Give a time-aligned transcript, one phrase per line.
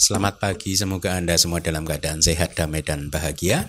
[0.00, 3.68] Selamat pagi, semoga Anda semua dalam keadaan sehat, damai, dan bahagia.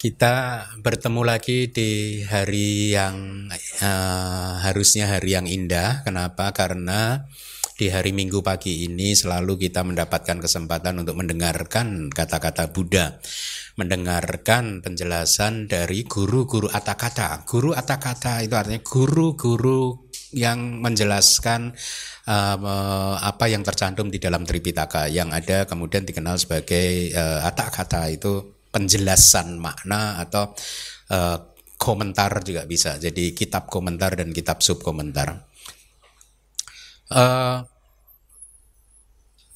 [0.00, 3.44] Kita bertemu lagi di hari yang
[3.84, 6.00] uh, harusnya hari yang indah.
[6.08, 6.48] Kenapa?
[6.56, 7.28] Karena
[7.76, 13.20] di hari Minggu pagi ini selalu kita mendapatkan kesempatan untuk mendengarkan kata-kata Buddha,
[13.76, 17.44] mendengarkan penjelasan dari guru-guru atakata.
[17.44, 21.76] Guru atakata itu artinya guru-guru yang menjelaskan
[22.26, 28.60] uh, apa yang tercantum di dalam Tripitaka yang ada kemudian dikenal sebagai uh, kata itu
[28.72, 30.56] penjelasan makna atau
[31.12, 31.38] uh,
[31.76, 32.96] komentar juga bisa.
[32.96, 35.44] Jadi kitab komentar dan kitab sub komentar.
[37.12, 37.60] Uh,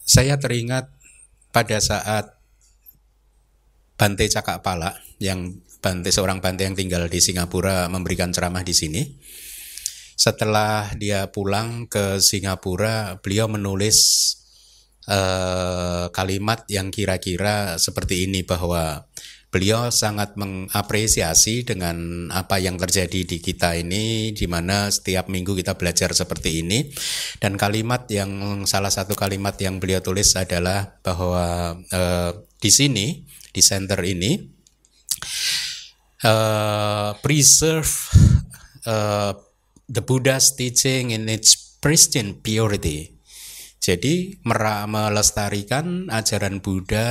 [0.04, 0.92] saya teringat
[1.50, 2.36] pada saat
[3.96, 9.02] Bante Cakapala yang Bante seorang Bante yang tinggal di Singapura memberikan ceramah di sini
[10.16, 14.32] setelah dia pulang ke Singapura, beliau menulis
[15.06, 19.04] uh, kalimat yang kira-kira seperti ini bahwa
[19.52, 25.76] beliau sangat mengapresiasi dengan apa yang terjadi di kita ini di mana setiap minggu kita
[25.76, 26.88] belajar seperti ini.
[27.40, 33.62] Dan kalimat yang salah satu kalimat yang beliau tulis adalah bahwa uh, di sini di
[33.64, 34.36] center ini
[36.24, 37.92] uh, preserve
[38.84, 39.45] uh,
[39.86, 43.14] the Buddha's teaching in its pristine purity.
[43.76, 47.06] Jadi melestarikan ajaran Buddha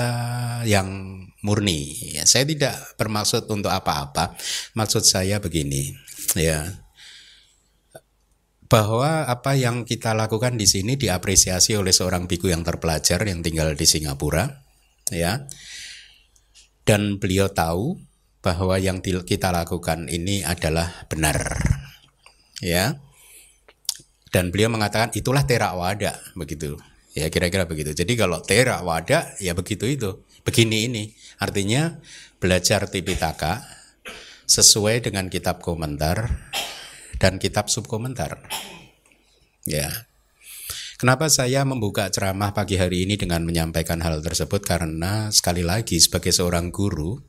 [0.68, 1.96] yang murni.
[2.20, 4.36] Ya, saya tidak bermaksud untuk apa-apa.
[4.76, 5.96] Maksud saya begini,
[6.36, 6.86] ya
[8.66, 13.72] bahwa apa yang kita lakukan di sini diapresiasi oleh seorang biku yang terpelajar yang tinggal
[13.78, 14.66] di Singapura,
[15.14, 15.46] ya.
[16.86, 17.98] Dan beliau tahu
[18.42, 21.40] bahwa yang kita lakukan ini adalah benar
[22.66, 22.98] ya.
[24.34, 26.76] Dan beliau mengatakan itulah terak wada begitu.
[27.16, 27.94] Ya kira-kira begitu.
[27.94, 30.26] Jadi kalau terak wada ya begitu itu.
[30.44, 31.04] Begini ini.
[31.40, 32.02] Artinya
[32.42, 33.64] belajar Tipitaka
[34.46, 36.30] sesuai dengan kitab komentar
[37.22, 38.44] dan kitab subkomentar.
[39.64, 39.90] Ya.
[40.96, 44.64] Kenapa saya membuka ceramah pagi hari ini dengan menyampaikan hal tersebut?
[44.64, 47.20] Karena sekali lagi sebagai seorang guru,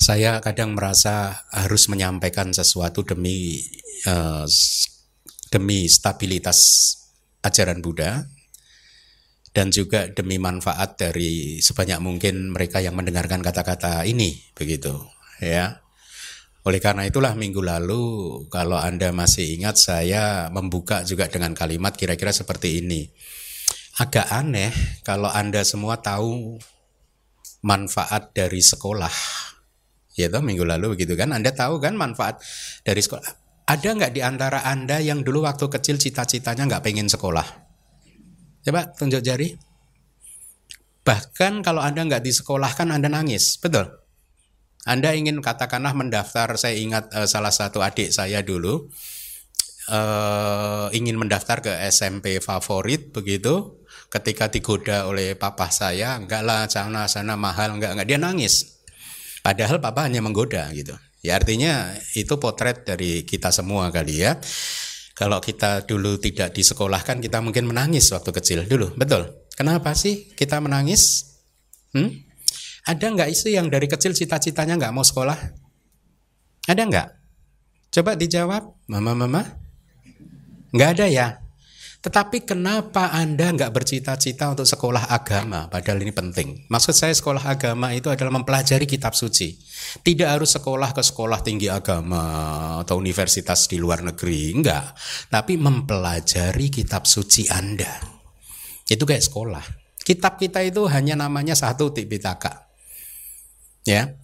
[0.00, 3.60] saya kadang merasa harus menyampaikan sesuatu demi
[4.08, 4.48] uh,
[5.52, 6.58] demi stabilitas
[7.44, 8.24] ajaran Buddha
[9.52, 14.96] dan juga demi manfaat dari sebanyak mungkin mereka yang mendengarkan kata-kata ini begitu
[15.36, 15.84] ya.
[16.64, 18.04] Oleh karena itulah minggu lalu
[18.52, 23.08] kalau Anda masih ingat saya membuka juga dengan kalimat kira-kira seperti ini.
[24.00, 24.72] Agak aneh
[25.04, 26.56] kalau Anda semua tahu
[27.60, 29.12] manfaat dari sekolah
[30.18, 31.30] ya toh minggu lalu begitu kan.
[31.30, 32.42] Anda tahu kan manfaat
[32.82, 33.30] dari sekolah?
[33.70, 37.46] Ada nggak di antara Anda yang dulu waktu kecil cita-citanya nggak pengen sekolah?
[38.66, 39.54] Coba tunjuk jari.
[41.06, 43.56] Bahkan kalau Anda nggak disekolahkan Anda nangis.
[43.62, 43.88] Betul?
[44.88, 48.88] Anda ingin katakanlah mendaftar saya ingat uh, salah satu adik saya dulu
[49.92, 53.76] uh, ingin mendaftar ke SMP favorit begitu.
[54.10, 58.08] Ketika digoda oleh papa saya enggak lah sana sana mahal enggak enggak.
[58.10, 58.79] Dia nangis
[59.40, 60.92] Padahal papa hanya menggoda gitu.
[61.20, 64.40] Ya artinya itu potret dari kita semua kali ya.
[65.12, 69.28] Kalau kita dulu tidak disekolahkan kita mungkin menangis waktu kecil dulu, betul?
[69.52, 71.36] Kenapa sih kita menangis?
[71.92, 72.08] Hmm?
[72.88, 75.36] Ada nggak isu yang dari kecil cita-citanya nggak mau sekolah?
[76.64, 77.08] Ada nggak?
[77.92, 79.44] Coba dijawab, mama-mama.
[80.72, 81.26] Nggak ada ya?
[82.00, 85.68] Tetapi kenapa Anda nggak bercita-cita untuk sekolah agama?
[85.68, 86.64] Padahal ini penting.
[86.72, 89.60] Maksud saya sekolah agama itu adalah mempelajari kitab suci.
[90.00, 92.24] Tidak harus sekolah ke sekolah tinggi agama
[92.80, 94.48] atau universitas di luar negeri.
[94.56, 94.96] Enggak.
[95.28, 98.00] Tapi mempelajari kitab suci Anda.
[98.88, 99.64] Itu kayak sekolah.
[100.00, 102.64] Kitab kita itu hanya namanya satu Tipitaka.
[103.84, 104.16] Ya.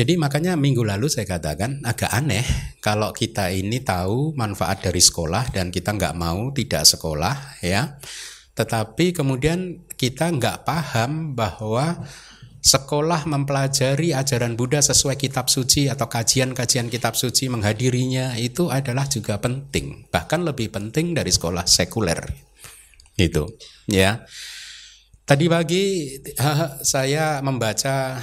[0.00, 2.40] Jadi makanya minggu lalu saya katakan agak aneh
[2.80, 8.00] kalau kita ini tahu manfaat dari sekolah dan kita nggak mau tidak sekolah ya.
[8.56, 12.00] Tetapi kemudian kita nggak paham bahwa
[12.64, 19.36] sekolah mempelajari ajaran Buddha sesuai kitab suci atau kajian-kajian kitab suci menghadirinya itu adalah juga
[19.36, 22.24] penting bahkan lebih penting dari sekolah sekuler
[23.20, 23.48] itu
[23.84, 24.24] ya
[25.30, 26.10] Tadi pagi
[26.82, 28.18] saya membaca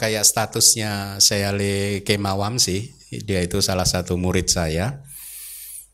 [0.00, 2.88] kayak statusnya saya le Kemawam sih.
[3.12, 5.04] Dia itu salah satu murid saya.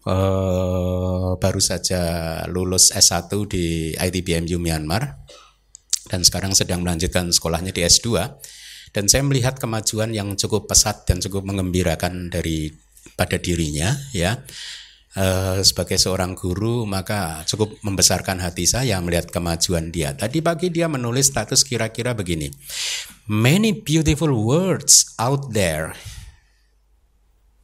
[0.07, 1.99] Uh, baru saja
[2.47, 5.27] lulus S1 di ITBMU Myanmar
[6.07, 8.13] dan sekarang sedang melanjutkan sekolahnya di S2
[8.93, 12.69] dan saya melihat kemajuan yang cukup pesat dan cukup mengembirakan dari
[13.17, 14.45] pada dirinya ya
[15.19, 20.15] uh, sebagai seorang guru maka cukup membesarkan hati saya melihat kemajuan dia.
[20.15, 22.51] Tadi pagi dia menulis status kira-kira begini.
[23.31, 25.97] Many beautiful words out there.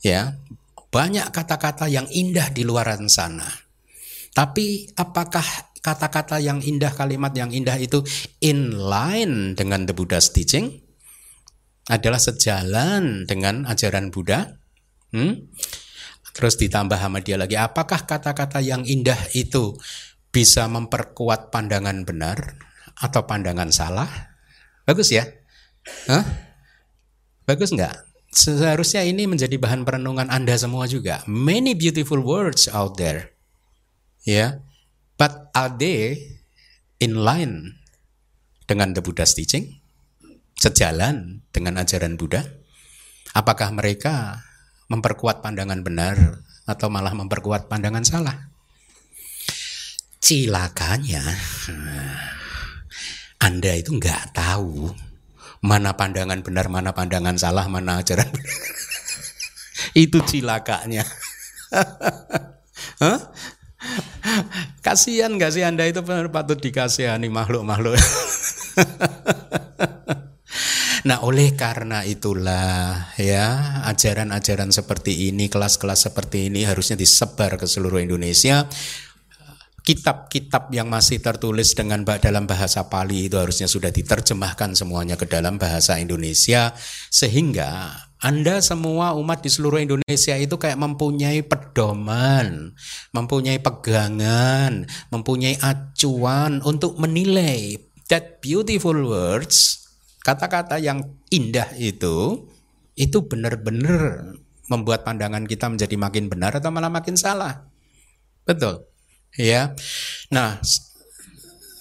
[0.00, 0.40] Ya,
[0.88, 3.46] banyak kata-kata yang indah di luar sana.
[4.32, 5.44] Tapi apakah
[5.84, 8.00] kata-kata yang indah, kalimat yang indah itu
[8.40, 10.80] in line dengan the Buddha's teaching?
[11.90, 14.56] Adalah sejalan dengan ajaran Buddha?
[15.10, 15.50] Hmm?
[16.30, 19.74] Terus ditambah sama dia lagi, apakah kata-kata yang indah itu
[20.30, 22.54] bisa memperkuat pandangan benar
[22.94, 24.08] atau pandangan salah?
[24.86, 25.26] Bagus ya?
[26.06, 26.24] Hah?
[27.46, 28.10] Bagus nggak?
[28.30, 31.26] Seharusnya ini menjadi bahan perenungan Anda semua juga.
[31.26, 33.34] Many beautiful words out there.
[34.22, 34.34] Ya.
[34.34, 34.50] Yeah.
[35.18, 36.16] But are they
[37.02, 37.76] in line
[38.64, 39.82] dengan the Buddha's teaching?
[40.56, 42.46] Sejalan dengan ajaran Buddha?
[43.36, 44.40] Apakah mereka
[44.90, 48.50] memperkuat pandangan benar atau malah memperkuat pandangan salah.
[50.20, 51.24] Cilakanya,
[53.40, 54.92] Anda itu nggak tahu
[55.64, 58.28] mana pandangan benar, mana pandangan salah, mana ajaran
[60.04, 61.06] itu cilakanya.
[64.84, 67.96] Kasihan gak sih Anda itu patut dikasihani makhluk-makhluk.
[71.00, 78.04] Nah, oleh karena itulah ya, ajaran-ajaran seperti ini, kelas-kelas seperti ini harusnya disebar ke seluruh
[78.04, 78.68] Indonesia.
[79.80, 85.56] Kitab-kitab yang masih tertulis dengan dalam bahasa Pali itu harusnya sudah diterjemahkan semuanya ke dalam
[85.56, 86.76] bahasa Indonesia
[87.08, 87.88] sehingga
[88.20, 92.76] anda semua umat di seluruh Indonesia itu kayak mempunyai pedoman,
[93.16, 97.80] mempunyai pegangan, mempunyai acuan untuk menilai
[98.12, 99.80] that beautiful words
[100.20, 102.48] kata-kata yang indah itu
[102.96, 104.36] itu benar-benar
[104.70, 107.66] membuat pandangan kita menjadi makin benar atau malah makin salah.
[108.46, 108.86] Betul.
[109.34, 109.74] Ya.
[110.30, 110.60] Nah,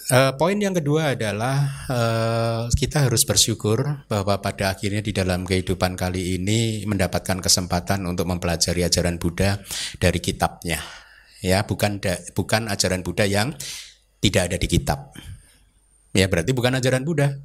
[0.09, 5.93] Uh, poin yang kedua adalah uh, kita harus bersyukur bahwa pada akhirnya di dalam kehidupan
[5.93, 9.61] kali ini mendapatkan kesempatan untuk mempelajari ajaran Buddha
[10.01, 10.81] dari kitabnya.
[11.45, 13.53] Ya, bukan da, bukan ajaran Buddha yang
[14.17, 15.13] tidak ada di kitab.
[16.17, 17.37] Ya, berarti bukan ajaran Buddha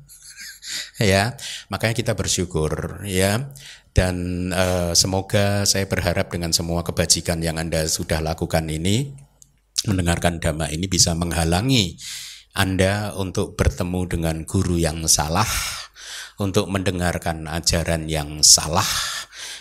[1.01, 1.37] ya
[1.69, 3.53] makanya kita bersyukur ya
[3.95, 9.15] dan uh, semoga saya berharap dengan semua kebajikan yang anda sudah lakukan ini
[9.87, 11.99] mendengarkan dhamma ini bisa menghalangi
[12.55, 15.47] anda untuk bertemu dengan guru yang salah
[16.39, 18.87] untuk mendengarkan ajaran yang salah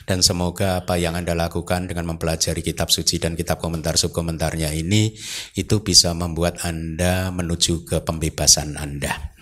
[0.03, 5.15] dan semoga apa yang Anda lakukan dengan mempelajari kitab suci dan kitab komentar subkomentarnya ini
[5.55, 9.32] itu bisa membuat Anda menuju ke pembebasan Anda.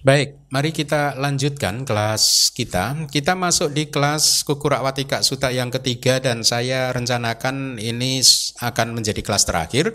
[0.00, 3.04] Baik, mari kita lanjutkan kelas kita.
[3.12, 8.24] Kita masuk di kelas Kukurawatika Suta yang ketiga dan saya rencanakan ini
[8.64, 9.92] akan menjadi kelas terakhir.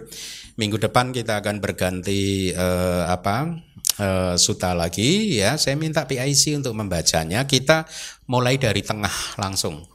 [0.62, 3.58] Minggu depan kita akan berganti eh, apa
[3.98, 5.58] eh, suta lagi ya.
[5.58, 7.42] Saya minta PIC untuk membacanya.
[7.50, 7.90] Kita
[8.30, 9.90] mulai dari tengah langsung.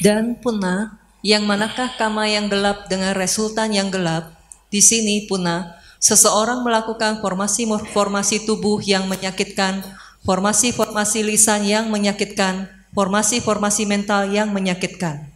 [0.00, 4.32] Dan punah, yang manakah kama yang gelap dengan resultan yang gelap?
[4.72, 9.80] Di sini punah Seseorang melakukan formasi-formasi tubuh yang menyakitkan,
[10.20, 15.32] formasi-formasi lisan yang menyakitkan, formasi-formasi mental yang menyakitkan.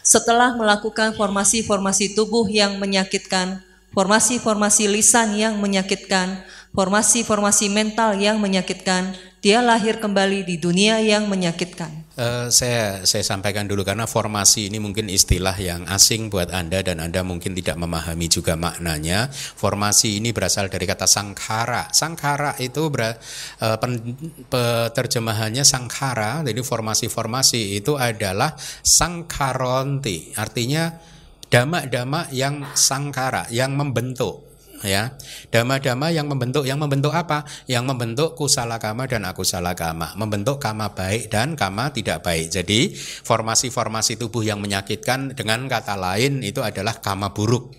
[0.00, 3.60] Setelah melakukan formasi-formasi tubuh yang menyakitkan,
[3.92, 6.40] formasi-formasi lisan yang menyakitkan,
[6.72, 9.12] formasi-formasi mental yang menyakitkan,
[9.44, 11.90] dia lahir kembali di dunia yang menyakitkan.
[12.12, 17.00] Uh, saya saya sampaikan dulu karena formasi ini mungkin istilah yang asing buat Anda dan
[17.00, 19.32] Anda mungkin tidak memahami juga maknanya.
[19.32, 21.90] Formasi ini berasal dari kata sangkara.
[21.90, 23.16] Sangkara itu ber,
[23.64, 24.14] uh, pen,
[24.94, 26.44] terjemahannya sangkara.
[26.46, 30.38] Jadi formasi-formasi itu adalah sangkaronti.
[30.38, 30.92] Artinya
[31.50, 34.51] dama-dama yang sangkara, yang membentuk
[34.84, 35.14] ya.
[35.48, 37.46] Dama-dama yang membentuk yang membentuk apa?
[37.66, 42.52] Yang membentuk kusala kama dan akusala kama membentuk kama baik dan kama tidak baik.
[42.52, 42.92] Jadi
[43.24, 47.74] formasi-formasi tubuh yang menyakitkan dengan kata lain itu adalah kama buruk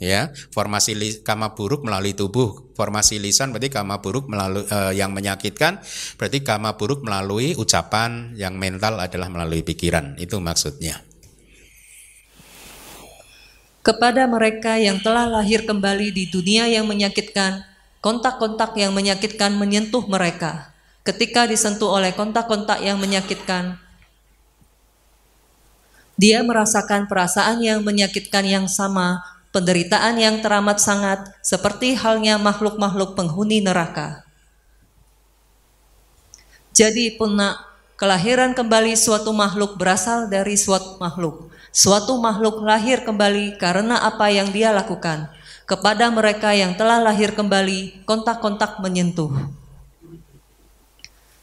[0.00, 0.32] ya.
[0.52, 2.72] Formasi li, kama buruk melalui tubuh.
[2.76, 5.80] Formasi lisan berarti kama buruk melalui eh, yang menyakitkan
[6.20, 8.36] berarti kama buruk melalui ucapan.
[8.36, 10.16] Yang mental adalah melalui pikiran.
[10.20, 11.00] Itu maksudnya
[13.86, 17.62] kepada mereka yang telah lahir kembali di dunia yang menyakitkan,
[18.02, 20.74] kontak-kontak yang menyakitkan menyentuh mereka.
[21.06, 23.78] Ketika disentuh oleh kontak-kontak yang menyakitkan,
[26.18, 29.22] dia merasakan perasaan yang menyakitkan yang sama,
[29.54, 34.26] penderitaan yang teramat sangat, seperti halnya makhluk-makhluk penghuni neraka.
[36.74, 37.62] Jadi punak
[37.94, 41.54] kelahiran kembali suatu makhluk berasal dari suatu makhluk.
[41.76, 45.28] Suatu makhluk lahir kembali karena apa yang dia lakukan.
[45.68, 49.28] Kepada mereka yang telah lahir kembali, kontak-kontak menyentuh.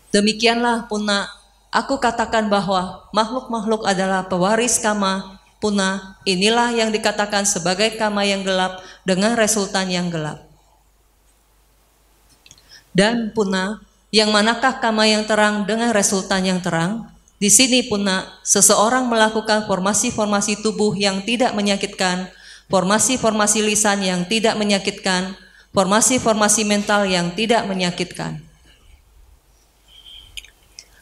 [0.10, 1.30] Demikianlah puna
[1.70, 8.82] aku katakan bahwa makhluk-makhluk adalah pewaris kama puna inilah yang dikatakan sebagai kama yang gelap
[9.06, 10.50] dengan resultan yang gelap.
[12.90, 17.13] Dan puna yang manakah kama yang terang dengan resultan yang terang?
[17.44, 22.32] Di sini puna seseorang melakukan formasi-formasi tubuh yang tidak menyakitkan,
[22.72, 25.36] formasi-formasi lisan yang tidak menyakitkan,
[25.76, 28.40] formasi-formasi mental yang tidak menyakitkan.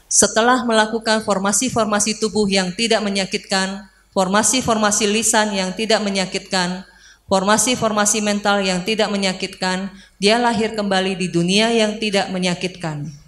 [0.09, 6.89] Setelah melakukan formasi-formasi tubuh yang tidak menyakitkan, formasi-formasi lisan yang tidak menyakitkan,
[7.29, 13.20] formasi-formasi mental yang tidak menyakitkan, dia lahir kembali di dunia yang tidak menyakitkan.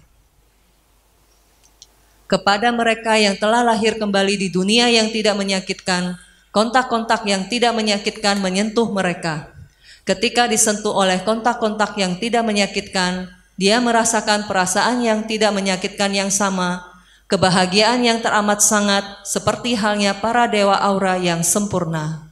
[2.24, 6.16] Kepada mereka yang telah lahir kembali di dunia yang tidak menyakitkan,
[6.54, 9.52] kontak-kontak yang tidak menyakitkan menyentuh mereka.
[10.08, 13.28] Ketika disentuh oleh kontak-kontak yang tidak menyakitkan,
[13.60, 16.84] dia merasakan perasaan yang tidak menyakitkan yang sama,
[17.28, 22.24] kebahagiaan yang teramat sangat, seperti halnya para dewa aura yang sempurna.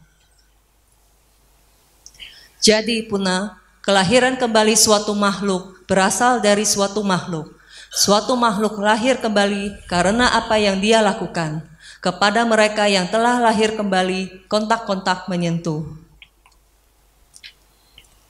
[2.63, 7.62] Jadi puna, kelahiran kembali suatu makhluk berasal dari suatu makhluk.
[7.93, 11.61] Suatu makhluk lahir kembali karena apa yang dia lakukan.
[12.01, 15.85] Kepada mereka yang telah lahir kembali, kontak-kontak menyentuh.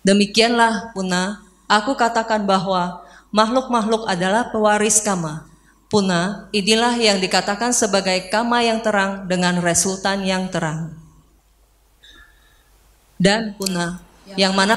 [0.03, 5.47] Demikianlah puna, aku katakan bahwa makhluk-makhluk adalah pewaris kama.
[5.87, 10.99] Puna, inilah yang dikatakan sebagai kama yang terang dengan resultan yang terang.
[13.15, 14.03] Dan puna,
[14.35, 14.75] yang mana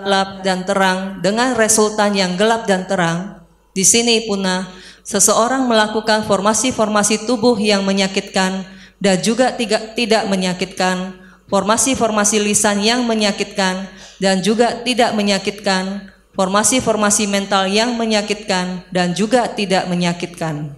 [0.00, 3.39] gelap dan terang dengan resultan yang gelap dan terang.
[3.70, 4.66] Di sini puna
[5.06, 8.66] seseorang melakukan formasi-formasi tubuh yang menyakitkan
[8.98, 13.86] dan juga tidak, tidak menyakitkan, formasi-formasi lisan yang menyakitkan
[14.18, 20.76] dan juga tidak menyakitkan, formasi-formasi mental yang menyakitkan dan juga tidak menyakitkan.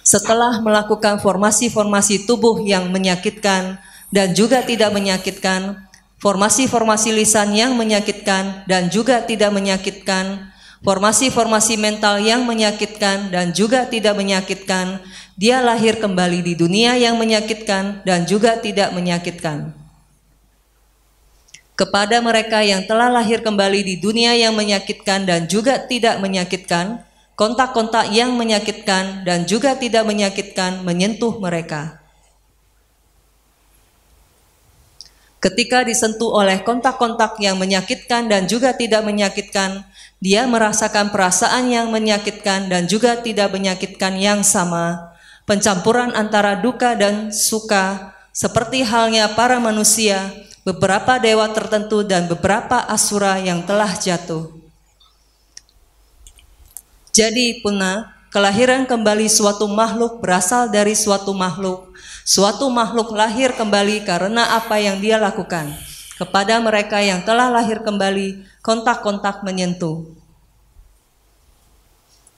[0.00, 3.78] Setelah melakukan formasi-formasi tubuh yang menyakitkan
[4.10, 5.89] dan juga tidak menyakitkan,
[6.20, 10.52] formasi-formasi lisan yang menyakitkan dan juga tidak menyakitkan,
[10.84, 15.00] formasi-formasi mental yang menyakitkan dan juga tidak menyakitkan,
[15.40, 19.72] dia lahir kembali di dunia yang menyakitkan dan juga tidak menyakitkan.
[21.72, 27.00] Kepada mereka yang telah lahir kembali di dunia yang menyakitkan dan juga tidak menyakitkan,
[27.40, 31.99] kontak-kontak yang menyakitkan dan juga tidak menyakitkan menyentuh mereka.
[35.40, 39.88] Ketika disentuh oleh kontak-kontak yang menyakitkan dan juga tidak menyakitkan,
[40.20, 45.16] dia merasakan perasaan yang menyakitkan dan juga tidak menyakitkan yang sama.
[45.48, 50.28] Pencampuran antara duka dan suka, seperti halnya para manusia,
[50.60, 54.52] beberapa dewa tertentu, dan beberapa asura yang telah jatuh.
[57.16, 61.89] Jadi, punah, kelahiran kembali suatu makhluk berasal dari suatu makhluk
[62.24, 65.72] Suatu makhluk lahir kembali karena apa yang dia lakukan.
[66.20, 70.04] Kepada mereka yang telah lahir kembali, kontak-kontak menyentuh.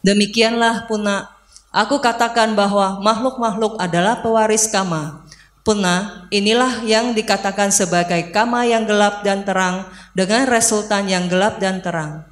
[0.07, 1.31] Demikianlah puna,
[1.75, 5.27] aku katakan bahwa makhluk-makhluk adalah pewaris kama.
[5.63, 11.79] Puna, inilah yang dikatakan sebagai kama yang gelap dan terang dengan resultan yang gelap dan
[11.79, 12.27] terang.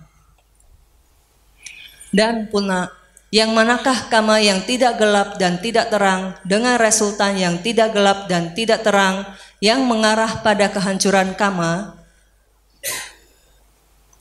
[2.11, 2.91] Dan puna,
[3.31, 8.51] yang manakah kama yang tidak gelap dan tidak terang dengan resultan yang tidak gelap dan
[8.59, 9.23] tidak terang
[9.63, 11.95] yang mengarah pada kehancuran kama?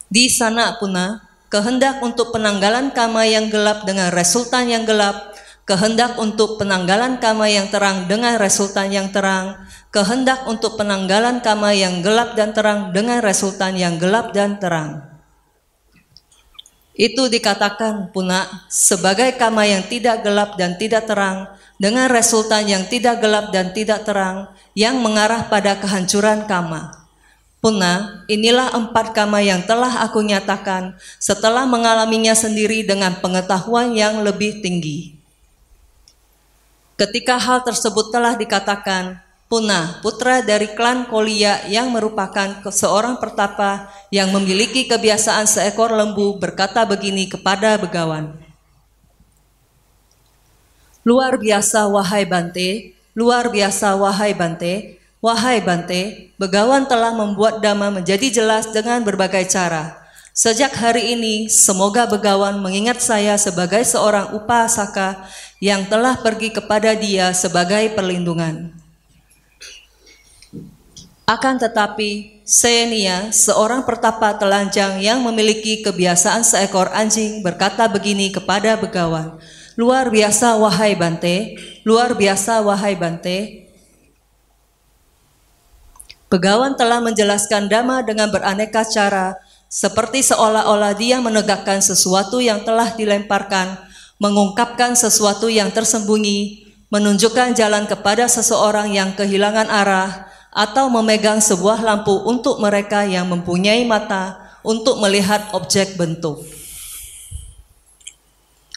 [0.10, 5.34] Di sana puna kehendak untuk penanggalan kama yang gelap dengan resultan yang gelap,
[5.66, 9.58] kehendak untuk penanggalan kama yang terang dengan resultan yang terang,
[9.90, 15.09] kehendak untuk penanggalan kama yang gelap dan terang dengan resultan yang gelap dan terang.
[17.00, 21.48] Itu dikatakan puna sebagai kama yang tidak gelap dan tidak terang
[21.80, 27.08] dengan resultan yang tidak gelap dan tidak terang yang mengarah pada kehancuran kama.
[27.64, 34.60] Puna, inilah empat kama yang telah aku nyatakan setelah mengalaminya sendiri dengan pengetahuan yang lebih
[34.60, 35.16] tinggi.
[37.00, 44.30] Ketika hal tersebut telah dikatakan, Puna, putra dari klan Kolia yang merupakan seorang pertapa yang
[44.30, 48.38] memiliki kebiasaan seekor lembu berkata begini kepada begawan.
[51.02, 58.30] Luar biasa wahai Bante, luar biasa wahai Bante, wahai Bante, begawan telah membuat dhamma menjadi
[58.30, 59.98] jelas dengan berbagai cara.
[60.30, 65.26] Sejak hari ini, semoga Begawan mengingat saya sebagai seorang upasaka
[65.58, 68.89] yang telah pergi kepada dia sebagai perlindungan.
[71.30, 79.38] Akan tetapi, Senia, seorang pertapa telanjang yang memiliki kebiasaan seekor anjing, berkata begini kepada Begawan,
[79.78, 81.54] Luar biasa wahai Bante,
[81.86, 83.70] luar biasa wahai Bante.
[86.34, 89.38] Begawan telah menjelaskan dhamma dengan beraneka cara,
[89.70, 93.78] seperti seolah-olah dia menegakkan sesuatu yang telah dilemparkan,
[94.18, 100.26] mengungkapkan sesuatu yang tersembunyi, menunjukkan jalan kepada seseorang yang kehilangan arah,
[100.60, 106.44] atau memegang sebuah lampu untuk mereka yang mempunyai mata untuk melihat objek bentuk.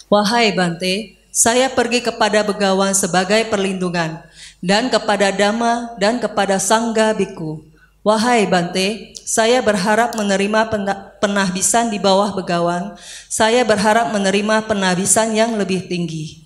[0.06, 4.22] Wahai Bante, saya pergi kepada Begawan sebagai perlindungan
[4.62, 7.66] dan kepada Dhamma dan kepada Sangga Biku.
[8.06, 10.70] Wahai Bante, saya berharap menerima
[11.18, 12.94] penahbisan di bawah Begawan.
[13.26, 16.41] Saya berharap menerima penahbisan yang lebih tinggi.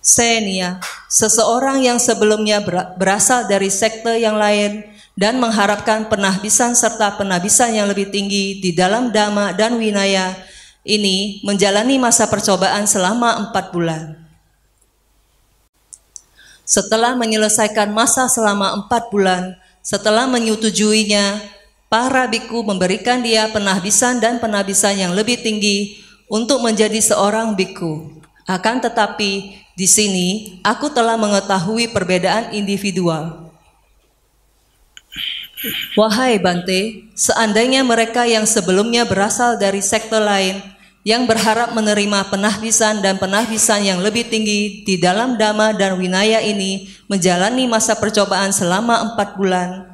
[0.00, 0.80] Senia,
[1.12, 2.64] seseorang yang sebelumnya
[2.96, 4.80] berasal dari sekte yang lain
[5.12, 10.32] dan mengharapkan penahbisan serta penahbisan yang lebih tinggi di dalam dhamma dan winaya
[10.88, 14.16] ini menjalani masa percobaan selama empat bulan.
[16.64, 21.42] Setelah menyelesaikan masa selama empat bulan, setelah menyetujuinya,
[21.90, 25.98] para biku memberikan dia penahbisan dan penahbisan yang lebih tinggi
[26.30, 28.22] untuk menjadi seorang biku.
[28.46, 33.48] Akan tetapi, di sini aku telah mengetahui perbedaan individual.
[35.96, 40.60] Wahai Bante, seandainya mereka yang sebelumnya berasal dari sekte lain
[41.00, 46.92] yang berharap menerima penahbisan dan penahbisan yang lebih tinggi di dalam dhamma dan winaya ini
[47.08, 49.88] menjalani masa percobaan selama empat bulan.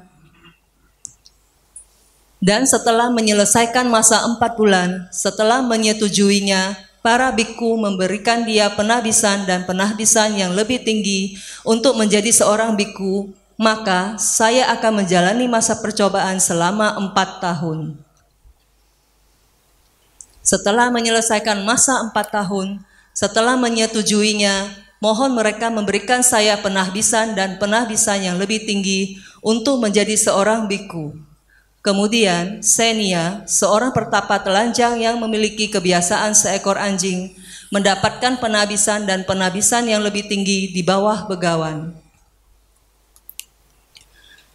[2.43, 6.75] Dan setelah menyelesaikan masa empat bulan, setelah menyetujuinya,
[7.07, 14.19] para biku memberikan dia penahbisan dan penahbisan yang lebih tinggi untuk menjadi seorang biku, maka
[14.19, 17.95] saya akan menjalani masa percobaan selama empat tahun.
[20.43, 22.83] Setelah menyelesaikan masa empat tahun,
[23.15, 30.67] setelah menyetujuinya, mohon mereka memberikan saya penahbisan dan penahbisan yang lebih tinggi untuk menjadi seorang
[30.67, 31.15] biku.
[31.87, 37.31] Kemudian Senia, seorang pertapa telanjang yang memiliki kebiasaan seekor anjing,
[37.71, 41.95] mendapatkan penabisan dan penabisan yang lebih tinggi di bawah begawan.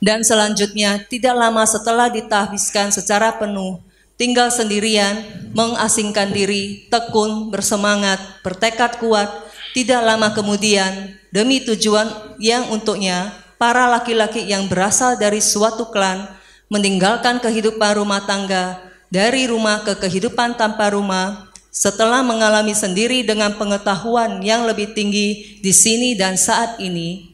[0.03, 3.79] Dan selanjutnya, tidak lama setelah ditahbiskan secara penuh,
[4.19, 5.23] tinggal sendirian,
[5.55, 9.31] mengasingkan diri, tekun, bersemangat, bertekad kuat,
[9.71, 12.11] tidak lama kemudian, demi tujuan
[12.43, 16.40] yang untuknya, para laki-laki yang berasal dari suatu klan
[16.71, 18.79] meninggalkan kehidupan rumah tangga
[19.12, 25.71] dari rumah ke kehidupan tanpa rumah setelah mengalami sendiri dengan pengetahuan yang lebih tinggi di
[25.75, 27.27] sini dan saat ini.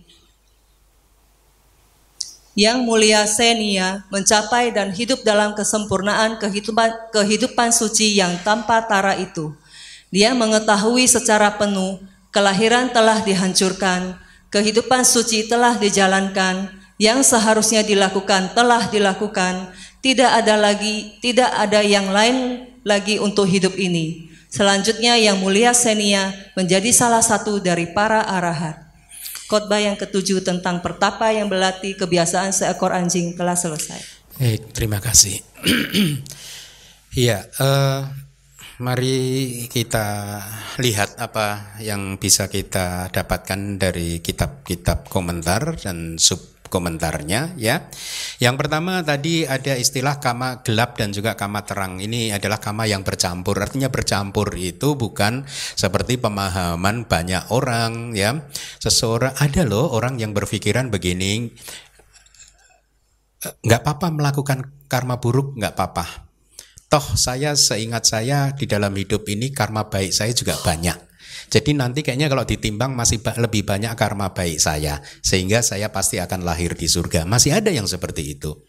[2.58, 9.54] Yang mulia Senia mencapai dan hidup dalam kesempurnaan kehidupan, kehidupan suci yang tanpa tara itu.
[10.10, 12.02] Dia mengetahui secara penuh
[12.34, 14.17] kelahiran telah dihancurkan,
[14.50, 19.69] kehidupan suci telah dijalankan, yang seharusnya dilakukan telah dilakukan,
[20.01, 24.29] tidak ada lagi, tidak ada yang lain lagi untuk hidup ini.
[24.49, 28.89] Selanjutnya yang mulia Senia menjadi salah satu dari para arahat.
[29.47, 34.01] Khotbah yang ketujuh tentang pertapa yang berlatih kebiasaan seekor anjing telah selesai.
[34.43, 35.39] Eh, terima kasih.
[37.15, 38.01] Iya, uh,
[38.83, 40.38] mari kita
[40.83, 47.88] lihat apa yang bisa kita dapatkan dari kitab-kitab komentar dan sub komentarnya ya.
[48.38, 51.97] Yang pertama tadi ada istilah kama gelap dan juga kama terang.
[51.97, 53.58] Ini adalah kama yang bercampur.
[53.58, 58.45] Artinya bercampur itu bukan seperti pemahaman banyak orang ya.
[58.77, 61.49] Seseorang ada loh orang yang berpikiran begini
[63.38, 64.60] nggak apa-apa melakukan
[64.91, 66.27] karma buruk nggak apa-apa.
[66.88, 71.07] Toh saya seingat saya di dalam hidup ini karma baik saya juga banyak.
[71.47, 76.43] Jadi nanti kayaknya kalau ditimbang masih lebih banyak karma baik saya sehingga saya pasti akan
[76.43, 77.23] lahir di surga.
[77.23, 78.67] Masih ada yang seperti itu.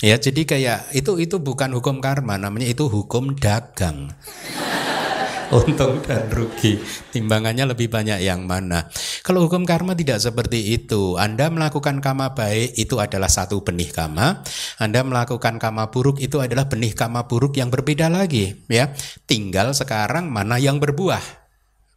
[0.00, 4.08] Ya, jadi kayak itu itu bukan hukum karma, namanya itu hukum dagang.
[5.50, 6.78] Untung dan rugi,
[7.10, 8.86] timbangannya lebih banyak yang mana.
[9.20, 11.18] Kalau hukum karma tidak seperti itu.
[11.18, 14.46] Anda melakukan karma baik itu adalah satu benih karma.
[14.78, 18.94] Anda melakukan karma buruk itu adalah benih karma buruk yang berbeda lagi, ya.
[19.26, 21.39] Tinggal sekarang mana yang berbuah.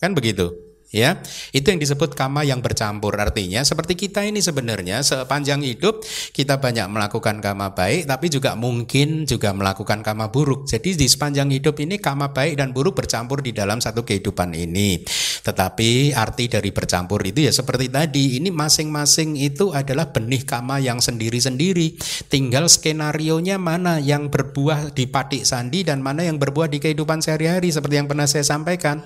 [0.03, 0.51] Kan begitu.
[0.93, 1.17] ya.
[1.49, 3.17] Itu yang disebut kama yang bercampur.
[3.17, 9.25] Artinya seperti kita ini sebenarnya sepanjang hidup kita banyak melakukan kama baik tapi juga mungkin
[9.25, 10.69] juga melakukan kama buruk.
[10.69, 15.01] Jadi di sepanjang hidup ini kama baik dan buruk bercampur di dalam satu kehidupan ini.
[15.41, 18.37] Tetapi arti dari bercampur itu ya seperti tadi.
[18.37, 21.97] Ini masing-masing itu adalah benih kama yang sendiri-sendiri.
[22.29, 27.25] Tinggal skenario nya mana yang berbuah di patik sandi dan mana yang berbuah di kehidupan
[27.25, 29.01] sehari-hari seperti yang pernah saya sampaikan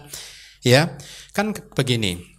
[0.68, 1.00] Ya,
[1.32, 2.36] kan begini.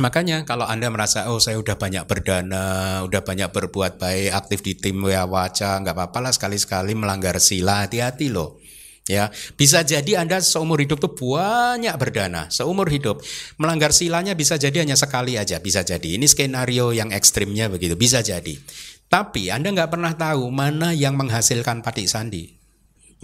[0.00, 4.72] Makanya kalau Anda merasa oh saya udah banyak berdana, udah banyak berbuat baik, aktif di
[4.78, 8.62] tim ya waca, nggak apa-apa lah sekali-sekali melanggar sila, hati-hati loh.
[9.08, 13.24] Ya, bisa jadi Anda seumur hidup tuh banyak berdana, seumur hidup.
[13.56, 16.20] Melanggar silanya bisa jadi hanya sekali aja, bisa jadi.
[16.20, 18.52] Ini skenario yang ekstrimnya begitu, bisa jadi.
[19.08, 22.52] Tapi Anda nggak pernah tahu mana yang menghasilkan patik sandi.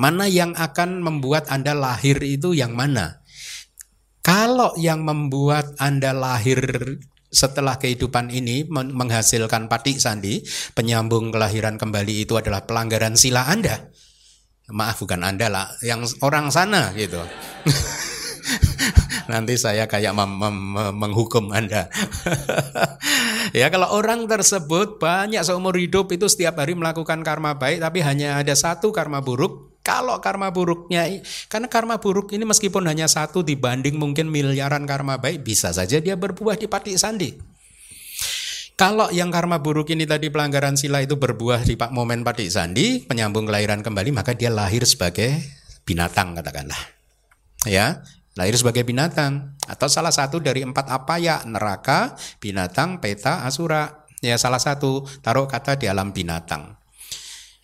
[0.01, 3.24] Mana yang akan membuat Anda lahir itu yang mana.
[4.25, 6.65] Kalau yang membuat Anda lahir
[7.29, 10.41] setelah kehidupan ini menghasilkan patik sandi,
[10.73, 13.93] penyambung kelahiran kembali itu adalah pelanggaran sila Anda.
[14.73, 17.21] Maaf bukan Anda lah, yang orang sana gitu.
[19.33, 20.41] Nanti saya kayak mem
[20.97, 21.93] menghukum Anda.
[23.61, 28.41] ya kalau orang tersebut banyak seumur hidup itu setiap hari melakukan karma baik tapi hanya
[28.41, 31.21] ada satu karma buruk, kalau karma buruknya,
[31.53, 36.17] karena karma buruk ini meskipun hanya satu dibanding mungkin miliaran karma baik, bisa saja dia
[36.17, 37.37] berbuah di patik sandi.
[38.81, 43.05] Kalau yang karma buruk ini tadi pelanggaran sila itu berbuah di pak momen patik sandi,
[43.05, 45.37] penyambung kelahiran kembali, maka dia lahir sebagai
[45.85, 46.81] binatang katakanlah.
[47.69, 48.01] Ya,
[48.41, 54.09] lahir sebagai binatang atau salah satu dari empat apa ya neraka, binatang, peta, asura.
[54.25, 56.73] Ya salah satu taruh kata di alam binatang.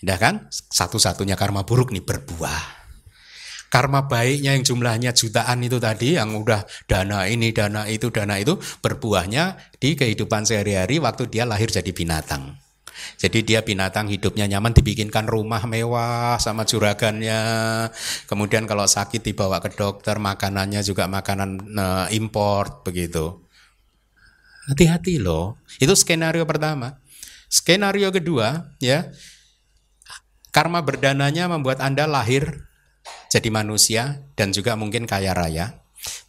[0.01, 0.35] Indah kan?
[0.51, 2.81] Satu-satunya karma buruk nih berbuah.
[3.71, 8.59] Karma baiknya yang jumlahnya jutaan itu tadi yang udah dana ini, dana itu, dana itu
[8.83, 12.59] berbuahnya di kehidupan sehari-hari waktu dia lahir jadi binatang.
[13.17, 17.41] Jadi dia binatang hidupnya nyaman dibikinkan rumah mewah sama juragannya.
[18.27, 23.45] Kemudian kalau sakit dibawa ke dokter, makanannya juga makanan uh, import begitu.
[24.69, 25.63] Hati-hati loh.
[25.79, 26.99] Itu skenario pertama.
[27.51, 29.11] Skenario kedua ya,
[30.51, 32.67] Karma berdananya membuat Anda lahir
[33.31, 35.80] jadi manusia dan juga mungkin kaya raya.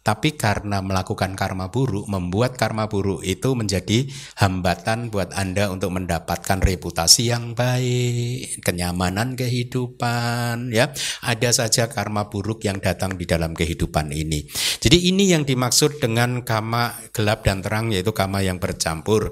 [0.02, 6.58] Tapi karena melakukan karma buruk, membuat karma buruk itu menjadi hambatan buat Anda untuk mendapatkan
[6.58, 10.90] reputasi yang baik, kenyamanan kehidupan, ya.
[11.22, 14.42] Ada saja karma buruk yang datang di dalam kehidupan ini.
[14.82, 19.30] Jadi ini yang dimaksud dengan kama gelap dan terang yaitu kama yang bercampur.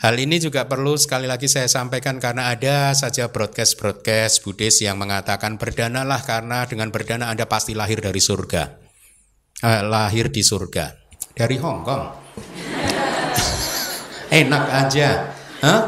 [0.00, 5.60] Hal ini juga perlu sekali lagi saya sampaikan karena ada saja broadcast-broadcast Buddhis yang mengatakan
[5.60, 8.87] berdanalah karena dengan berdana Anda pasti lahir dari surga
[9.62, 10.94] eh, lahir di surga
[11.34, 12.04] dari Hong Kong.
[14.42, 15.08] Enak aja.
[15.62, 15.82] Huh?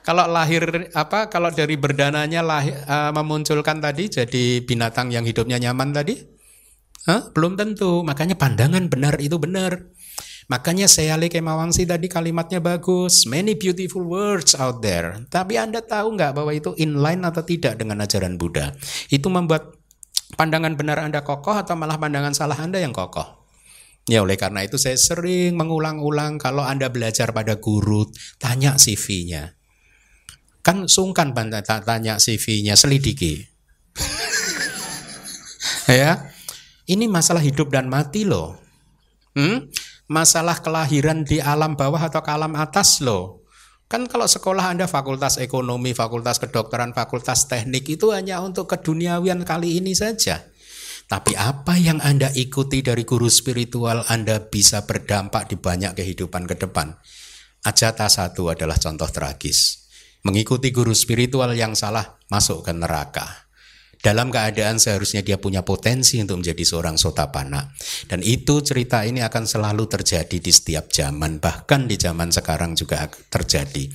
[0.00, 1.28] Kalau lahir apa?
[1.28, 6.18] Kalau dari berdananya lahir, uh, memunculkan tadi jadi binatang yang hidupnya nyaman tadi?
[7.06, 7.32] Huh?
[7.32, 8.00] Belum tentu.
[8.02, 9.92] Makanya pandangan benar itu benar.
[10.50, 13.22] Makanya saya Kemawangsi tadi kalimatnya bagus.
[13.22, 15.22] Many beautiful words out there.
[15.30, 18.74] Tapi Anda tahu nggak bahwa itu inline atau tidak dengan ajaran Buddha?
[19.06, 19.79] Itu membuat
[20.34, 23.40] pandangan benar Anda kokoh atau malah pandangan salah Anda yang kokoh?
[24.10, 28.10] Ya oleh karena itu saya sering mengulang-ulang kalau Anda belajar pada guru,
[28.42, 29.54] tanya CV-nya.
[30.60, 33.44] Kan sungkan tanya CV-nya, selidiki.
[35.88, 36.30] ya.
[36.90, 38.58] Ini masalah hidup dan mati loh.
[39.38, 39.70] Hmm?
[40.10, 43.39] Masalah kelahiran di alam bawah atau ke alam atas loh.
[43.90, 49.82] Kan kalau sekolah Anda fakultas ekonomi, fakultas kedokteran, fakultas teknik itu hanya untuk keduniawian kali
[49.82, 50.46] ini saja.
[51.10, 56.54] Tapi apa yang Anda ikuti dari guru spiritual Anda bisa berdampak di banyak kehidupan ke
[56.54, 56.94] depan.
[57.66, 59.90] Ajata satu adalah contoh tragis.
[60.22, 63.49] Mengikuti guru spiritual yang salah masuk ke neraka
[64.00, 67.68] dalam keadaan seharusnya dia punya potensi untuk menjadi seorang sotapana.
[68.08, 73.04] Dan itu cerita ini akan selalu terjadi di setiap zaman, bahkan di zaman sekarang juga
[73.08, 73.92] terjadi.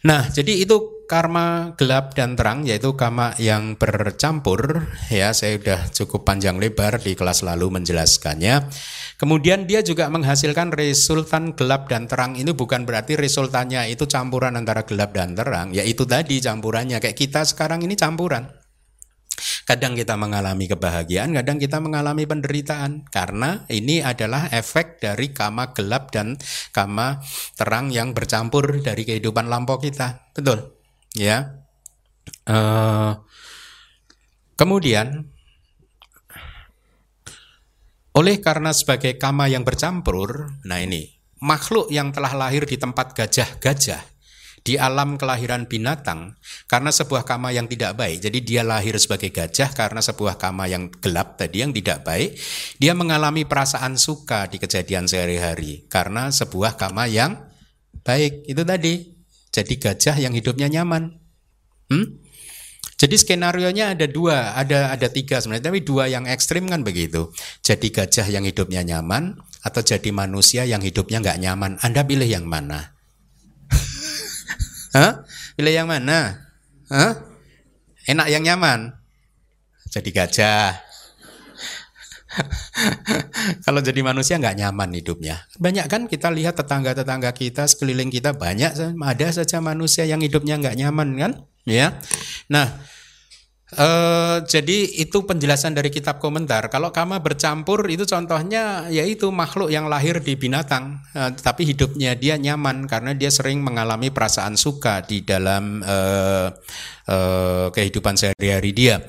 [0.00, 6.22] Nah, jadi itu karma gelap dan terang yaitu karma yang bercampur ya saya sudah cukup
[6.22, 8.70] panjang lebar di kelas lalu menjelaskannya.
[9.18, 14.86] Kemudian dia juga menghasilkan resultan gelap dan terang ini bukan berarti resultannya itu campuran antara
[14.88, 18.59] gelap dan terang, ya itu tadi campurannya kayak kita sekarang ini campuran.
[19.64, 26.12] Kadang kita mengalami kebahagiaan, kadang kita mengalami penderitaan karena ini adalah efek dari kama gelap
[26.14, 26.36] dan
[26.70, 27.20] kama
[27.56, 30.30] terang yang bercampur dari kehidupan lampau kita.
[30.36, 30.76] Betul.
[31.16, 31.60] Ya.
[32.46, 33.18] Uh,
[34.54, 35.30] kemudian
[38.10, 44.19] Oleh karena sebagai kama yang bercampur, nah ini makhluk yang telah lahir di tempat gajah-gajah
[44.60, 46.36] di alam kelahiran binatang
[46.68, 48.20] karena sebuah kama yang tidak baik.
[48.20, 52.36] Jadi dia lahir sebagai gajah karena sebuah kama yang gelap tadi yang tidak baik.
[52.76, 57.40] Dia mengalami perasaan suka di kejadian sehari-hari karena sebuah kama yang
[58.04, 58.44] baik.
[58.44, 59.16] Itu tadi.
[59.50, 61.18] Jadi gajah yang hidupnya nyaman.
[61.90, 62.22] Hmm?
[63.00, 67.32] Jadi skenario nya ada dua, ada ada tiga sebenarnya, tapi dua yang ekstrim kan begitu.
[67.64, 71.80] Jadi gajah yang hidupnya nyaman atau jadi manusia yang hidupnya nggak nyaman.
[71.80, 72.99] Anda pilih yang mana?
[74.90, 75.22] Hah?
[75.54, 76.50] Pilih yang mana?
[76.90, 77.14] Hah?
[78.10, 78.90] Enak yang nyaman.
[79.90, 80.74] Jadi gajah.
[83.66, 85.46] Kalau jadi manusia nggak nyaman hidupnya.
[85.58, 90.78] Banyak kan kita lihat tetangga-tetangga kita sekeliling kita banyak ada saja manusia yang hidupnya nggak
[90.78, 91.32] nyaman kan?
[91.66, 91.98] Ya.
[92.46, 92.82] Nah,
[93.70, 96.66] Uh, jadi itu penjelasan dari kitab komentar.
[96.66, 102.34] Kalau kama bercampur itu contohnya yaitu makhluk yang lahir di binatang, uh, tapi hidupnya dia
[102.34, 106.50] nyaman karena dia sering mengalami perasaan suka di dalam uh,
[107.06, 109.06] uh, kehidupan sehari-hari dia.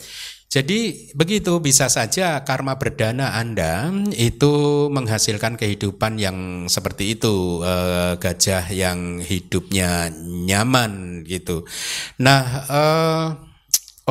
[0.52, 8.70] Jadi begitu bisa saja karma berdana Anda itu menghasilkan kehidupan yang seperti itu uh, gajah
[8.70, 11.66] yang hidupnya nyaman gitu.
[12.22, 12.44] Nah.
[12.70, 13.50] Uh,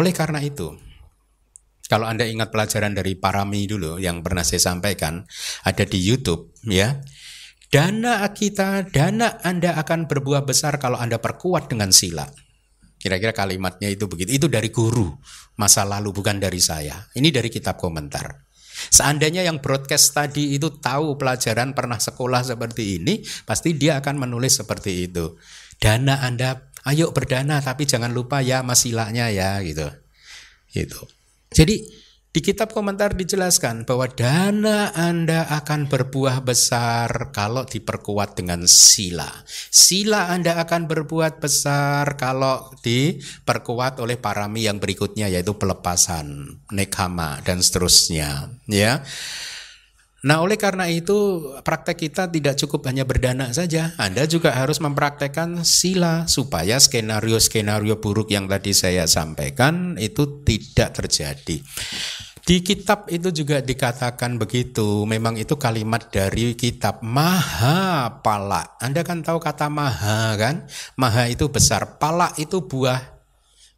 [0.01, 0.73] oleh karena itu,
[1.91, 5.27] kalau Anda ingat pelajaran dari Parami dulu yang pernah saya sampaikan,
[5.67, 6.97] ada di YouTube ya.
[7.71, 12.27] Dana kita, dana Anda akan berbuah besar kalau Anda perkuat dengan sila.
[13.01, 14.31] Kira-kira kalimatnya itu begitu.
[14.35, 15.07] Itu dari guru
[15.59, 17.11] masa lalu bukan dari saya.
[17.11, 18.49] Ini dari kitab komentar.
[18.91, 24.63] Seandainya yang broadcast tadi itu tahu pelajaran pernah sekolah seperti ini, pasti dia akan menulis
[24.63, 25.37] seperti itu.
[25.81, 29.89] Dana Anda ayo berdana tapi jangan lupa ya masilahnya ya gitu.
[30.71, 31.01] Gitu.
[31.51, 31.83] Jadi
[32.31, 39.27] di kitab komentar dijelaskan bahwa dana Anda akan berbuah besar kalau diperkuat dengan sila.
[39.67, 47.59] Sila Anda akan berbuat besar kalau diperkuat oleh parami yang berikutnya yaitu pelepasan, nekama dan
[47.59, 49.03] seterusnya, ya.
[50.21, 53.97] Nah, oleh karena itu, praktek kita tidak cukup hanya berdana saja.
[53.97, 61.65] Anda juga harus mempraktekkan sila supaya skenario-skenario buruk yang tadi saya sampaikan itu tidak terjadi.
[62.41, 65.09] Di kitab itu juga dikatakan begitu.
[65.09, 68.77] Memang itu kalimat dari kitab Maha Pala.
[68.77, 70.69] Anda kan tahu kata Maha kan?
[71.01, 73.20] Maha itu besar, Pala itu buah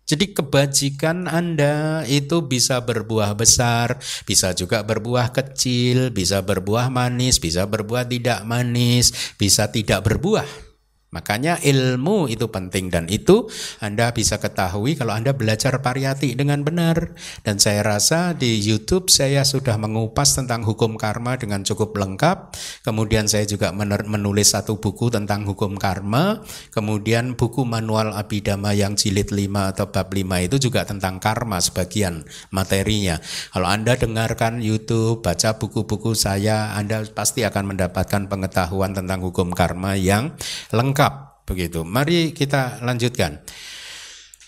[0.03, 7.65] jadi kebajikan Anda itu bisa berbuah besar, bisa juga berbuah kecil, bisa berbuah manis, bisa
[7.71, 10.72] berbuah tidak manis, bisa tidak berbuah.
[11.13, 13.45] Makanya ilmu itu penting dan itu
[13.85, 17.13] Anda bisa ketahui kalau Anda belajar pariyati dengan benar.
[17.45, 22.57] Dan saya rasa di YouTube saya sudah mengupas tentang hukum karma dengan cukup lengkap.
[22.89, 26.41] Kemudian saya juga menulis satu buku tentang hukum karma.
[26.73, 32.25] Kemudian buku manual abidama yang jilid 5 atau bab 5 itu juga tentang karma sebagian
[32.49, 33.21] materinya.
[33.53, 39.93] Kalau Anda dengarkan YouTube, baca buku-buku saya, Anda pasti akan mendapatkan pengetahuan tentang hukum karma
[39.93, 40.33] yang
[40.73, 41.83] lengkap lengkap begitu.
[41.83, 43.43] Mari kita lanjutkan.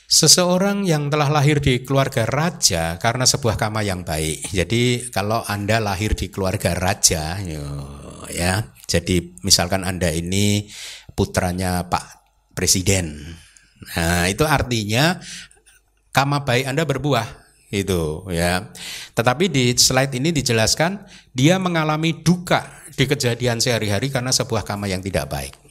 [0.06, 4.54] Seseorang yang telah lahir di keluarga raja karena sebuah kama yang baik.
[4.54, 7.42] Jadi kalau Anda lahir di keluarga raja
[8.30, 10.70] ya, jadi misalkan Anda ini
[11.18, 12.22] putranya Pak
[12.54, 13.18] Presiden.
[13.98, 15.18] Nah, itu artinya
[16.14, 17.26] kama baik Anda berbuah
[17.74, 18.70] itu ya.
[19.18, 25.02] Tetapi di slide ini dijelaskan dia mengalami duka di kejadian sehari-hari karena sebuah kama yang
[25.02, 25.63] tidak baik.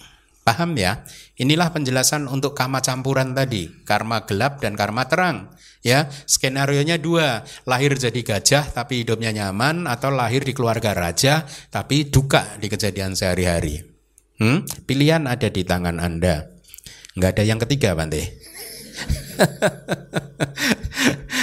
[0.43, 1.08] Paham ya?
[1.39, 5.56] Inilah penjelasan untuk karma campuran tadi, karma gelap dan karma terang.
[5.84, 12.08] Ya, skenario-nya dua, lahir jadi gajah tapi hidupnya nyaman atau lahir di keluarga raja tapi
[12.08, 13.84] duka di kejadian sehari-hari.
[14.39, 14.63] Hmm?
[14.84, 16.47] Pilihan ada di tangan Anda.
[17.15, 18.23] Nggak ada yang ketiga, Bante.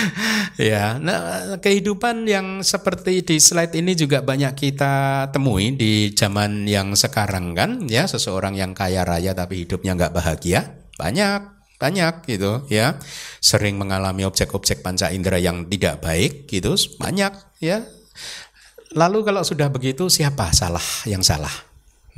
[0.72, 6.92] ya, nah kehidupan yang seperti di slide ini juga banyak kita temui di zaman yang
[6.96, 8.08] sekarang kan, ya.
[8.08, 11.40] Seseorang yang kaya raya tapi hidupnya nggak bahagia banyak
[11.80, 13.00] banyak gitu ya.
[13.40, 17.32] Sering mengalami objek-objek panca indera yang tidak baik gitu banyak
[17.64, 17.88] ya.
[18.92, 21.52] Lalu kalau sudah begitu siapa salah yang salah?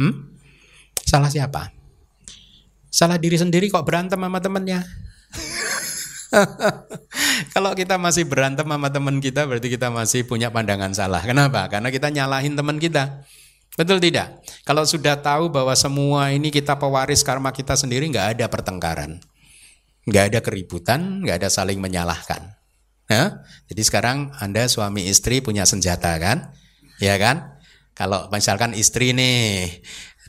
[0.01, 0.33] Hmm?
[1.03, 1.69] salah siapa?
[2.89, 4.81] Salah diri sendiri kok berantem sama temennya
[7.55, 11.21] Kalau kita masih berantem sama teman kita berarti kita masih punya pandangan salah.
[11.21, 11.69] Kenapa?
[11.69, 13.25] Karena kita nyalahin teman kita.
[13.73, 14.45] Betul tidak?
[14.69, 19.21] Kalau sudah tahu bahwa semua ini kita pewaris karma kita sendiri nggak ada pertengkaran.
[20.05, 22.53] Nggak ada keributan, nggak ada saling menyalahkan.
[23.09, 23.45] Ya?
[23.73, 26.53] Jadi sekarang Anda suami istri punya senjata kan?
[27.01, 27.61] Ya kan?
[27.93, 29.69] Kalau misalkan istri nih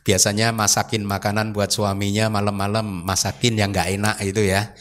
[0.04, 4.76] biasanya masakin makanan buat suaminya malam-malam masakin yang nggak enak itu ya.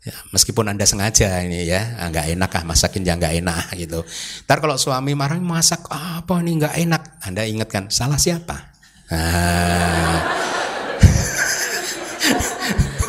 [0.00, 4.00] Ya meskipun anda sengaja ini ya ah, nggak enak ah masakin yang nggak enak gitu.
[4.48, 7.02] Ntar kalau suami marah masak apa nih nggak enak?
[7.24, 8.72] Anda ingatkan salah siapa?
[9.12, 10.24] Ah.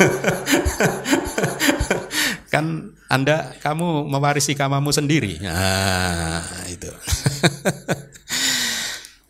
[2.52, 5.38] kan anda kamu mewarisi kamamu sendiri.
[5.40, 6.88] Nah itu.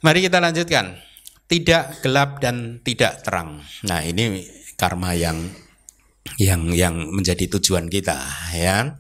[0.03, 0.99] Mari kita lanjutkan.
[1.47, 3.63] Tidak gelap dan tidak terang.
[3.85, 4.43] Nah, ini
[4.75, 5.53] karma yang
[6.39, 8.19] yang yang menjadi tujuan kita
[8.55, 8.97] ya.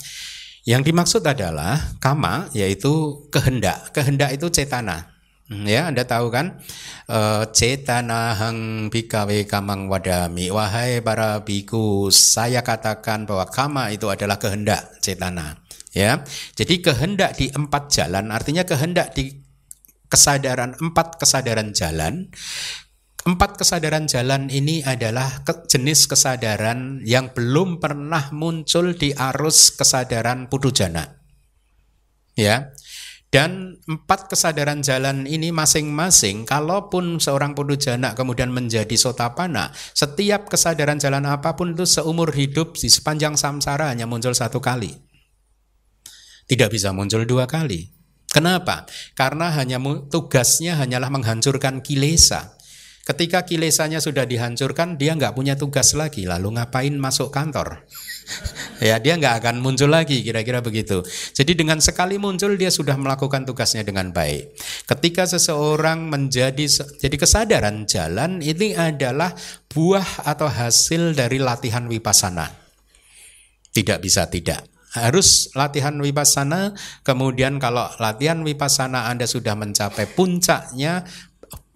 [0.62, 3.90] Yang dimaksud adalah kama yaitu kehendak.
[3.90, 5.10] Kehendak itu cetana.
[5.50, 6.62] Ya, Anda tahu kan?
[7.10, 7.18] E,
[7.50, 10.48] cetana hang bikawe kamang wadami.
[10.54, 15.60] Wahai para biku, saya katakan bahwa kama itu adalah kehendak cetana.
[15.92, 16.24] Ya.
[16.56, 19.42] Jadi kehendak di empat jalan artinya kehendak di
[20.08, 22.32] kesadaran empat kesadaran jalan
[23.22, 31.22] Empat kesadaran jalan ini adalah jenis kesadaran yang belum pernah muncul di arus kesadaran pudujana.
[32.34, 32.74] Ya.
[33.32, 41.24] Dan empat kesadaran jalan ini masing-masing, kalaupun seorang pudujana kemudian menjadi sotapana, setiap kesadaran jalan
[41.24, 44.92] apa pun itu seumur hidup di sepanjang samsara hanya muncul satu kali.
[46.44, 47.88] Tidak bisa muncul dua kali.
[48.28, 48.84] Kenapa?
[49.16, 49.80] Karena hanya
[50.12, 52.60] tugasnya hanyalah menghancurkan kilesa.
[53.02, 56.22] Ketika kilesanya sudah dihancurkan, dia nggak punya tugas lagi.
[56.22, 57.82] Lalu ngapain masuk kantor?
[58.88, 61.02] ya dia nggak akan muncul lagi kira-kira begitu.
[61.34, 64.54] Jadi dengan sekali muncul dia sudah melakukan tugasnya dengan baik.
[64.86, 66.62] Ketika seseorang menjadi
[67.02, 69.34] jadi kesadaran jalan ini adalah
[69.66, 72.46] buah atau hasil dari latihan wipasana.
[73.72, 81.08] Tidak bisa tidak harus latihan vipassana kemudian kalau latihan vipassana Anda sudah mencapai puncaknya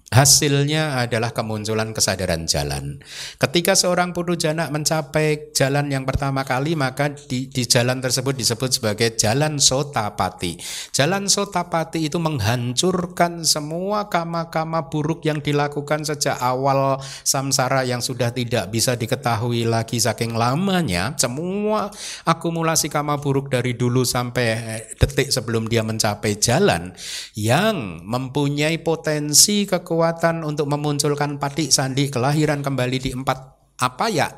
[0.06, 3.02] Hasilnya adalah kemunculan kesadaran jalan.
[3.42, 9.18] Ketika seorang jana mencapai jalan yang pertama kali, maka di, di jalan tersebut disebut sebagai
[9.18, 10.62] jalan sotapati.
[10.94, 18.70] Jalan sotapati itu menghancurkan semua kama-kama buruk yang dilakukan sejak awal samsara yang sudah tidak
[18.70, 21.18] bisa diketahui lagi saking lamanya.
[21.18, 21.90] Semua
[22.22, 26.94] akumulasi kama buruk dari dulu sampai detik sebelum dia mencapai jalan
[27.34, 34.28] yang mempunyai potensi kekuatan kekuatan untuk memunculkan patik sandi kelahiran kembali di empat apa ya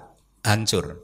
[0.46, 1.02] hancur.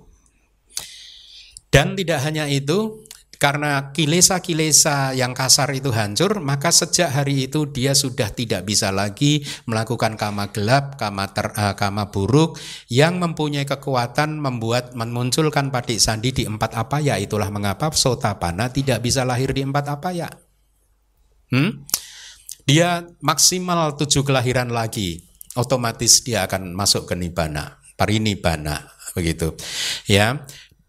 [1.75, 3.03] Dan tidak hanya itu,
[3.43, 9.43] karena kilesa-kilesa yang kasar itu hancur, maka sejak hari itu dia sudah tidak bisa lagi
[9.67, 12.55] melakukan kama gelap, kama, ter, uh, kama buruk
[12.87, 17.19] yang mempunyai kekuatan membuat memunculkan patik sandi di empat apa ya.
[17.19, 20.31] Itulah mengapa sotapana tidak bisa lahir di empat apa ya.
[21.51, 21.83] Hmm?
[22.65, 25.25] Dia maksimal tujuh kelahiran lagi,
[25.57, 29.57] otomatis dia akan masuk ke nibana, parinibana, begitu.
[30.09, 30.45] Ya,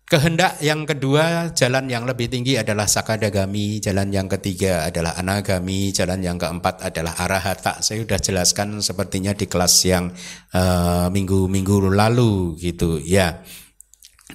[0.06, 6.22] Kehendak yang kedua, jalan yang lebih tinggi adalah sakadagami, jalan yang ketiga adalah anagami, jalan
[6.22, 7.82] yang keempat adalah arahata.
[7.82, 10.14] Saya sudah jelaskan sepertinya di kelas yang
[10.54, 13.42] eh, minggu-minggu uh, lalu gitu, ya.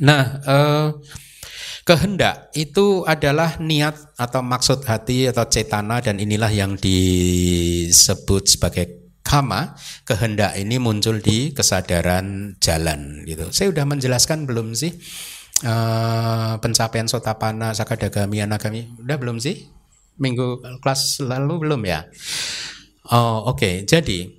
[0.03, 0.87] Nah, uh,
[1.91, 9.75] Kehendak itu adalah niat atau maksud hati atau cetana dan inilah yang disebut sebagai kama.
[10.07, 13.51] Kehendak ini muncul di kesadaran jalan gitu.
[13.51, 14.95] Saya sudah menjelaskan belum sih
[15.67, 18.87] uh, pencapaian sotapana, sakadagami, anagami?
[19.03, 19.67] Udah belum sih?
[20.23, 22.07] Minggu kelas lalu belum ya?
[23.11, 23.67] Oh, oke.
[23.67, 23.75] Okay.
[23.83, 24.31] Jadi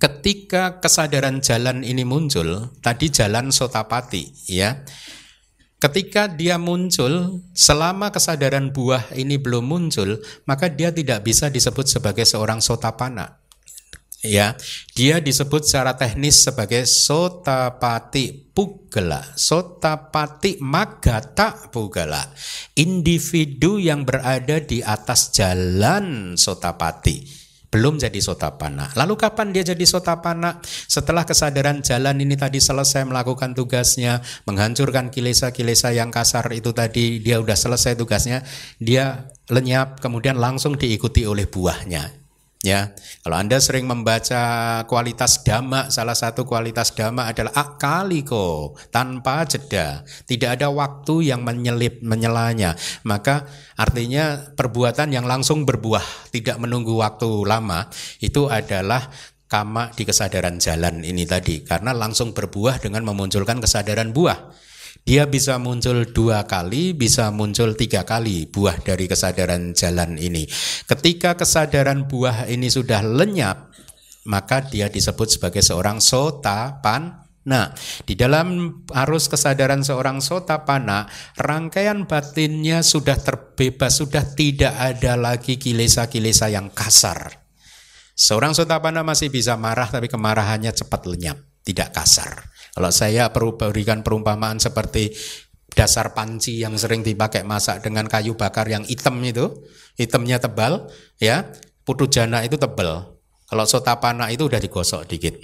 [0.00, 4.80] ketika kesadaran jalan ini muncul, tadi jalan sotapati ya
[5.78, 12.26] Ketika dia muncul, selama kesadaran buah ini belum muncul, maka dia tidak bisa disebut sebagai
[12.26, 13.38] seorang sotapana.
[14.26, 14.58] Ya,
[14.98, 22.26] dia disebut secara teknis sebagai sotapati pugala, sotapati magata pugala,
[22.74, 28.92] individu yang berada di atas jalan sotapati belum jadi sotapana.
[28.96, 30.60] Lalu kapan dia jadi sotapana?
[30.64, 37.36] Setelah kesadaran jalan ini tadi selesai melakukan tugasnya, menghancurkan kilesa-kilesa yang kasar itu tadi, dia
[37.40, 38.44] udah selesai tugasnya,
[38.80, 42.27] dia lenyap, kemudian langsung diikuti oleh buahnya.
[42.58, 42.90] Ya,
[43.22, 50.02] kalau Anda sering membaca kualitas dhamma, salah satu kualitas dhamma adalah akaliko, tanpa jeda.
[50.26, 52.74] Tidak ada waktu yang menyelip, menyelanya.
[53.06, 53.46] Maka
[53.78, 57.86] artinya perbuatan yang langsung berbuah, tidak menunggu waktu lama,
[58.18, 59.06] itu adalah
[59.46, 61.62] kama di kesadaran jalan ini tadi.
[61.62, 64.67] Karena langsung berbuah dengan memunculkan kesadaran buah.
[65.08, 70.44] Dia bisa muncul dua kali, bisa muncul tiga kali buah dari kesadaran jalan ini.
[70.84, 73.72] Ketika kesadaran buah ini sudah lenyap,
[74.28, 77.72] maka dia disebut sebagai seorang sotapan Nah,
[78.04, 81.08] di dalam arus kesadaran seorang sotapana,
[81.40, 87.48] rangkaian batinnya sudah terbebas, sudah tidak ada lagi kilesa-kilesa yang kasar.
[88.12, 92.52] Seorang sotapana masih bisa marah, tapi kemarahannya cepat lenyap, tidak kasar.
[92.78, 95.10] Kalau saya perlu berikan perumpamaan seperti
[95.74, 99.50] dasar panci yang sering dipakai masak dengan kayu bakar yang hitam itu,
[99.98, 100.86] hitamnya tebal,
[101.18, 101.50] ya,
[101.82, 103.18] putu jana itu tebal.
[103.50, 105.42] Kalau sotapana itu udah digosok dikit.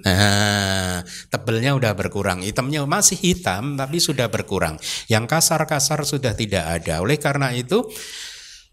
[0.00, 4.80] Nah, tebelnya udah berkurang, hitamnya masih hitam tapi sudah berkurang.
[5.12, 7.04] Yang kasar-kasar sudah tidak ada.
[7.04, 7.84] Oleh karena itu,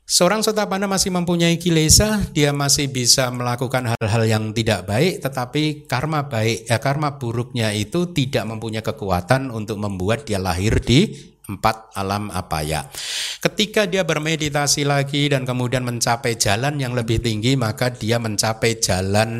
[0.07, 6.31] seorang sotapana masih mempunyai kilesa, dia masih bisa melakukan hal-hal yang tidak baik, tetapi karma
[6.31, 12.27] baik, ya karma buruknya itu tidak mempunyai kekuatan untuk membuat dia lahir di empat alam
[12.31, 12.87] apa ya.
[13.39, 19.31] Ketika dia bermeditasi lagi dan kemudian mencapai jalan yang lebih tinggi, maka dia mencapai jalan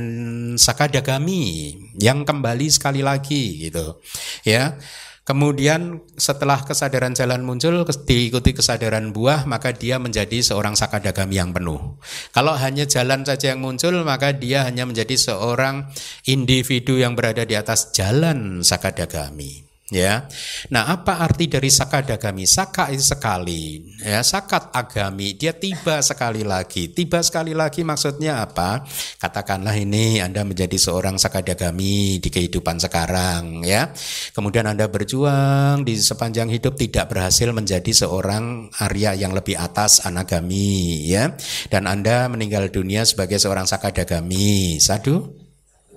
[0.56, 4.00] sakadagami yang kembali sekali lagi gitu.
[4.48, 4.80] Ya.
[5.28, 12.00] Kemudian setelah kesadaran jalan muncul diikuti kesadaran buah maka dia menjadi seorang sakadagami yang penuh.
[12.32, 15.92] Kalau hanya jalan saja yang muncul maka dia hanya menjadi seorang
[16.24, 19.67] individu yang berada di atas jalan sakadagami.
[19.88, 20.28] Ya,
[20.68, 22.44] nah apa arti dari sakadagami?
[22.44, 25.32] Saka itu sekali, ya sakat agami.
[25.40, 26.92] Dia tiba sekali lagi.
[26.92, 28.84] Tiba sekali lagi maksudnya apa?
[29.16, 33.96] Katakanlah ini Anda menjadi seorang sakadagami di kehidupan sekarang, ya.
[34.36, 41.08] Kemudian Anda berjuang di sepanjang hidup tidak berhasil menjadi seorang Arya yang lebih atas anagami,
[41.08, 41.32] ya.
[41.72, 44.84] Dan Anda meninggal dunia sebagai seorang sakadagami.
[44.84, 45.32] Sadu,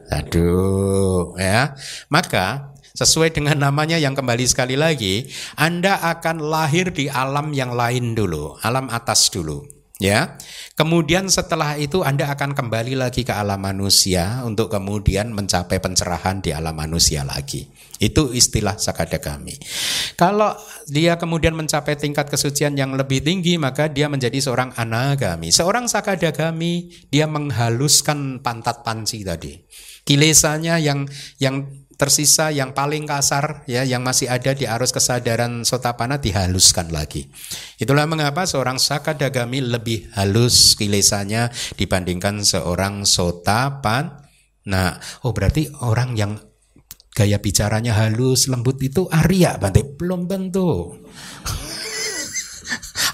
[0.06, 0.54] sadu,
[1.42, 1.74] ya.
[2.06, 2.70] Maka
[3.00, 5.24] Sesuai dengan namanya yang kembali sekali lagi,
[5.56, 9.64] Anda akan lahir di alam yang lain dulu, alam atas dulu.
[10.00, 10.36] Ya,
[10.76, 16.52] kemudian setelah itu Anda akan kembali lagi ke alam manusia untuk kemudian mencapai pencerahan di
[16.52, 17.72] alam manusia lagi.
[17.96, 19.56] Itu istilah sakadagami.
[20.16, 20.56] Kalau
[20.88, 25.52] dia kemudian mencapai tingkat kesucian yang lebih tinggi, maka dia menjadi seorang anagami.
[25.52, 29.56] Seorang sakadagami, dia menghaluskan pantat panci tadi.
[30.04, 31.04] Kilesanya yang
[31.36, 37.28] yang tersisa yang paling kasar ya yang masih ada di arus kesadaran sotapana dihaluskan lagi.
[37.76, 44.24] Itulah mengapa seorang sakadagami lebih halus kilesanya dibandingkan seorang sotapan.
[44.64, 44.96] Nah,
[45.28, 46.40] oh berarti orang yang
[47.12, 49.84] gaya bicaranya halus, lembut itu Arya, Bante.
[49.84, 50.96] Belum tentu.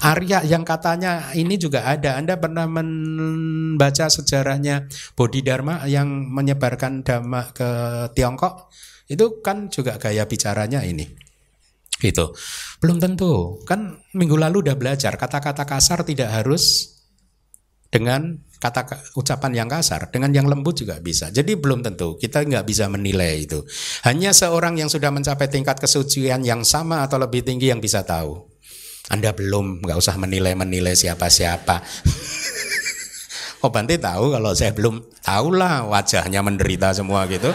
[0.03, 2.20] Arya yang katanya ini juga ada.
[2.20, 7.70] Anda pernah membaca sejarahnya Bodhidharma yang menyebarkan dhamma ke
[8.12, 8.68] Tiongkok?
[9.07, 11.07] Itu kan juga gaya bicaranya ini.
[11.97, 12.34] Gitu.
[12.82, 13.62] Belum tentu.
[13.64, 16.92] Kan minggu lalu udah belajar kata-kata kasar tidak harus
[17.88, 21.28] dengan kata ucapan yang kasar, dengan yang lembut juga bisa.
[21.28, 23.62] Jadi belum tentu kita nggak bisa menilai itu.
[24.05, 28.55] Hanya seorang yang sudah mencapai tingkat kesucian yang sama atau lebih tinggi yang bisa tahu.
[29.07, 31.78] Anda belum, nggak usah menilai-menilai siapa-siapa.
[33.62, 37.54] oh Bante tahu kalau saya belum tahu lah wajahnya menderita semua gitu.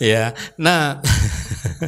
[0.00, 1.04] ya, nah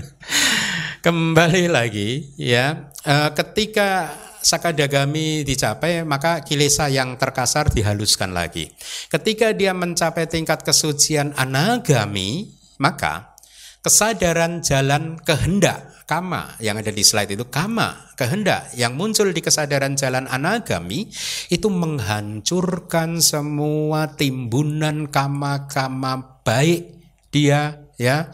[1.05, 4.13] kembali lagi ya, eh, ketika
[4.49, 8.69] sakadagami dicapai maka kilesa yang terkasar dihaluskan lagi.
[9.09, 13.38] Ketika dia mencapai tingkat kesucian anagami, maka
[13.83, 19.93] kesadaran jalan kehendak kama yang ada di slide itu kama kehendak yang muncul di kesadaran
[19.93, 21.13] jalan anagami
[21.53, 26.97] itu menghancurkan semua timbunan kama-kama baik
[27.29, 28.33] dia ya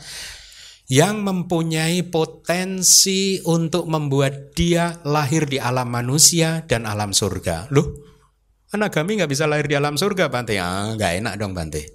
[0.86, 7.72] yang mempunyai potensi untuk membuat dia lahir di alam manusia dan alam surga.
[7.72, 7.88] Loh,
[8.70, 10.61] anagami nggak bisa lahir di alam surga, Bante?
[10.61, 11.88] Ah, nggak enak dong, Bante.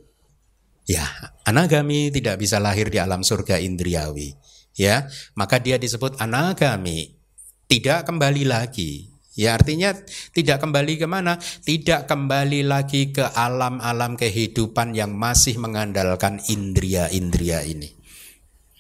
[0.90, 1.06] Ya,
[1.50, 4.38] anagami tidak bisa lahir di alam surga indriawi.
[4.78, 7.18] Ya, maka dia disebut anagami,
[7.68, 9.12] tidak kembali lagi.
[9.40, 9.96] Ya artinya
[10.36, 11.40] tidak kembali ke mana?
[11.40, 17.99] Tidak kembali lagi ke alam-alam kehidupan yang masih mengandalkan indria-indria ini.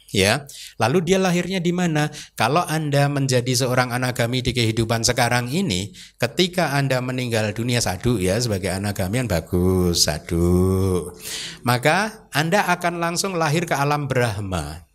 [0.09, 0.49] Ya,
[0.81, 2.09] lalu dia lahirnya di mana?
[2.33, 8.41] Kalau Anda menjadi seorang anagami di kehidupan sekarang ini, ketika Anda meninggal dunia sadu ya
[8.41, 11.13] sebagai anagamian bagus sadu,
[11.61, 14.89] maka Anda akan langsung lahir ke alam Brahma.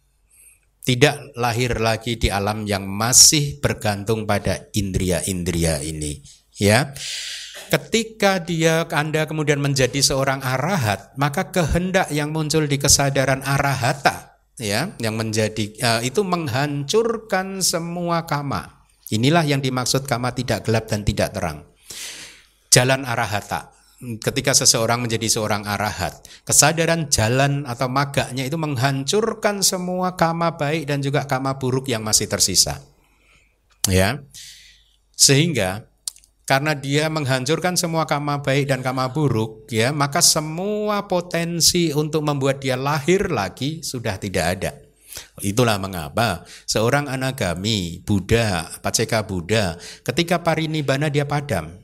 [0.83, 6.27] Tidak lahir lagi di alam yang masih bergantung pada indria-indria ini,
[6.59, 6.91] ya.
[7.71, 14.95] Ketika dia Anda kemudian menjadi seorang arahat, maka kehendak yang muncul di kesadaran arahata ya,
[15.03, 18.85] yang menjadi uh, itu menghancurkan semua kama.
[19.13, 21.69] Inilah yang dimaksud kama tidak gelap dan tidak terang.
[22.73, 23.71] Jalan arahata.
[24.05, 31.01] Ketika seseorang menjadi seorang arahat, kesadaran jalan atau maganya itu menghancurkan semua kama baik dan
[31.01, 32.85] juga kama buruk yang masih tersisa.
[33.89, 34.21] Ya.
[35.15, 35.89] Sehingga
[36.45, 42.61] karena dia menghancurkan semua kama baik dan kama buruk ya maka semua potensi untuk membuat
[42.61, 44.73] dia lahir lagi sudah tidak ada.
[45.41, 51.81] Itulah mengapa seorang anagami Buddha Paceka Buddha ketika parinibbana dia padam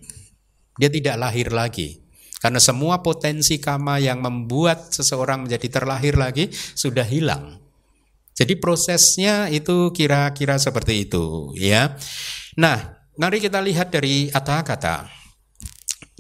[0.77, 2.01] dia tidak lahir lagi.
[2.41, 7.61] Karena semua potensi kama yang membuat seseorang menjadi terlahir lagi sudah hilang.
[8.33, 12.01] Jadi prosesnya itu kira-kira seperti itu ya.
[12.57, 15.05] Nah Mari kita lihat dari kata-kata.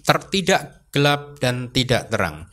[0.04, 2.44] Tidak gelap dan tidak terang.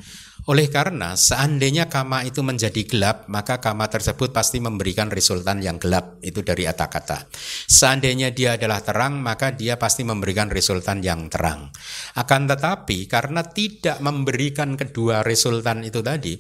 [0.48, 6.24] Oleh karena seandainya kama itu menjadi gelap, maka kama tersebut pasti memberikan resultan yang gelap.
[6.24, 7.28] Itu dari kata kata.
[7.68, 11.68] Seandainya dia adalah terang, maka dia pasti memberikan resultan yang terang.
[12.16, 16.40] Akan tetapi karena tidak memberikan kedua resultan itu tadi,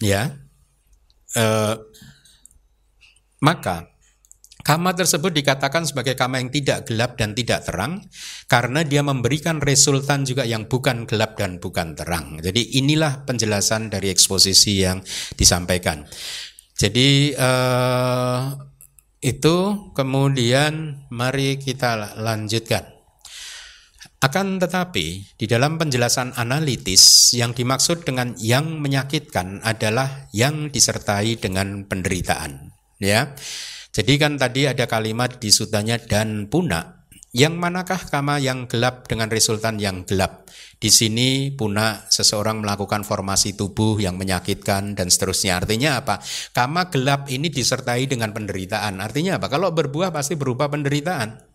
[0.00, 0.32] ya,
[1.36, 1.74] eh,
[3.44, 3.93] maka
[4.64, 8.00] Kama tersebut dikatakan sebagai kama yang tidak gelap dan tidak terang
[8.48, 12.40] karena dia memberikan resultan juga yang bukan gelap dan bukan terang.
[12.40, 15.04] Jadi inilah penjelasan dari eksposisi yang
[15.36, 16.08] disampaikan.
[16.80, 18.40] Jadi eh,
[19.20, 19.56] itu
[19.92, 22.88] kemudian mari kita lanjutkan.
[24.24, 31.84] Akan tetapi di dalam penjelasan analitis yang dimaksud dengan yang menyakitkan adalah yang disertai dengan
[31.84, 33.36] penderitaan, ya.
[33.94, 37.06] Jadi kan tadi ada kalimat di sutanya dan puna.
[37.34, 40.46] Yang manakah kama yang gelap dengan resultan yang gelap?
[40.78, 45.58] Di sini puna seseorang melakukan formasi tubuh yang menyakitkan dan seterusnya.
[45.62, 46.22] Artinya apa?
[46.54, 49.02] Kama gelap ini disertai dengan penderitaan.
[49.02, 49.50] Artinya apa?
[49.50, 51.54] Kalau berbuah pasti berupa penderitaan.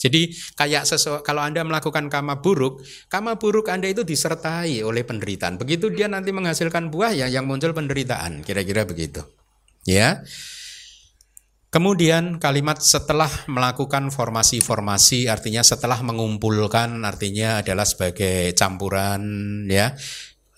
[0.00, 2.80] Jadi kayak sesu, kalau Anda melakukan kama buruk,
[3.12, 5.60] kama buruk Anda itu disertai oleh penderitaan.
[5.60, 8.40] Begitu dia nanti menghasilkan buah ya yang muncul penderitaan.
[8.40, 9.20] Kira-kira begitu.
[9.84, 10.24] Ya.
[11.70, 19.22] Kemudian kalimat setelah melakukan formasi-formasi artinya setelah mengumpulkan artinya adalah sebagai campuran
[19.70, 19.94] ya.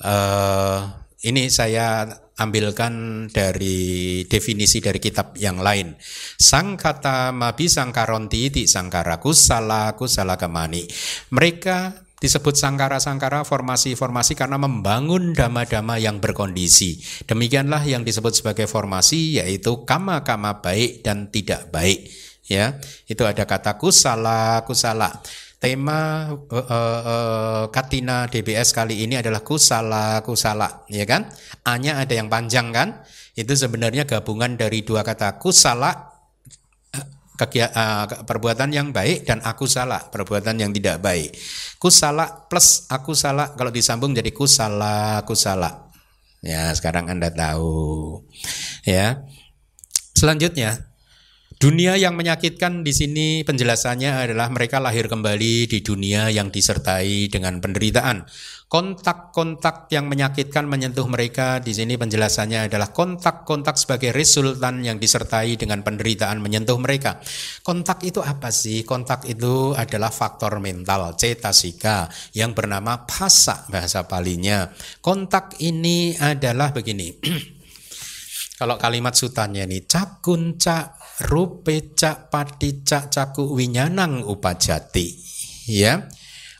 [0.01, 0.89] Uh,
[1.29, 2.09] ini saya
[2.41, 5.93] ambilkan dari definisi dari kitab yang lain.
[6.41, 10.89] Sang kata mabi sangkaronti di sangkara kusala kusala kemani.
[11.29, 17.03] Mereka disebut sangkara-sangkara formasi-formasi karena membangun dama-dama yang berkondisi.
[17.27, 22.07] Demikianlah yang disebut sebagai formasi yaitu kama-kama baik dan tidak baik.
[22.47, 22.79] Ya,
[23.11, 25.11] itu ada kata kusala, kusala.
[25.63, 31.31] Tema uh, uh, Katina DBS kali ini adalah kusala, kusala, ya kan?
[31.63, 33.03] A-nya ada yang panjang kan?
[33.39, 36.12] Itu sebenarnya gabungan dari dua kata kusala
[37.41, 41.33] uh, perbuatan yang baik dan aku salah, perbuatan yang tidak baik.
[41.81, 45.89] Ku salah plus aku salah kalau disambung jadi ku salah, ku salah.
[46.43, 48.19] Ya, sekarang Anda tahu.
[48.83, 49.23] Ya.
[50.13, 50.93] Selanjutnya,
[51.63, 57.63] Dunia yang menyakitkan di sini penjelasannya adalah mereka lahir kembali di dunia yang disertai dengan
[57.63, 58.27] penderitaan.
[58.73, 65.85] Kontak-kontak yang menyakitkan menyentuh mereka di sini penjelasannya adalah kontak-kontak sebagai resultan yang disertai dengan
[65.85, 67.21] penderitaan menyentuh mereka.
[67.61, 68.81] Kontak itu apa sih?
[68.81, 74.73] Kontak itu adalah faktor mental cetasika yang bernama pasa bahasa palinya.
[75.05, 77.13] Kontak ini adalah begini.
[78.57, 80.97] Kalau kalimat sutannya ini cakunca
[81.29, 85.13] rupeca patica caku winyanang upajati
[85.69, 86.09] ya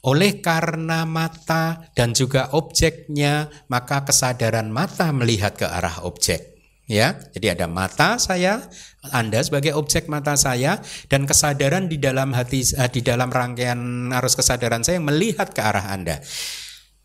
[0.03, 6.51] oleh karena mata dan juga objeknya maka kesadaran mata melihat ke arah objek.
[6.91, 8.67] Ya jadi ada mata saya
[9.15, 14.35] anda sebagai objek mata saya dan kesadaran di dalam hati eh, di dalam rangkaian arus
[14.35, 16.19] kesadaran saya melihat ke arah Anda.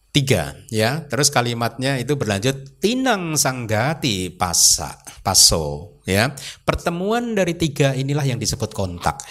[0.09, 6.33] Tiga ya terus kalimatnya itu berlanjut tinang sanggati pasa paso ya.
[6.65, 9.21] Pertemuan dari tiga inilah yang disebut kontak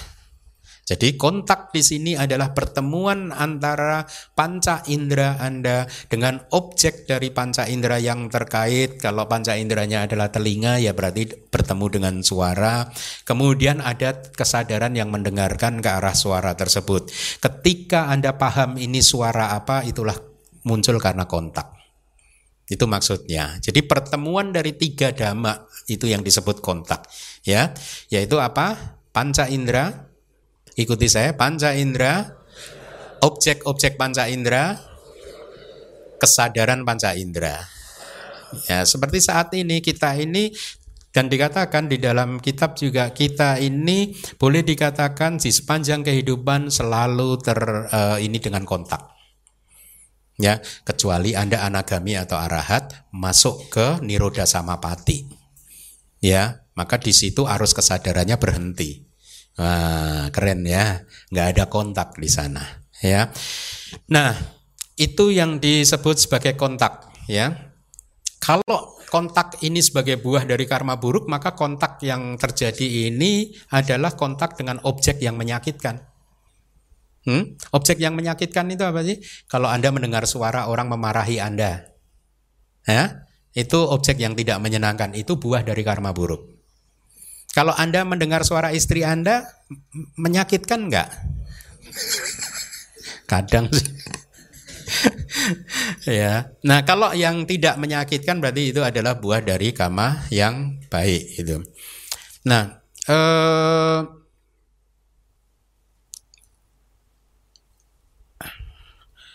[0.87, 4.07] jadi kontak di sini adalah pertemuan antara
[4.39, 9.03] panca indera Anda dengan objek dari panca indera yang terkait.
[9.03, 12.87] Kalau panca inderanya adalah telinga ya berarti bertemu dengan suara.
[13.26, 17.11] Kemudian ada kesadaran yang mendengarkan ke arah suara tersebut.
[17.43, 20.14] Ketika Anda paham ini suara apa itulah
[20.70, 21.66] muncul karena kontak.
[22.70, 23.59] Itu maksudnya.
[23.59, 27.11] Jadi pertemuan dari tiga dhamma itu yang disebut kontak.
[27.43, 27.74] Ya,
[28.07, 29.03] yaitu apa?
[29.11, 30.05] Panca indera.
[30.77, 32.37] Ikuti saya, panca indera
[33.27, 34.77] objek-objek panca indera,
[36.20, 37.64] kesadaran panca indera.
[38.70, 40.55] Ya, seperti saat ini kita ini
[41.11, 47.59] dan dikatakan di dalam kitab juga kita ini boleh dikatakan di sepanjang kehidupan selalu ter
[47.91, 49.16] uh, ini dengan kontak.
[50.37, 55.24] Ya, kecuali Anda anagami atau arahat masuk ke niroda samapati.
[56.20, 59.05] Ya, maka di situ arus kesadarannya berhenti.
[59.57, 61.00] Wah, keren ya.
[61.32, 62.61] nggak ada kontak di sana,
[63.00, 63.32] ya.
[64.12, 64.36] Nah,
[65.00, 67.72] itu yang disebut sebagai kontak, ya.
[68.36, 74.61] Kalau kontak ini sebagai buah dari karma buruk, maka kontak yang terjadi ini adalah kontak
[74.61, 76.04] dengan objek yang menyakitkan.
[77.26, 77.59] Hmm?
[77.74, 79.18] Objek yang menyakitkan itu apa sih?
[79.50, 81.90] Kalau Anda mendengar suara orang memarahi Anda,
[82.86, 83.26] ya,
[83.57, 86.55] itu objek yang tidak menyenangkan, itu buah dari karma buruk.
[87.57, 89.48] Kalau Anda mendengar suara istri Anda,
[90.20, 91.09] menyakitkan enggak?
[93.24, 93.88] Kadang sih.
[96.20, 96.52] ya.
[96.68, 101.64] Nah, kalau yang tidak menyakitkan berarti itu adalah buah dari kama yang baik itu.
[102.44, 102.76] Nah,
[103.09, 104.00] eh,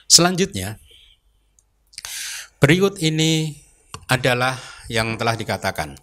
[0.06, 0.78] selanjutnya
[2.62, 3.58] berikut ini
[4.06, 4.62] adalah
[4.94, 5.98] yang telah dikatakan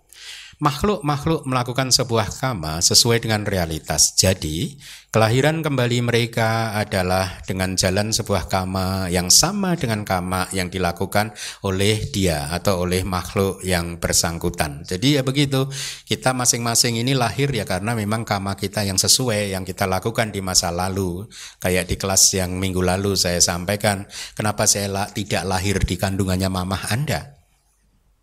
[0.58, 4.18] makhluk-makhluk melakukan sebuah kama sesuai dengan realitas.
[4.18, 4.74] Jadi,
[5.14, 11.30] kelahiran kembali mereka adalah dengan jalan sebuah kama yang sama dengan kama yang dilakukan
[11.62, 14.82] oleh dia atau oleh makhluk yang bersangkutan.
[14.82, 15.70] Jadi ya begitu,
[16.10, 20.42] kita masing-masing ini lahir ya karena memang kama kita yang sesuai yang kita lakukan di
[20.42, 21.30] masa lalu.
[21.62, 26.90] Kayak di kelas yang minggu lalu saya sampaikan, kenapa saya tidak lahir di kandungannya mamah
[26.90, 27.37] Anda?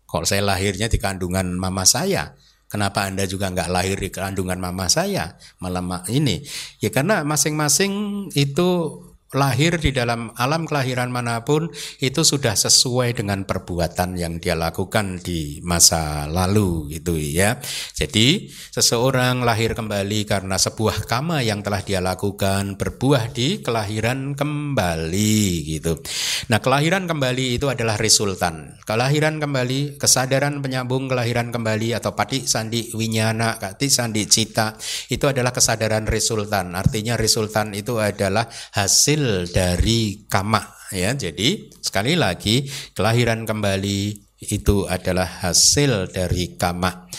[0.06, 2.38] Kalau saya lahirnya di kandungan mama saya,
[2.70, 5.34] kenapa Anda juga nggak lahir di kandungan mama saya?
[5.58, 6.46] Malah ini,
[6.78, 9.02] ya karena masing-masing itu
[9.36, 11.68] lahir di dalam alam kelahiran mana pun
[12.00, 17.60] itu sudah sesuai dengan perbuatan yang dia lakukan di masa lalu gitu ya.
[17.92, 25.44] Jadi seseorang lahir kembali karena sebuah kama yang telah dia lakukan berbuah di kelahiran kembali
[25.76, 26.00] gitu.
[26.48, 28.80] Nah, kelahiran kembali itu adalah resultan.
[28.88, 34.78] Kelahiran kembali, kesadaran penyambung kelahiran kembali atau pati sandi winyana, kati sandi cita
[35.12, 36.72] itu adalah kesadaran resultan.
[36.72, 40.62] Artinya resultan itu adalah hasil hasil dari kama
[40.94, 41.10] ya.
[41.10, 42.62] Jadi sekali lagi
[42.94, 43.98] kelahiran kembali
[44.38, 47.10] itu adalah hasil dari kama.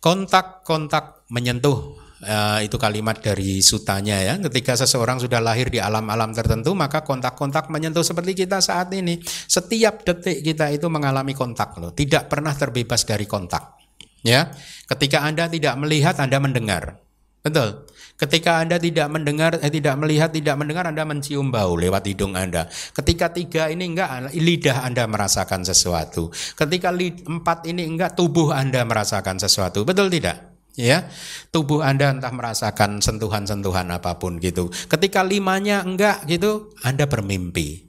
[0.00, 4.40] Kontak-kontak menyentuh uh, itu kalimat dari sutanya ya.
[4.40, 9.20] Ketika seseorang sudah lahir di alam-alam tertentu, maka kontak-kontak menyentuh seperti kita saat ini.
[9.26, 13.76] Setiap detik kita itu mengalami kontak loh, tidak pernah terbebas dari kontak.
[14.24, 14.50] Ya,
[14.88, 16.98] ketika Anda tidak melihat, Anda mendengar.
[17.44, 17.85] Betul.
[18.16, 22.64] Ketika Anda tidak mendengar, eh, tidak melihat, tidak mendengar, Anda mencium bau lewat hidung Anda.
[22.96, 26.32] Ketika tiga ini enggak, lidah Anda merasakan sesuatu.
[26.56, 26.96] Ketika
[27.28, 29.84] empat ini enggak, tubuh Anda merasakan sesuatu.
[29.84, 30.56] Betul tidak?
[30.76, 31.08] ya
[31.48, 37.88] tubuh anda entah merasakan sentuhan-sentuhan apa pun gitu ketika limanya enggak gitu anda bermimpi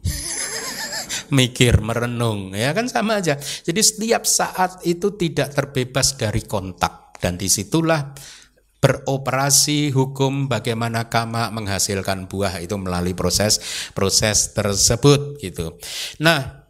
[1.38, 3.36] mikir merenung ya kan sama aja
[3.68, 8.16] jadi setiap saat itu tidak terbebas dari kontak dan di situlah
[8.78, 13.58] beroperasi hukum bagaimana kama menghasilkan buah itu melalui proses
[13.98, 15.82] proses tersebut gitu.
[16.22, 16.70] Nah,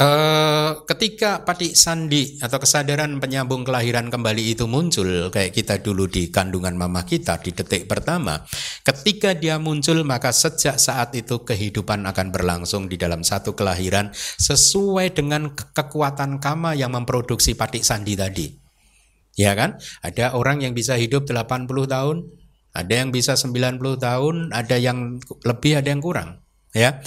[0.00, 6.32] eh, ketika pati sandi atau kesadaran penyambung kelahiran kembali itu muncul kayak kita dulu di
[6.32, 8.40] kandungan mama kita di detik pertama,
[8.80, 14.08] ketika dia muncul maka sejak saat itu kehidupan akan berlangsung di dalam satu kelahiran
[14.40, 18.63] sesuai dengan kekuatan kama yang memproduksi pati sandi tadi.
[19.34, 19.82] Ya kan?
[20.02, 22.16] Ada orang yang bisa hidup 80 tahun,
[22.74, 26.44] ada yang bisa 90 tahun, ada yang lebih, ada yang kurang.
[26.74, 27.06] Ya,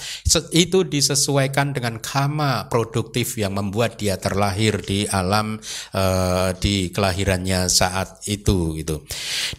[0.55, 5.59] itu disesuaikan dengan kama produktif yang membuat dia terlahir di alam
[5.91, 9.03] uh, di kelahirannya saat itu gitu.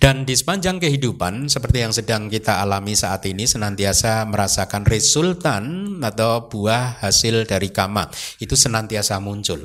[0.00, 6.48] Dan di sepanjang kehidupan seperti yang sedang kita alami saat ini senantiasa merasakan resultan atau
[6.48, 8.08] buah hasil dari kama
[8.40, 9.60] itu senantiasa muncul.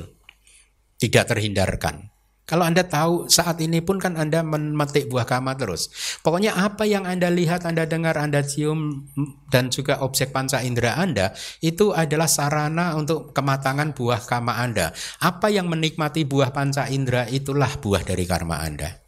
[1.00, 2.13] Tidak terhindarkan.
[2.44, 5.88] Kalau Anda tahu saat ini pun kan Anda memetik buah kama terus.
[6.20, 9.08] Pokoknya apa yang Anda lihat, Anda dengar, Anda cium
[9.48, 11.32] dan juga objek panca indera Anda
[11.64, 14.92] itu adalah sarana untuk kematangan buah kama Anda.
[15.24, 19.03] Apa yang menikmati buah panca indera itulah buah dari karma Anda.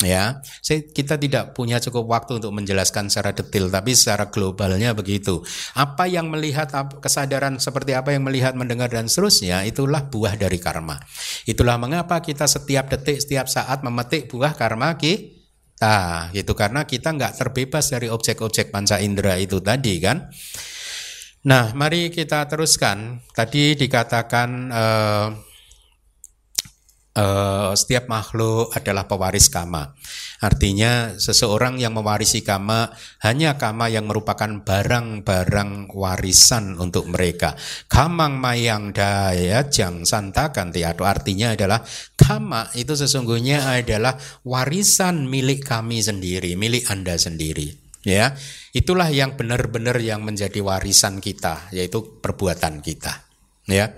[0.00, 5.44] Ya, kita tidak punya cukup waktu untuk menjelaskan secara detail, tapi secara globalnya begitu.
[5.76, 6.72] Apa yang melihat
[7.04, 10.96] kesadaran seperti apa yang melihat, mendengar dan seterusnya, itulah buah dari karma.
[11.44, 15.40] Itulah mengapa kita setiap detik, setiap saat memetik buah karma ki,
[15.80, 20.28] Nah, itu karena kita nggak terbebas dari objek-objek panca indera itu tadi kan.
[21.48, 23.24] Nah, mari kita teruskan.
[23.32, 25.28] Tadi dikatakan uh,
[27.16, 29.94] uh, setiap makhluk adalah pewaris kama.
[30.40, 32.92] Artinya seseorang yang mewarisi kama
[33.24, 37.56] hanya kama yang merupakan barang-barang warisan untuk mereka.
[37.90, 41.04] Kamang mayang daya jang santakan tiado.
[41.04, 41.84] Artinya adalah
[42.16, 47.76] kama itu sesungguhnya adalah warisan milik kami sendiri, milik Anda sendiri.
[48.00, 48.32] Ya,
[48.72, 53.29] itulah yang benar-benar yang menjadi warisan kita, yaitu perbuatan kita
[53.70, 53.94] ya.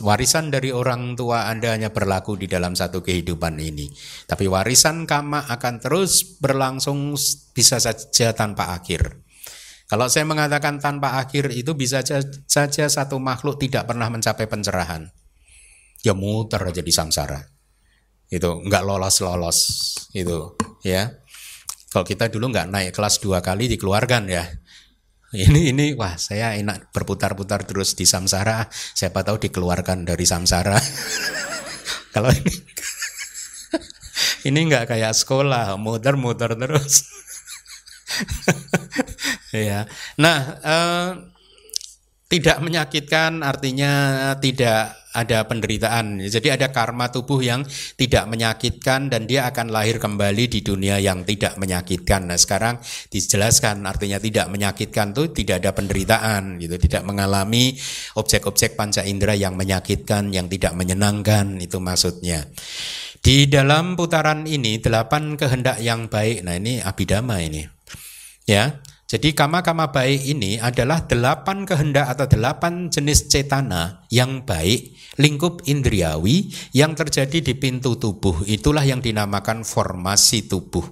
[0.00, 3.90] Warisan dari orang tua Anda hanya berlaku di dalam satu kehidupan ini.
[4.24, 7.18] Tapi warisan kama akan terus berlangsung
[7.52, 9.20] bisa saja tanpa akhir.
[9.88, 12.04] Kalau saya mengatakan tanpa akhir itu bisa
[12.44, 15.08] saja satu makhluk tidak pernah mencapai pencerahan.
[16.04, 17.42] Ya muter aja samsara.
[18.28, 19.58] Itu nggak lolos lolos
[20.12, 20.54] itu
[20.84, 21.08] ya.
[21.88, 24.44] Kalau kita dulu nggak naik kelas dua kali dikeluarkan ya
[25.36, 28.64] ini ini wah saya enak berputar-putar terus di samsara.
[28.72, 30.80] Siapa tahu dikeluarkan dari samsara.
[32.16, 32.54] Kalau ini
[34.48, 37.04] ini nggak kayak sekolah muter-muter terus.
[39.48, 39.88] Ya
[40.20, 41.10] nah eh,
[42.28, 43.92] tidak menyakitkan artinya
[44.36, 46.22] tidak ada penderitaan.
[46.22, 47.66] Jadi ada karma tubuh yang
[47.98, 52.30] tidak menyakitkan dan dia akan lahir kembali di dunia yang tidak menyakitkan.
[52.30, 52.78] Nah, sekarang
[53.10, 57.74] dijelaskan artinya tidak menyakitkan itu tidak ada penderitaan gitu, tidak mengalami
[58.14, 62.46] objek-objek panca indera yang menyakitkan, yang tidak menyenangkan itu maksudnya.
[63.18, 66.46] Di dalam putaran ini delapan kehendak yang baik.
[66.46, 67.66] Nah, ini abidama ini.
[68.48, 75.64] Ya, jadi kama-kama baik ini adalah delapan kehendak atau delapan jenis cetana yang baik, lingkup
[75.64, 78.44] indriawi yang terjadi di pintu tubuh.
[78.44, 80.84] Itulah yang dinamakan formasi tubuh.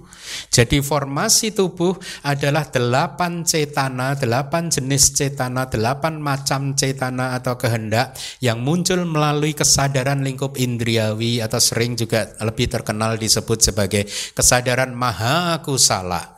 [0.49, 1.93] Jadi formasi tubuh
[2.25, 10.25] adalah delapan cetana, delapan jenis cetana, delapan macam cetana atau kehendak yang muncul melalui kesadaran
[10.25, 16.36] lingkup indriawi atau sering juga lebih terkenal disebut sebagai kesadaran maha kusala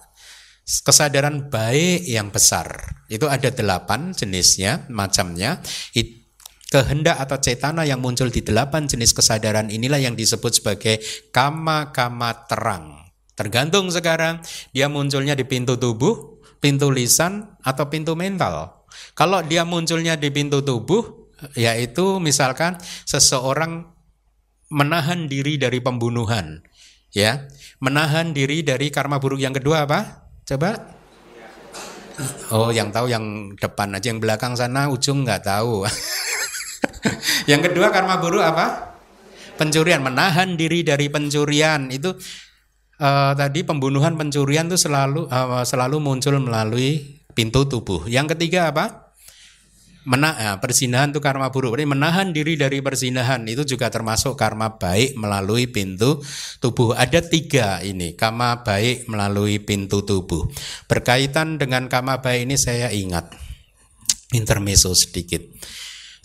[0.85, 2.99] kesadaran baik yang besar.
[3.09, 5.61] Itu ada delapan jenisnya, macamnya.
[6.69, 11.01] Kehendak atau cetana yang muncul di delapan jenis kesadaran inilah yang disebut sebagai
[11.33, 13.09] kama-kama terang.
[13.33, 18.85] Tergantung sekarang dia munculnya di pintu tubuh, pintu lisan, atau pintu mental.
[19.17, 23.89] Kalau dia munculnya di pintu tubuh, yaitu misalkan seseorang
[24.69, 26.61] menahan diri dari pembunuhan,
[27.15, 27.47] ya,
[27.81, 30.18] menahan diri dari karma buruk yang kedua apa?
[30.49, 30.81] Coba.
[32.49, 35.85] Oh, yang tahu yang depan aja, yang belakang sana ujung nggak tahu.
[37.51, 38.97] yang kedua karma buruk apa?
[39.61, 42.17] Pencurian, menahan diri dari pencurian itu
[42.97, 48.09] uh, tadi pembunuhan pencurian itu selalu uh, selalu muncul melalui pintu tubuh.
[48.09, 49.08] Yang ketiga apa?
[50.09, 51.77] Mena ya, persinahan itu karma buruk.
[51.77, 56.25] Berarti menahan diri dari persinahan itu juga termasuk karma baik melalui pintu
[56.57, 56.97] tubuh.
[56.97, 60.49] Ada tiga ini karma baik melalui pintu tubuh.
[60.89, 63.37] Berkaitan dengan karma baik ini saya ingat
[64.33, 65.45] intermezzo sedikit.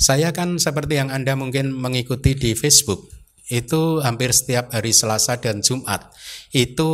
[0.00, 3.12] Saya kan seperti yang Anda mungkin mengikuti di Facebook
[3.52, 6.08] itu hampir setiap hari Selasa dan Jumat
[6.56, 6.90] itu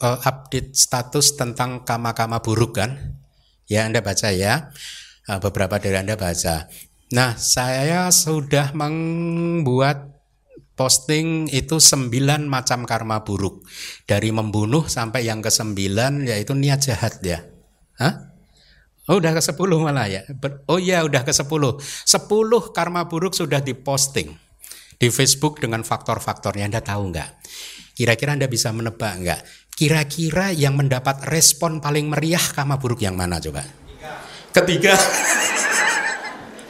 [0.00, 3.20] uh, update status tentang kama-kama buruk kan
[3.68, 4.72] ya Anda baca ya
[5.26, 6.68] beberapa dari Anda baca.
[7.14, 10.14] Nah, saya sudah membuat
[10.74, 13.62] posting itu sembilan macam karma buruk.
[14.04, 17.40] Dari membunuh sampai yang ke sembilan yaitu niat jahat ya.
[18.02, 18.14] Hah?
[19.04, 20.24] Oh udah ke sepuluh malah ya.
[20.66, 21.76] Oh iya udah ke sepuluh.
[21.82, 24.32] Sepuluh karma buruk sudah diposting
[24.96, 26.72] di Facebook dengan faktor-faktornya.
[26.72, 27.30] Anda tahu nggak?
[27.94, 29.40] Kira-kira Anda bisa menebak nggak?
[29.76, 33.83] Kira-kira yang mendapat respon paling meriah karma buruk yang mana coba?
[34.54, 34.94] Ketiga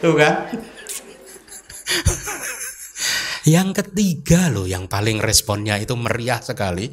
[0.01, 0.49] tuh kan
[3.45, 6.89] yang ketiga loh yang paling responnya itu meriah sekali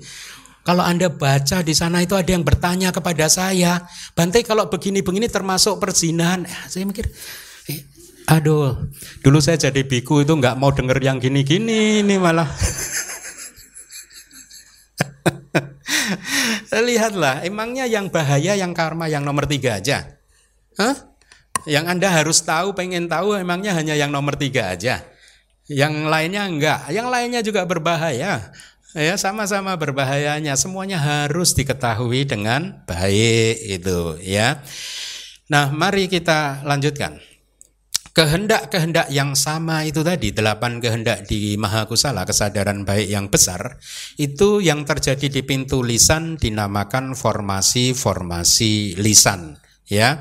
[0.62, 3.82] kalau Anda baca di sana itu ada yang bertanya kepada saya,
[4.14, 6.46] Bante kalau begini-begini termasuk perzinahan.
[6.46, 7.10] Eh, saya mikir,
[7.66, 7.82] eh,
[8.30, 8.78] aduh,
[9.26, 12.46] dulu saya jadi biku itu nggak mau denger yang gini-gini ini malah.
[16.86, 20.20] Lihatlah, emangnya yang bahaya yang karma yang nomor tiga aja.
[20.78, 20.95] Hah?
[21.67, 25.03] Yang Anda harus tahu, pengen tahu emangnya hanya yang nomor tiga aja.
[25.69, 28.51] Yang lainnya enggak, yang lainnya juga berbahaya.
[28.91, 30.59] Ya, sama-sama berbahayanya.
[30.59, 34.59] Semuanya harus diketahui dengan baik itu, ya.
[35.47, 37.22] Nah, mari kita lanjutkan.
[38.11, 43.80] kehendak-kehendak yang sama itu tadi delapan kehendak di Mahakusala kesadaran baik yang besar
[44.19, 49.55] itu yang terjadi di pintu lisan dinamakan formasi-formasi lisan
[49.88, 50.19] ya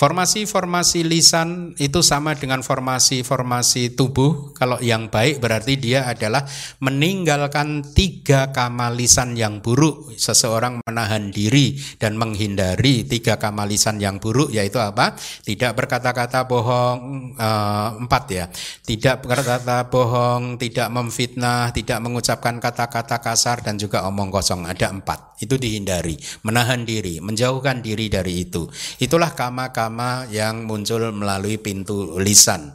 [0.00, 4.56] Formasi-formasi lisan itu sama dengan formasi-formasi tubuh.
[4.56, 6.48] Kalau yang baik berarti dia adalah
[6.80, 10.16] meninggalkan tiga kamalisan yang buruk.
[10.16, 15.20] Seseorang menahan diri dan menghindari tiga kamalisan yang buruk yaitu apa?
[15.20, 18.48] Tidak berkata-kata bohong uh, empat ya.
[18.80, 24.64] Tidak berkata bohong, tidak memfitnah, tidak mengucapkan kata-kata kasar dan juga omong kosong.
[24.64, 25.36] Ada empat.
[25.40, 28.68] Itu dihindari, menahan diri, menjauhkan diri dari itu.
[29.00, 32.70] Itulah kama-kama pertama yang muncul melalui pintu lisan.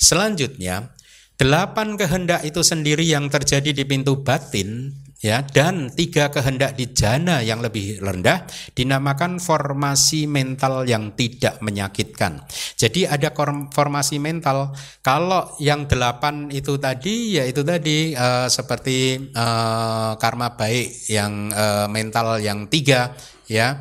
[0.00, 0.96] Selanjutnya,
[1.36, 7.42] delapan kehendak itu sendiri yang terjadi di pintu batin ya dan tiga kehendak di jana
[7.42, 12.46] yang lebih rendah dinamakan formasi mental yang tidak menyakitkan.
[12.78, 13.34] Jadi ada
[13.74, 14.70] formasi mental.
[15.02, 21.90] Kalau yang delapan itu tadi ya itu tadi uh, seperti uh, karma baik yang uh,
[21.90, 23.14] mental yang tiga
[23.48, 23.80] ya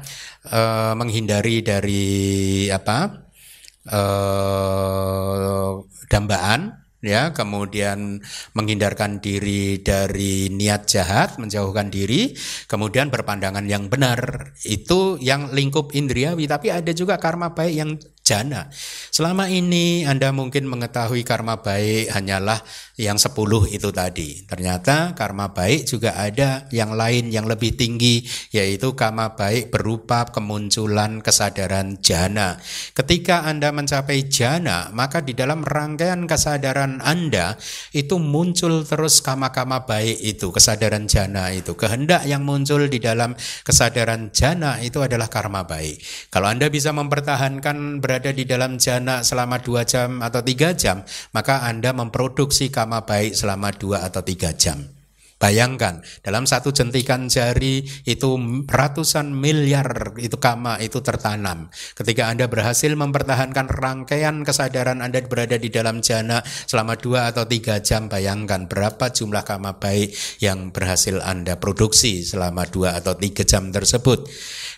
[0.95, 2.07] menghindari dari
[2.71, 3.27] apa
[6.07, 8.21] dambaan ya kemudian
[8.57, 12.33] menghindarkan diri dari niat jahat menjauhkan diri
[12.65, 17.91] kemudian berpandangan yang benar itu yang lingkup indriawi tapi ada juga karma baik yang
[18.27, 18.67] jana.
[19.15, 22.59] Selama ini Anda mungkin mengetahui karma baik hanyalah
[22.97, 24.41] yang 10 itu tadi.
[24.49, 31.21] Ternyata karma baik juga ada yang lain yang lebih tinggi yaitu karma baik berupa kemunculan
[31.21, 32.57] kesadaran jana.
[32.97, 37.53] Ketika Anda mencapai jana, maka di dalam rangkaian kesadaran Anda
[37.93, 41.77] itu muncul terus kama-kama baik itu, kesadaran jana itu.
[41.77, 46.01] Kehendak yang muncul di dalam kesadaran jana itu adalah karma baik.
[46.33, 51.05] Kalau Anda bisa mempertahankan berada di dalam jana selama dua jam atau tiga jam,
[51.37, 54.79] maka Anda memproduksi kama baik selama dua atau tiga jam.
[55.37, 58.29] Bayangkan dalam satu jentikan jari itu
[58.65, 61.69] ratusan miliar itu kama itu tertanam.
[61.93, 67.77] Ketika Anda berhasil mempertahankan rangkaian kesadaran Anda berada di dalam jana selama dua atau tiga
[67.85, 73.69] jam, bayangkan berapa jumlah kama baik yang berhasil Anda produksi selama dua atau tiga jam
[73.69, 74.25] tersebut.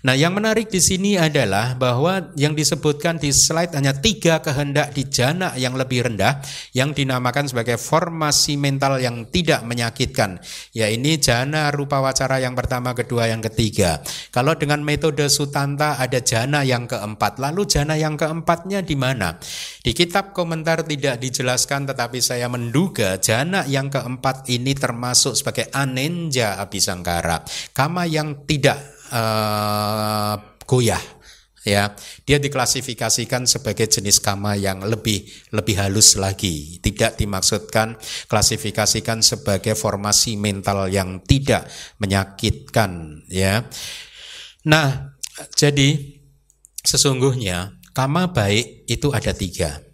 [0.04, 5.08] Nah, yang menarik di sini adalah bahwa yang disebutkan di slide hanya tiga kehendak di
[5.08, 6.44] jana yang lebih rendah
[6.76, 10.40] yang dinamakan sebagai formasi mental yang tidak menyakitkan.
[10.74, 14.02] Ya ini jana rupa wacara yang pertama, kedua, yang ketiga.
[14.34, 17.38] Kalau dengan metode Sutanta ada jana yang keempat.
[17.38, 19.38] Lalu jana yang keempatnya di mana?
[19.80, 26.58] Di kitab komentar tidak dijelaskan tetapi saya menduga jana yang keempat ini termasuk sebagai anenja
[26.58, 27.44] abisangkara.
[27.76, 28.78] Kama yang tidak
[29.14, 30.36] uh,
[30.66, 31.19] goyah
[31.70, 31.94] ya.
[32.26, 36.82] Dia diklasifikasikan sebagai jenis kama yang lebih lebih halus lagi.
[36.82, 37.94] Tidak dimaksudkan
[38.26, 41.70] klasifikasikan sebagai formasi mental yang tidak
[42.02, 43.62] menyakitkan ya.
[44.66, 45.14] Nah
[45.54, 46.18] jadi
[46.82, 49.86] sesungguhnya kama baik itu ada tiga.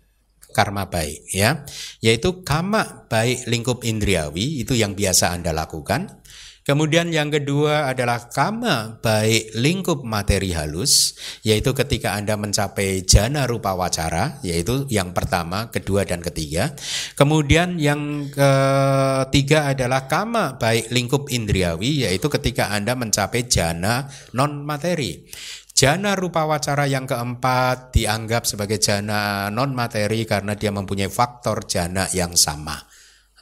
[0.55, 1.67] Karma baik ya.
[1.99, 6.23] Yaitu kama baik lingkup indriawi itu yang biasa anda lakukan
[6.65, 11.13] Kemudian yang kedua adalah kama baik lingkup materi halus,
[11.45, 16.73] yaitu ketika Anda mencapai jana rupa wacara, yaitu yang pertama, kedua, dan ketiga.
[17.13, 25.21] Kemudian yang ketiga adalah kama baik lingkup indriawi, yaitu ketika Anda mencapai jana non materi.
[25.69, 32.09] Jana rupa wacara yang keempat dianggap sebagai jana non materi karena dia mempunyai faktor jana
[32.09, 32.94] yang sama.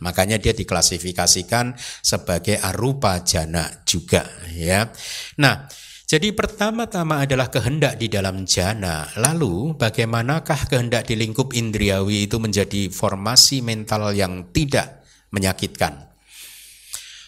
[0.04, 4.92] Makanya dia diklasifikasikan sebagai arupa jana juga ya.
[5.40, 5.66] Nah,
[6.04, 9.10] jadi pertama-tama adalah kehendak di dalam jana.
[9.18, 15.02] Lalu bagaimanakah kehendak di lingkup indriawi itu menjadi formasi mental yang tidak
[15.34, 16.13] menyakitkan?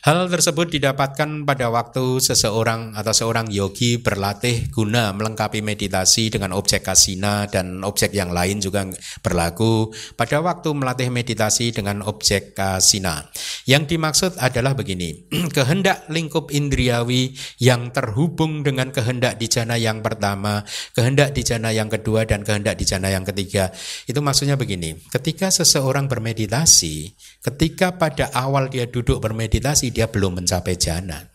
[0.05, 6.85] Hal tersebut didapatkan pada waktu seseorang atau seorang yogi berlatih guna melengkapi meditasi dengan objek
[6.85, 8.85] kasina dan objek yang lain juga
[9.25, 13.33] berlaku pada waktu melatih meditasi dengan objek kasina.
[13.65, 15.25] Yang dimaksud adalah begini,
[15.57, 20.61] kehendak lingkup indriawi yang terhubung dengan kehendak di jana yang pertama,
[20.93, 23.73] kehendak di jana yang kedua dan kehendak di jana yang ketiga.
[24.05, 27.09] Itu maksudnya begini, ketika seseorang bermeditasi,
[27.41, 31.31] ketika pada awal dia duduk bermeditasi dia belum mencapai jana.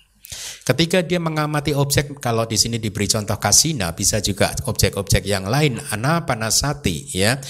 [0.63, 5.81] Ketika dia mengamati objek, kalau di sini diberi contoh kasina, bisa juga objek-objek yang lain,
[5.91, 7.41] anapanasati, ya.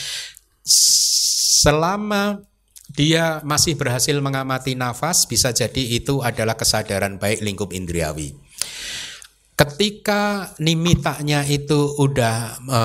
[1.60, 2.40] Selama
[2.88, 8.32] dia masih berhasil mengamati nafas, bisa jadi itu adalah kesadaran baik lingkup indriawi.
[9.60, 12.80] Ketika nimitanya itu udah e,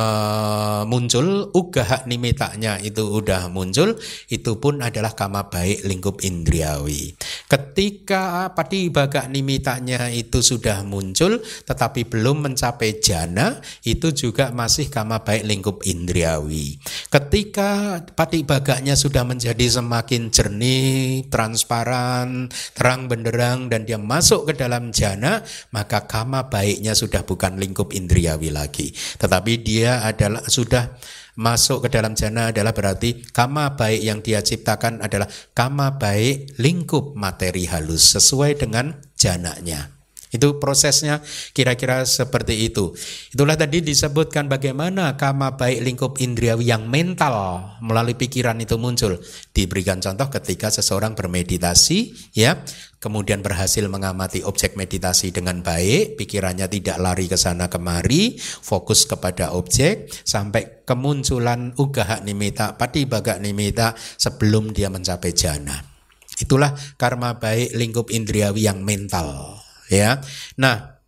[0.83, 3.95] muncul, ugah nimitanya itu udah muncul,
[4.27, 7.15] itu pun adalah kama baik lingkup indriawi.
[7.47, 8.51] Ketika
[8.91, 13.55] baga nimitanya itu sudah muncul, tetapi belum mencapai jana,
[13.87, 16.75] itu juga masih kama baik lingkup indriawi.
[17.07, 24.91] Ketika pati baganya sudah menjadi semakin jernih, transparan, terang benderang, dan dia masuk ke dalam
[24.91, 25.39] jana,
[25.71, 28.89] maka kama baik baiknya sudah bukan lingkup indriawi lagi,
[29.21, 30.97] tetapi dia adalah sudah
[31.37, 37.13] masuk ke dalam jana adalah berarti kama baik yang dia ciptakan adalah kama baik lingkup
[37.13, 39.94] materi halus sesuai dengan jananya.
[40.35, 41.23] Itu prosesnya
[41.55, 42.91] kira-kira seperti itu.
[43.31, 49.23] Itulah tadi disebutkan bagaimana kama baik lingkup indriawi yang mental melalui pikiran itu muncul.
[49.55, 52.59] Diberikan contoh ketika seseorang bermeditasi, ya,
[52.99, 59.55] kemudian berhasil mengamati objek meditasi dengan baik, pikirannya tidak lari ke sana kemari, fokus kepada
[59.55, 65.95] objek sampai kemunculan ugaha nimita, pati baga nimita sebelum dia mencapai jana.
[66.35, 70.21] Itulah karma baik lingkup indriawi yang mental ya.
[70.57, 71.01] Nah,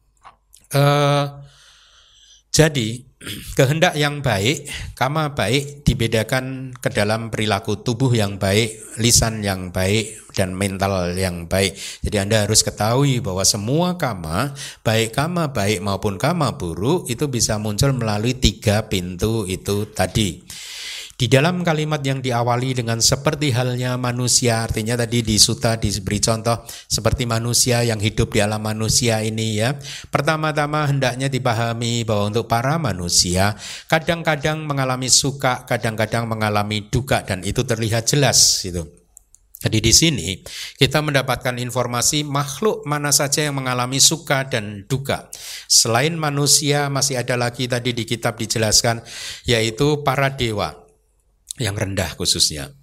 [0.73, 1.25] eh,
[2.51, 3.07] jadi
[3.57, 10.31] kehendak yang baik, kama baik dibedakan ke dalam perilaku tubuh yang baik, lisan yang baik,
[10.37, 11.73] dan mental yang baik.
[12.05, 14.53] Jadi Anda harus ketahui bahwa semua kama,
[14.85, 20.45] baik kama baik maupun kama buruk, itu bisa muncul melalui tiga pintu itu tadi.
[21.17, 26.61] Di dalam kalimat yang diawali dengan seperti halnya manusia, artinya tadi di suta diberi contoh
[26.69, 29.73] seperti manusia yang hidup di alam manusia ini ya.
[30.13, 33.57] Pertama-tama hendaknya dipahami bahwa untuk para manusia
[33.89, 38.85] kadang-kadang mengalami suka, kadang-kadang mengalami duka dan itu terlihat jelas itu.
[39.57, 40.27] Jadi di sini
[40.77, 45.33] kita mendapatkan informasi makhluk mana saja yang mengalami suka dan duka.
[45.65, 49.01] Selain manusia masih ada lagi tadi di kitab dijelaskan
[49.49, 50.86] yaitu para dewa
[51.57, 52.73] yang rendah khususnya.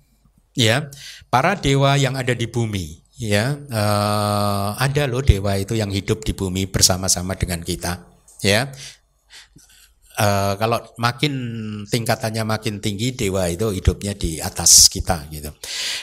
[0.55, 0.87] Ya,
[1.35, 6.31] para dewa yang ada di bumi, ya, uh, ada loh dewa itu yang hidup di
[6.31, 8.07] bumi bersama-sama dengan kita,
[8.39, 8.70] ya.
[10.14, 11.35] Uh, kalau makin
[11.91, 15.51] tingkatannya makin tinggi dewa itu hidupnya di atas kita gitu.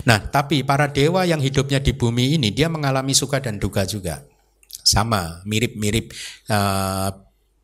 [0.04, 4.20] Nah, tapi para dewa yang hidupnya di bumi ini dia mengalami suka dan duka juga.
[4.68, 6.12] Sama, mirip-mirip
[6.52, 7.08] uh,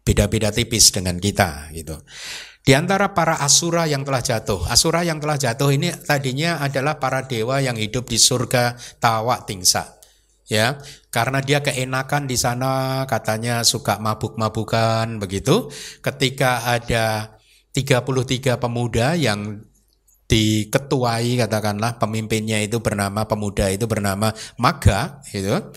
[0.07, 1.99] beda-beda tipis dengan kita gitu.
[2.67, 7.23] Di antara para asura yang telah jatuh, asura yang telah jatuh ini tadinya adalah para
[7.23, 9.95] dewa yang hidup di surga Tawa Tingsa.
[10.51, 10.75] Ya,
[11.07, 15.71] karena dia keenakan di sana katanya suka mabuk-mabukan begitu.
[16.03, 17.39] Ketika ada
[17.71, 19.63] 33 pemuda yang
[20.27, 25.71] diketuai katakanlah pemimpinnya itu bernama pemuda itu bernama Maga gitu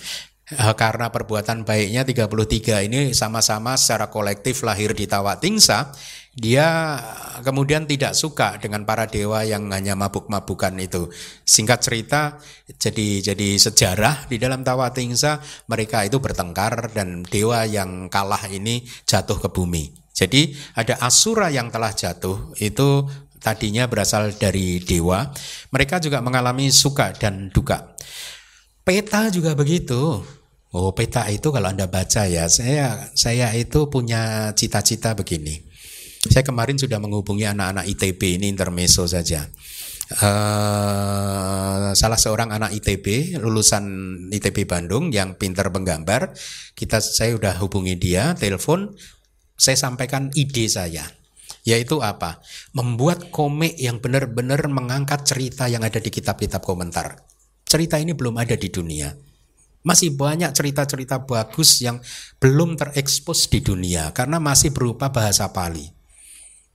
[0.50, 5.94] Eh, karena perbuatan baiknya 33 ini sama-sama secara kolektif lahir di Tawatingsa,
[6.30, 6.96] dia
[7.42, 11.10] kemudian tidak suka dengan para dewa yang hanya mabuk-mabukan itu.
[11.42, 12.38] Singkat cerita,
[12.78, 19.42] jadi jadi sejarah di dalam Tawatingsa mereka itu bertengkar dan dewa yang kalah ini jatuh
[19.42, 19.90] ke bumi.
[20.14, 23.08] Jadi ada asura yang telah jatuh itu
[23.40, 25.32] tadinya berasal dari dewa.
[25.72, 27.96] Mereka juga mengalami suka dan duka.
[28.84, 30.22] Peta juga begitu.
[30.70, 35.69] Oh, peta itu kalau Anda baca ya, saya saya itu punya cita-cita begini.
[36.20, 39.48] Saya kemarin sudah menghubungi anak-anak ITB ini intermeso saja.
[40.10, 43.84] Uh, salah seorang anak ITB lulusan
[44.28, 46.34] ITB Bandung yang pintar menggambar,
[46.76, 48.90] kita saya sudah hubungi dia, telepon,
[49.54, 51.06] saya sampaikan ide saya
[51.64, 52.40] yaitu apa?
[52.72, 57.20] Membuat komik yang benar-benar mengangkat cerita yang ada di kitab-kitab komentar.
[57.68, 59.12] Cerita ini belum ada di dunia.
[59.84, 62.00] Masih banyak cerita-cerita bagus yang
[62.36, 65.99] belum terekspos di dunia karena masih berupa bahasa Pali.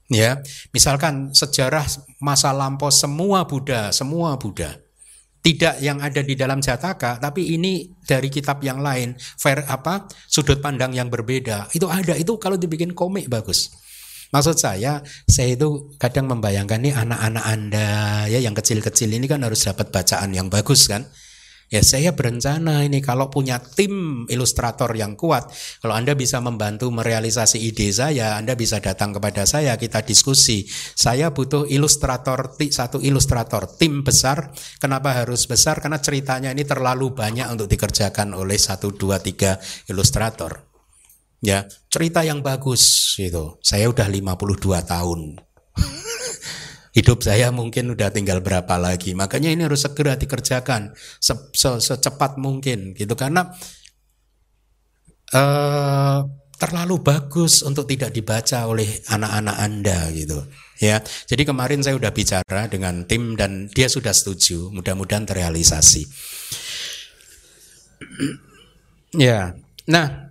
[0.06, 0.38] Ya,
[0.70, 1.82] misalkan sejarah
[2.22, 4.78] masa lampau semua Buddha, semua Buddha.
[5.42, 10.58] Tidak yang ada di dalam Jataka, tapi ini dari kitab yang lain, fair apa sudut
[10.62, 11.70] pandang yang berbeda.
[11.74, 13.70] Itu ada, itu kalau dibikin komik bagus.
[14.34, 17.88] Maksud saya, saya itu kadang membayangkan nih anak-anak Anda
[18.26, 21.06] ya yang kecil-kecil ini kan harus dapat bacaan yang bagus kan.
[21.66, 25.50] Ya saya berencana ini kalau punya tim ilustrator yang kuat,
[25.82, 30.62] kalau Anda bisa membantu merealisasi ide saya, Anda bisa datang kepada saya, kita diskusi.
[30.94, 34.54] Saya butuh ilustrator, satu ilustrator, tim besar.
[34.78, 35.82] Kenapa harus besar?
[35.82, 39.58] Karena ceritanya ini terlalu banyak untuk dikerjakan oleh satu, dua, tiga
[39.90, 40.70] ilustrator.
[41.42, 43.58] Ya, cerita yang bagus itu.
[43.58, 45.20] Saya udah 52 tahun
[46.96, 49.12] hidup saya mungkin udah tinggal berapa lagi.
[49.12, 53.52] Makanya ini harus segera dikerjakan se -se secepat mungkin gitu karena
[55.36, 56.24] uh,
[56.56, 60.40] terlalu bagus untuk tidak dibaca oleh anak-anak Anda gitu.
[60.80, 64.72] Ya, jadi kemarin saya sudah bicara dengan tim dan dia sudah setuju.
[64.72, 66.08] Mudah-mudahan terrealisasi.
[69.28, 69.52] ya,
[69.84, 70.25] nah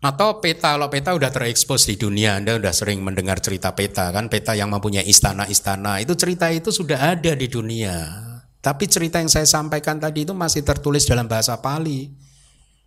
[0.00, 4.32] atau peta kalau peta udah terekspos di dunia, Anda udah sering mendengar cerita peta kan,
[4.32, 7.96] peta yang mempunyai istana-istana itu cerita itu sudah ada di dunia.
[8.60, 12.12] Tapi cerita yang saya sampaikan tadi itu masih tertulis dalam bahasa Pali.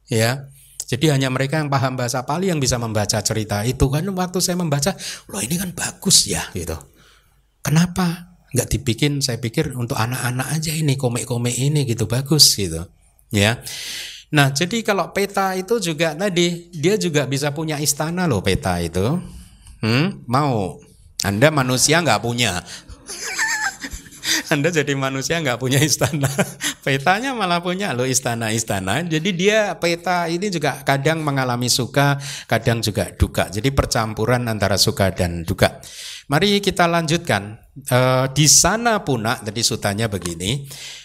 [0.09, 0.49] Ya,
[0.89, 4.59] jadi hanya mereka yang paham bahasa Pali yang bisa membaca cerita itu kan waktu saya
[4.59, 4.93] membaca,
[5.29, 6.75] loh ini kan bagus ya gitu.
[7.63, 9.23] Kenapa nggak dibikin?
[9.23, 12.83] Saya pikir untuk anak-anak aja ini komik-komik ini gitu bagus gitu,
[13.33, 13.57] ya.
[14.33, 19.21] Nah jadi kalau peta itu juga tadi dia juga bisa punya istana loh peta itu.
[19.85, 20.81] Hmm, mau?
[21.21, 22.65] Anda manusia nggak punya.
[24.53, 26.25] Anda jadi manusia nggak punya istana.
[26.85, 29.05] Petanya malah punya loh istana-istana.
[29.05, 32.17] Jadi dia peta ini juga kadang mengalami suka,
[32.49, 33.53] kadang juga duka.
[33.53, 35.79] Jadi percampuran antara suka dan duka.
[36.31, 37.59] Mari kita lanjutkan.
[37.73, 37.99] E,
[38.31, 40.63] di sana puna, jadi sutanya begini.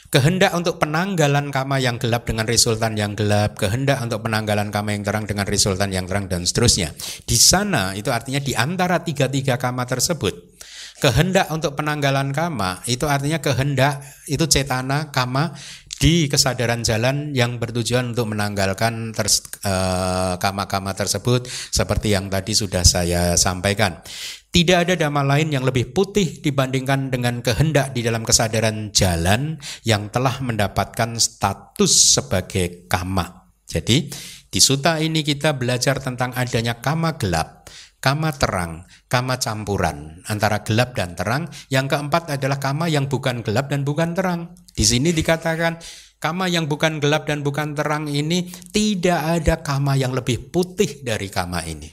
[0.09, 5.05] Kehendak untuk penanggalan kama yang gelap dengan resultan yang gelap, kehendak untuk penanggalan kama yang
[5.05, 6.97] terang dengan resultan yang terang dan seterusnya.
[7.29, 10.59] Di sana itu artinya di antara tiga-tiga kama tersebut
[10.99, 15.55] Kehendak untuk penanggalan kama itu artinya kehendak itu cetana kama
[16.03, 23.39] di kesadaran jalan yang bertujuan untuk menanggalkan eh, kama-kama tersebut seperti yang tadi sudah saya
[23.39, 24.03] sampaikan.
[24.49, 30.09] Tidak ada dhamma lain yang lebih putih dibandingkan dengan kehendak di dalam kesadaran jalan yang
[30.09, 33.53] telah mendapatkan status sebagai kama.
[33.69, 34.09] Jadi
[34.49, 37.69] di suta ini kita belajar tentang adanya kama gelap,
[38.01, 41.53] kama terang, kama campuran antara gelap dan terang.
[41.69, 44.57] Yang keempat adalah kama yang bukan gelap dan bukan terang.
[44.73, 45.77] Di sini dikatakan
[46.17, 51.29] kama yang bukan gelap dan bukan terang ini tidak ada kama yang lebih putih dari
[51.29, 51.93] kama ini.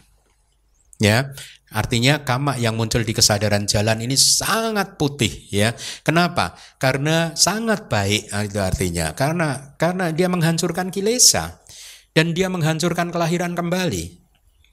[0.96, 1.36] Ya,
[1.76, 5.76] Artinya kama yang muncul di kesadaran jalan ini sangat putih ya.
[6.08, 6.56] Kenapa?
[6.80, 9.12] Karena sangat baik ah, itu artinya.
[9.12, 11.60] Karena karena dia menghancurkan kilesa
[12.16, 14.24] dan dia menghancurkan kelahiran kembali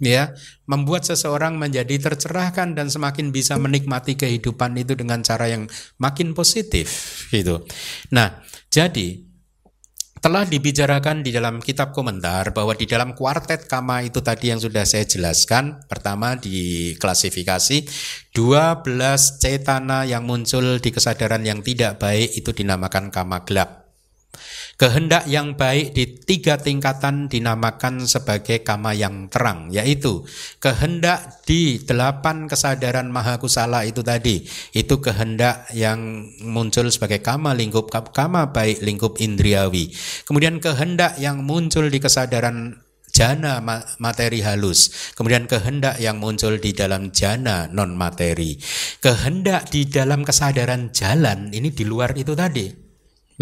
[0.02, 0.34] ya
[0.66, 6.90] membuat seseorang menjadi tercerahkan dan semakin bisa menikmati kehidupan itu dengan cara yang makin positif
[7.30, 7.62] gitu.
[8.10, 9.31] Nah, jadi
[10.22, 14.86] telah dibicarakan di dalam kitab komentar bahwa di dalam kuartet kama itu tadi yang sudah
[14.86, 17.82] saya jelaskan pertama di klasifikasi
[18.30, 18.86] 12
[19.42, 23.82] cetana yang muncul di kesadaran yang tidak baik itu dinamakan kama gelap
[24.82, 30.26] Kehendak yang baik di tiga tingkatan dinamakan sebagai kama yang terang, yaitu
[30.58, 34.42] kehendak di delapan kesadaran mahakusala itu tadi,
[34.74, 39.94] itu kehendak yang muncul sebagai kama lingkup kama baik lingkup indriawi.
[40.26, 42.82] Kemudian kehendak yang muncul di kesadaran
[43.14, 43.62] jana
[44.02, 48.58] materi halus, kemudian kehendak yang muncul di dalam jana non materi,
[48.98, 52.81] kehendak di dalam kesadaran jalan ini di luar itu tadi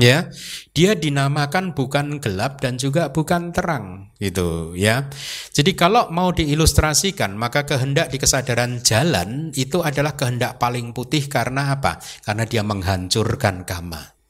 [0.01, 0.27] ya
[0.73, 5.13] dia dinamakan bukan gelap dan juga bukan terang gitu ya.
[5.53, 11.77] Jadi kalau mau diilustrasikan maka kehendak di kesadaran jalan itu adalah kehendak paling putih karena
[11.77, 12.01] apa?
[12.25, 14.21] Karena dia menghancurkan kama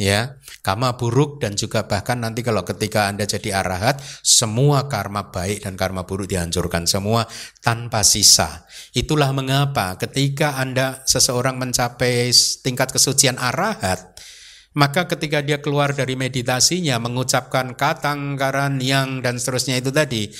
[0.00, 0.38] ya.
[0.64, 5.76] Kama buruk dan juga bahkan nanti kalau ketika anda jadi arahat semua karma baik dan
[5.76, 7.28] karma buruk dihancurkan semua
[7.60, 8.64] tanpa sisa.
[8.96, 12.32] Itulah mengapa ketika anda seseorang mencapai
[12.64, 14.16] tingkat kesucian arahat
[14.74, 20.30] maka ketika dia keluar dari meditasinya mengucapkan katangkaran yang dan seterusnya itu tadi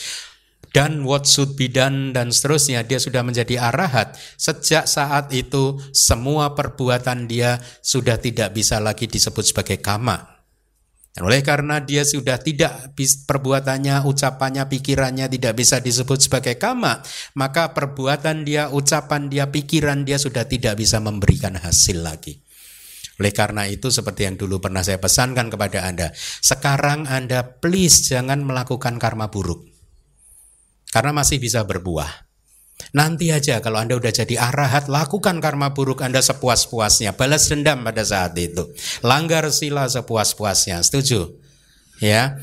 [0.75, 6.59] dan what should be done dan seterusnya dia sudah menjadi arahat sejak saat itu semua
[6.59, 10.35] perbuatan dia sudah tidak bisa lagi disebut sebagai kama
[11.15, 17.07] dan oleh karena dia sudah tidak perbuatannya, ucapannya, pikirannya tidak bisa disebut sebagai kama,
[17.39, 22.44] maka perbuatan dia, ucapan dia, pikiran dia sudah tidak bisa memberikan hasil lagi.
[23.23, 26.11] Oleh karena itu seperti yang dulu pernah saya pesankan kepada Anda,
[26.43, 29.63] sekarang Anda please jangan melakukan karma buruk.
[30.91, 32.27] Karena masih bisa berbuah.
[32.95, 37.15] Nanti aja kalau Anda udah jadi arahat, lakukan karma buruk Anda sepuas-puasnya.
[37.15, 38.71] Balas dendam pada saat itu.
[39.03, 40.83] Langgar sila sepuas-puasnya.
[40.83, 41.39] Setuju?
[42.03, 42.43] Ya.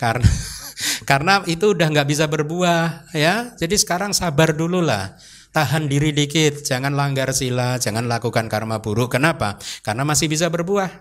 [0.00, 0.28] Karena
[1.08, 3.52] karena itu udah nggak bisa berbuah ya.
[3.56, 5.16] Jadi sekarang sabar dulu lah
[5.56, 9.16] tahan diri dikit, jangan langgar sila, jangan lakukan karma buruk.
[9.16, 9.56] Kenapa?
[9.80, 10.92] Karena masih bisa berbuah.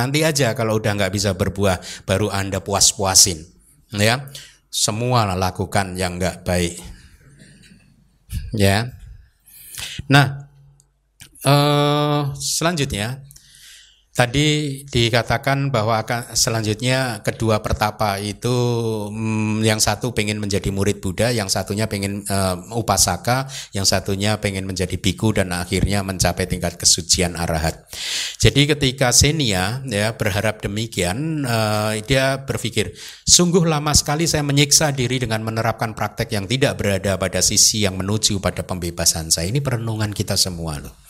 [0.00, 3.44] Nanti aja kalau udah nggak bisa berbuah, baru anda puas-puasin,
[3.92, 4.32] ya.
[4.72, 6.80] Semua lakukan yang nggak baik,
[8.56, 8.88] ya.
[10.08, 10.48] Nah,
[11.44, 13.20] uh, selanjutnya
[14.20, 18.52] Tadi dikatakan bahwa akan selanjutnya kedua pertapa itu
[19.08, 24.68] hmm, yang satu pengen menjadi murid Buddha, yang satunya pengen uh, upasaka, yang satunya pengen
[24.68, 27.88] menjadi biku dan akhirnya mencapai tingkat kesucian arahat.
[28.36, 32.92] Jadi ketika Senia ya berharap demikian, uh, dia berpikir
[33.24, 37.96] sungguh lama sekali saya menyiksa diri dengan menerapkan praktek yang tidak berada pada sisi yang
[37.96, 39.48] menuju pada pembebasan saya.
[39.48, 41.09] Ini perenungan kita semua loh.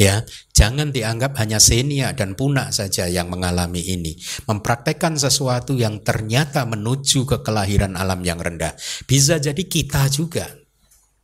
[0.00, 0.24] Ya,
[0.56, 4.16] jangan dianggap hanya senia dan punak saja yang mengalami ini.
[4.48, 8.72] Mempraktekkan sesuatu yang ternyata menuju ke kelahiran alam yang rendah.
[9.04, 10.62] Bisa jadi kita juga.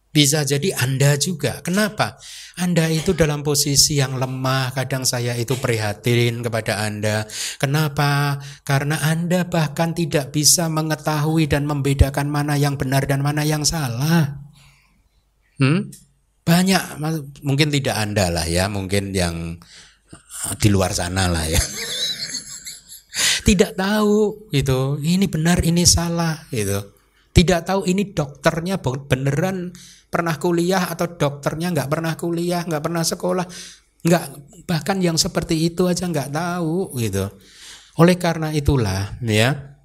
[0.08, 1.60] Bisa jadi Anda juga.
[1.60, 2.16] Kenapa?
[2.58, 7.28] Anda itu dalam posisi yang lemah, kadang saya itu prihatin kepada Anda.
[7.60, 8.40] Kenapa?
[8.64, 14.42] Karena Anda bahkan tidak bisa mengetahui dan membedakan mana yang benar dan mana yang salah.
[15.60, 15.92] Hmm?
[16.48, 16.96] Banyak,
[17.44, 19.60] mungkin tidak Anda lah ya, mungkin yang
[20.08, 21.60] eh, di luar sana lah ya.
[23.48, 26.96] tidak tahu gitu, ini benar, ini salah gitu.
[27.36, 29.76] Tidak tahu ini dokternya beneran
[30.08, 33.46] pernah kuliah atau dokternya nggak pernah kuliah, nggak pernah sekolah,
[34.08, 34.24] nggak
[34.64, 37.28] bahkan yang seperti itu aja nggak tahu gitu.
[38.00, 39.78] Oleh karena itulah ya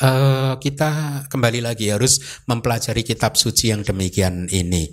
[0.00, 4.90] uh, kita kembali lagi harus mempelajari kitab suci yang demikian ini.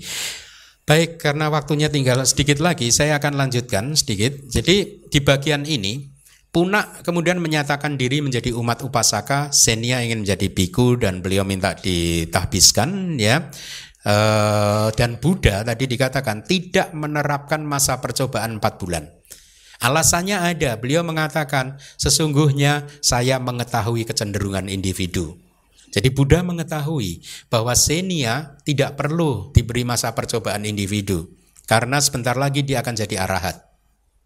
[0.92, 4.36] Baik, karena waktunya tinggal sedikit lagi, saya akan lanjutkan sedikit.
[4.52, 6.12] Jadi di bagian ini,
[6.52, 13.16] Punak kemudian menyatakan diri menjadi umat upasaka, Senia ingin menjadi biku dan beliau minta ditahbiskan
[13.16, 13.48] ya.
[14.04, 14.16] E,
[14.92, 19.08] dan Buddha tadi dikatakan tidak menerapkan masa percobaan 4 bulan.
[19.80, 25.40] Alasannya ada, beliau mengatakan sesungguhnya saya mengetahui kecenderungan individu.
[25.92, 27.20] Jadi Buddha mengetahui
[27.52, 31.28] bahwa senia tidak perlu diberi masa percobaan individu
[31.68, 33.60] karena sebentar lagi dia akan jadi arahat.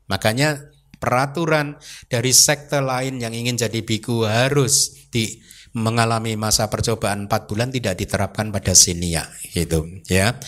[0.05, 0.61] Makanya
[1.01, 1.77] peraturan
[2.07, 5.41] dari sekte lain yang ingin jadi biku harus di
[5.75, 10.39] mengalami masa percobaan 4 bulan tidak diterapkan pada senia gitu ya.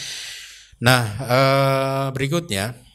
[0.80, 2.87] Nah, eh, berikutnya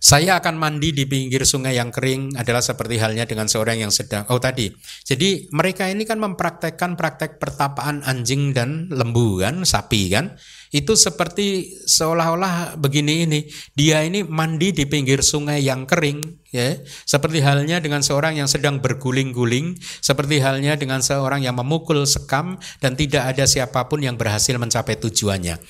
[0.00, 4.24] saya akan mandi di pinggir sungai yang kering adalah seperti halnya dengan seorang yang sedang
[4.32, 4.72] oh tadi.
[5.04, 10.40] Jadi mereka ini kan mempraktekkan praktek pertapaan anjing dan lembu kan, sapi kan.
[10.72, 13.40] Itu seperti seolah-olah begini ini,
[13.76, 16.80] dia ini mandi di pinggir sungai yang kering ya.
[17.04, 22.96] Seperti halnya dengan seorang yang sedang berguling-guling, seperti halnya dengan seorang yang memukul sekam dan
[22.96, 25.60] tidak ada siapa pun yang berhasil mencapai tujuannya.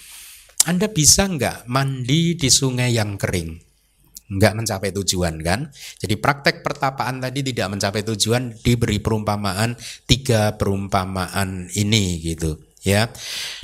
[0.71, 3.70] Anda bisa nggak mandi di sungai yang kering?
[4.31, 5.67] Nggak mencapai tujuan kan.
[5.99, 9.75] Jadi praktek pertapaan tadi tidak mencapai tujuan diberi perumpamaan
[10.07, 13.13] tiga perumpamaan ini gitu ya.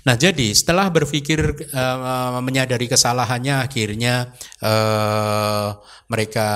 [0.04, 5.74] Nah, jadi setelah berpikir uh, menyadari kesalahannya akhirnya uh,
[6.06, 6.48] mereka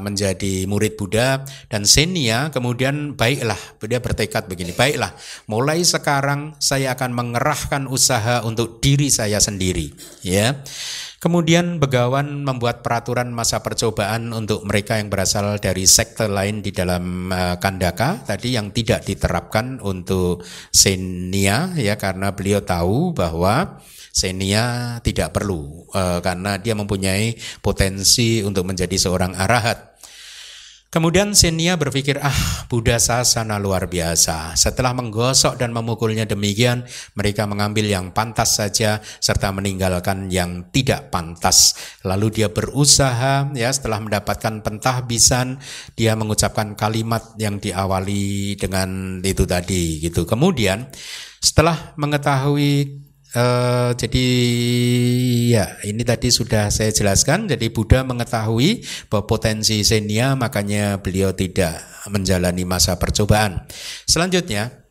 [0.00, 5.12] menjadi murid Buddha dan Senia kemudian baiklah dia bertekad begini, baiklah
[5.50, 9.92] mulai sekarang saya akan mengerahkan usaha untuk diri saya sendiri
[10.24, 10.56] ya.
[11.26, 17.34] Kemudian Begawan membuat peraturan masa percobaan untuk mereka yang berasal dari sekte lain di dalam
[17.34, 23.82] uh, Kandaka tadi yang tidak diterapkan untuk Senia ya karena beliau tahu bahwa
[24.14, 29.98] Senia tidak perlu uh, karena dia mempunyai potensi untuk menjadi seorang arahat.
[30.86, 34.54] Kemudian Senia berpikir, ah Buddha Sasana luar biasa.
[34.54, 36.86] Setelah menggosok dan memukulnya demikian,
[37.18, 41.74] mereka mengambil yang pantas saja serta meninggalkan yang tidak pantas.
[42.06, 45.58] Lalu dia berusaha, ya setelah mendapatkan pentahbisan,
[45.98, 50.22] dia mengucapkan kalimat yang diawali dengan itu tadi gitu.
[50.22, 50.86] Kemudian
[51.42, 54.26] setelah mengetahui Uh, jadi
[55.50, 57.50] ya ini tadi sudah saya jelaskan.
[57.50, 63.66] Jadi Buddha mengetahui bahwa potensi senia makanya beliau tidak menjalani masa percobaan.
[64.06, 64.86] Selanjutnya,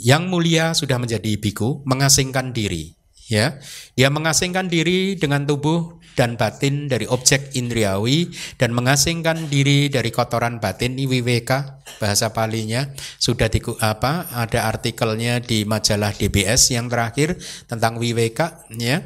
[0.00, 2.96] yang mulia sudah menjadi biku mengasingkan diri.
[3.30, 3.62] Ya,
[3.94, 10.58] dia mengasingkan diri dengan tubuh dan batin dari objek indriawi dan mengasingkan diri dari kotoran
[10.58, 11.50] batin IWWK
[11.98, 19.00] bahasa palinya sudah di apa ada artikelnya di majalah DBS yang terakhir tentang wiweka ya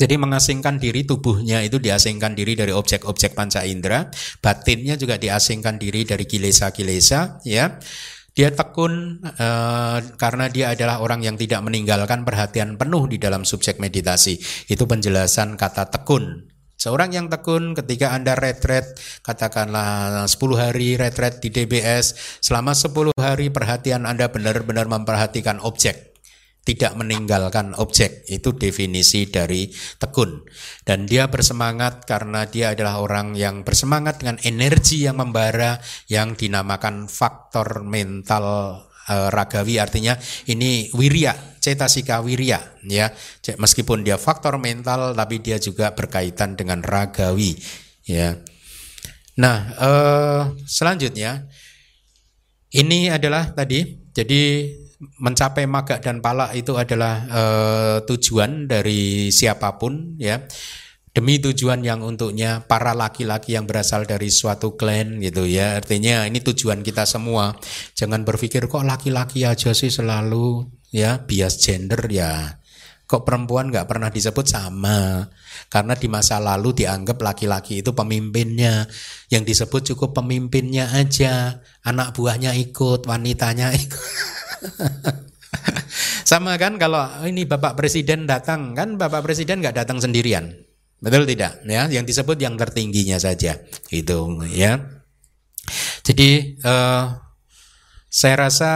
[0.00, 4.08] jadi mengasingkan diri tubuhnya itu diasingkan diri dari objek-objek panca indera,
[4.40, 7.76] batinnya juga diasingkan diri dari kilesa-kilesa, ya.
[8.30, 13.82] Dia tekun uh, karena dia adalah orang yang tidak meninggalkan perhatian penuh di dalam subjek
[13.82, 14.38] meditasi.
[14.70, 16.50] Itu penjelasan kata tekun.
[16.80, 23.52] Seorang yang tekun ketika Anda retret, katakanlah 10 hari retret di DBS, selama 10 hari
[23.52, 26.09] perhatian Anda benar-benar memperhatikan objek.
[26.64, 28.24] Tidak meninggalkan objek.
[28.28, 30.44] Itu definisi dari tekun.
[30.84, 37.08] Dan dia bersemangat karena dia adalah orang yang bersemangat dengan energi yang membara yang dinamakan
[37.08, 38.76] faktor mental
[39.08, 39.80] e, ragawi.
[39.80, 40.14] Artinya
[40.46, 43.08] ini wirya cetasika wirya ya.
[43.56, 47.56] Meskipun dia faktor mental tapi dia juga berkaitan dengan ragawi
[48.04, 48.36] ya.
[49.40, 49.90] Nah e,
[50.68, 51.48] selanjutnya
[52.70, 54.70] ini adalah tadi jadi
[55.00, 60.44] mencapai maga dan pala itu adalah uh, tujuan dari siapa pun ya.
[61.10, 65.74] Demi tujuan yang untuknya para laki-laki yang berasal dari suatu klan gitu ya.
[65.74, 67.50] Artinya ini tujuan kita semua.
[67.98, 71.98] Jangan berpikir kok laki-laki aja sih selalu ya bias gender?
[72.06, 72.60] Ya
[73.10, 75.26] kok perempuan nggak pernah disebut sama?
[75.66, 78.86] Karena di masa lalu dianggap laki-laki itu pemimpinnya.
[79.34, 81.58] Yang disebut cukup pemimpinnya aja.
[81.82, 83.98] Anak buahnya ikut wanitanya ikut
[86.30, 90.52] Sama kan kalau ini Bapak Presiden datang kan Bapak Presiden nggak datang sendirian,
[91.02, 91.60] betul tidak?
[91.66, 93.60] Ya, yang disebut yang tertingginya saja
[93.92, 94.18] itu
[94.50, 94.80] ya.
[96.02, 97.14] Jadi uh,
[98.10, 98.70] saya rasa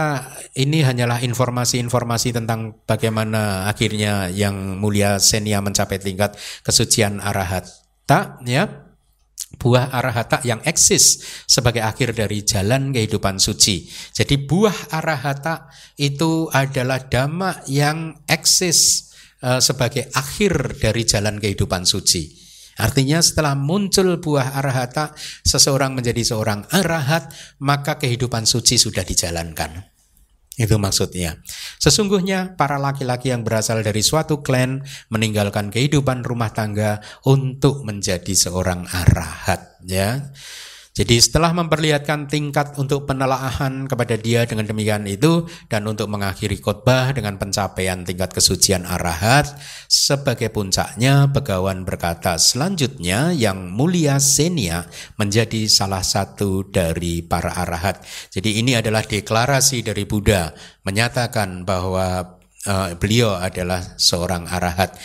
[0.55, 7.67] ini hanyalah informasi-informasi tentang bagaimana akhirnya yang mulia Senia mencapai tingkat kesucian arahat.
[8.07, 8.84] Tak ya
[9.55, 13.87] buah arahata yang eksis sebagai akhir dari jalan kehidupan suci.
[14.11, 19.11] Jadi buah arahata itu adalah dhamma yang eksis
[19.41, 22.45] uh, sebagai akhir dari jalan kehidupan suci.
[22.75, 25.15] Artinya setelah muncul buah arahata,
[25.47, 27.31] seseorang menjadi seorang arahat,
[27.63, 29.94] maka kehidupan suci sudah dijalankan.
[30.55, 31.43] Itu maksudnya.
[31.83, 38.87] Sesungguhnya para laki-laki yang berasal dari suatu klan meninggalkan kehidupan rumah tangga untuk menjadi seorang
[38.87, 40.31] arahat, ya.
[40.95, 47.11] Jadi setelah memperlihatkan tingkat untuk penelaahan kepada dia dengan demikian itu dan untuk mengakhiri khotbah
[47.11, 49.59] dengan pencapaian tingkat kesucian arahat
[49.91, 54.87] sebagai puncaknya Begawan berkata selanjutnya yang mulia Senia
[55.19, 57.99] menjadi salah satu dari para arahat.
[58.31, 60.55] Jadi ini adalah deklarasi dari Buddha
[60.87, 62.39] menyatakan bahwa
[62.71, 64.95] uh, beliau adalah seorang arahat.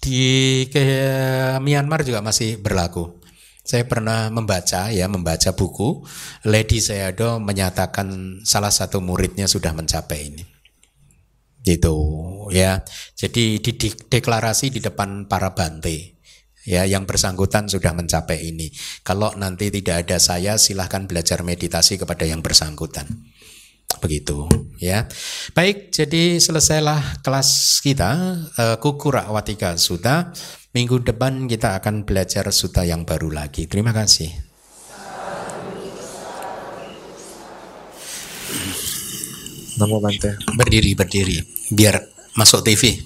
[0.00, 0.84] Di ke
[1.64, 3.19] Myanmar juga masih berlaku.
[3.70, 6.02] Saya pernah membaca ya, membaca buku
[6.42, 10.42] Lady Sayadaw menyatakan salah satu muridnya sudah mencapai ini.
[11.62, 11.94] Gitu
[12.50, 12.82] ya.
[13.14, 16.18] Jadi dideklarasi di depan para bante
[16.66, 18.74] ya yang bersangkutan sudah mencapai ini.
[19.06, 23.06] Kalau nanti tidak ada saya silahkan belajar meditasi kepada yang bersangkutan.
[24.02, 24.50] Begitu
[24.82, 25.06] ya.
[25.54, 28.10] Baik, jadi selesailah kelas kita
[28.58, 30.34] uh, Kukura Watika Sutta.
[30.70, 33.66] Minggu depan kita akan belajar suta yang baru lagi.
[33.66, 34.30] Terima kasih.
[39.82, 40.38] Namo Bante.
[40.54, 41.42] Berdiri, berdiri.
[41.74, 41.98] Biar
[42.38, 43.02] masuk TV.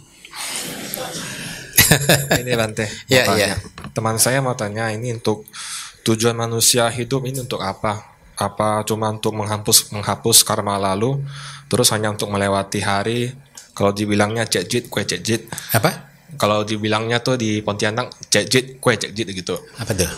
[2.36, 2.84] ini Bante.
[3.08, 3.56] ya, ya.
[3.96, 5.48] Teman saya mau tanya ini untuk
[6.04, 8.12] tujuan manusia hidup ini untuk apa?
[8.36, 11.16] Apa cuma untuk menghapus menghapus karma lalu,
[11.72, 13.32] terus hanya untuk melewati hari?
[13.72, 15.48] Kalau dibilangnya cekjit, kue cekjit.
[15.72, 16.13] Apa?
[16.36, 19.56] Kalau dibilangnya tuh di Pontianak cekjit kue cekjit gitu.
[19.78, 20.10] Apa tuh?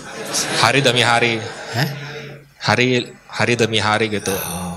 [0.65, 1.39] Hari demi hari.
[1.77, 2.07] Hah?
[2.67, 4.33] hari hari demi hari gitu.
[4.33, 4.75] Oh.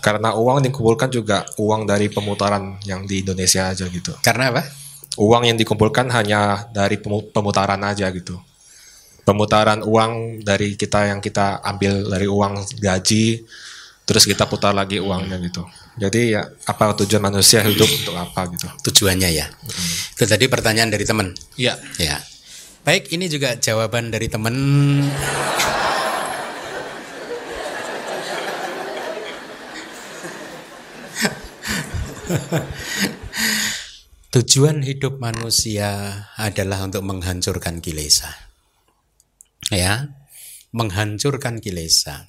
[0.00, 4.14] karena uang dikumpulkan juga uang dari pemutaran yang di Indonesia aja gitu.
[4.22, 4.62] Karena apa?
[5.18, 7.02] Uang yang dikumpulkan hanya dari
[7.34, 8.38] pemutaran aja gitu.
[9.26, 13.42] Pemutaran uang dari kita yang kita ambil dari uang gaji
[14.06, 15.66] terus kita putar lagi uangnya gitu
[15.96, 18.68] jadi ya apa tujuan manusia hidup untuk apa gitu?
[18.92, 19.48] Tujuannya ya.
[19.48, 20.12] Hmm.
[20.12, 21.32] Itu tadi pertanyaan dari teman.
[21.56, 21.80] Iya.
[21.96, 22.20] Ya.
[22.84, 24.54] Baik, ini juga jawaban dari teman.
[34.36, 38.28] Tujuan hidup manusia adalah untuk menghancurkan kilesa.
[39.72, 40.12] Ya,
[40.76, 42.28] menghancurkan kilesa.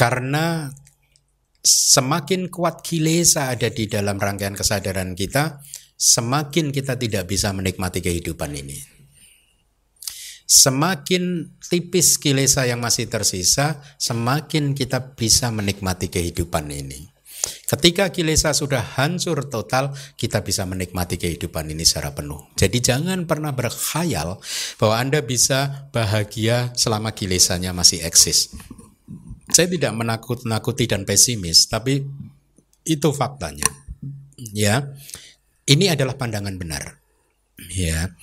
[0.00, 0.72] Karena
[1.60, 5.60] semakin kuat kilesa ada di dalam rangkaian kesadaran kita,
[5.92, 8.80] semakin kita tidak bisa menikmati kehidupan ini.
[10.48, 17.12] Semakin tipis kilesa yang masih tersisa, semakin kita bisa menikmati kehidupan ini.
[17.68, 22.40] Ketika kilesa sudah hancur total, kita bisa menikmati kehidupan ini secara penuh.
[22.56, 24.40] Jadi jangan pernah berkhayal
[24.80, 28.56] bahwa Anda bisa bahagia selama kilesanya masih eksis.
[29.50, 32.06] Saya tidak menakut-nakuti dan pesimis, tapi
[32.86, 33.66] itu faktanya.
[34.54, 34.94] Ya.
[35.66, 36.98] Ini adalah pandangan benar.
[37.70, 38.14] Ya.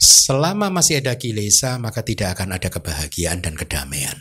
[0.00, 4.16] Selama masih ada kilesa, maka tidak akan ada kebahagiaan dan kedamaian.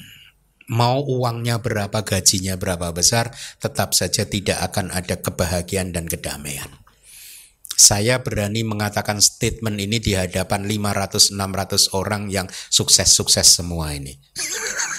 [0.69, 6.69] mau uangnya berapa, gajinya berapa besar, tetap saja tidak akan ada kebahagiaan dan kedamaian.
[7.73, 14.13] Saya berani mengatakan statement ini di hadapan 500-600 orang yang sukses-sukses semua ini.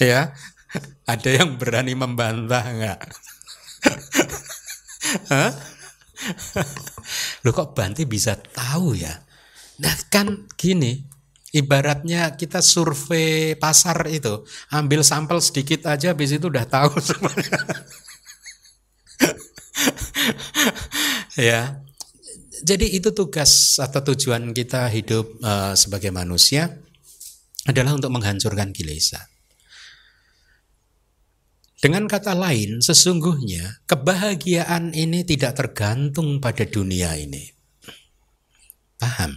[0.00, 0.34] ya,
[1.12, 3.00] ada yang berani membantah nggak?
[7.44, 9.12] Loh kok Bante bisa tahu ya?
[9.82, 11.02] Nah kan gini,
[11.52, 17.58] ibaratnya kita survei pasar itu, ambil sampel sedikit aja, habis itu udah tahu semuanya.
[21.36, 21.62] ya.
[22.64, 26.80] Jadi itu tugas atau tujuan kita hidup uh, sebagai manusia
[27.68, 29.20] adalah untuk menghancurkan kilesa.
[31.78, 37.50] Dengan kata lain, sesungguhnya kebahagiaan ini tidak tergantung pada dunia ini.
[38.96, 39.36] Paham?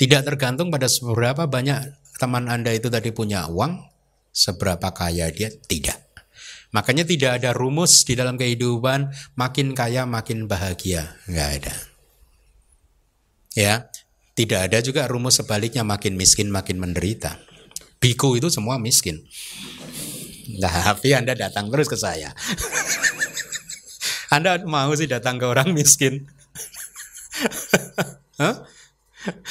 [0.00, 3.80] Tidak tergantung pada seberapa banyak teman Anda itu tadi punya uang,
[4.32, 5.98] seberapa kaya dia, tidak.
[6.70, 11.74] Makanya tidak ada rumus di dalam kehidupan makin kaya makin bahagia, nggak ada.
[13.58, 13.90] Ya,
[14.38, 17.42] tidak ada juga rumus sebaliknya makin miskin makin menderita.
[17.98, 19.20] Biku itu semua miskin.
[20.58, 22.34] Tapi Anda datang terus ke saya.
[24.30, 26.22] anda mau sih datang ke orang miskin?
[28.42, 28.56] huh?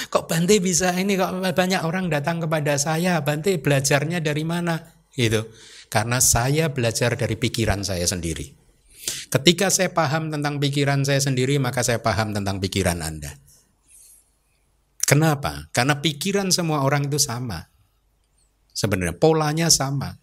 [0.10, 4.80] Kok Bante bisa ini kok banyak orang datang kepada saya, Bante belajarnya dari mana?
[5.12, 5.52] Gitu.
[5.92, 8.56] Karena saya belajar dari pikiran saya sendiri.
[9.30, 13.36] Ketika saya paham tentang pikiran saya sendiri, maka saya paham tentang pikiran Anda.
[15.04, 15.68] Kenapa?
[15.74, 17.68] Karena pikiran semua orang itu sama.
[18.72, 20.19] Sebenarnya polanya sama.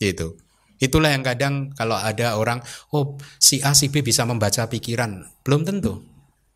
[0.00, 0.40] Itu.
[0.80, 2.64] Itulah yang kadang kalau ada orang,
[2.96, 6.00] oh si A si B bisa membaca pikiran, belum tentu.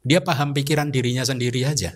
[0.00, 1.92] Dia paham pikiran dirinya sendiri aja.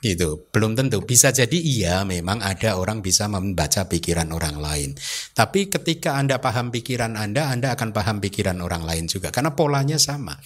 [0.00, 1.04] Gitu, belum tentu.
[1.04, 4.90] Bisa jadi iya memang ada orang bisa membaca pikiran orang lain.
[5.36, 10.00] Tapi ketika Anda paham pikiran Anda, Anda akan paham pikiran orang lain juga karena polanya
[10.00, 10.40] sama.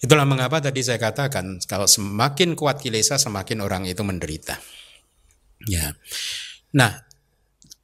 [0.00, 4.56] Itulah mengapa tadi saya katakan kalau semakin kuat kilesa semakin orang itu menderita.
[5.68, 5.92] Ya.
[6.72, 7.04] Nah,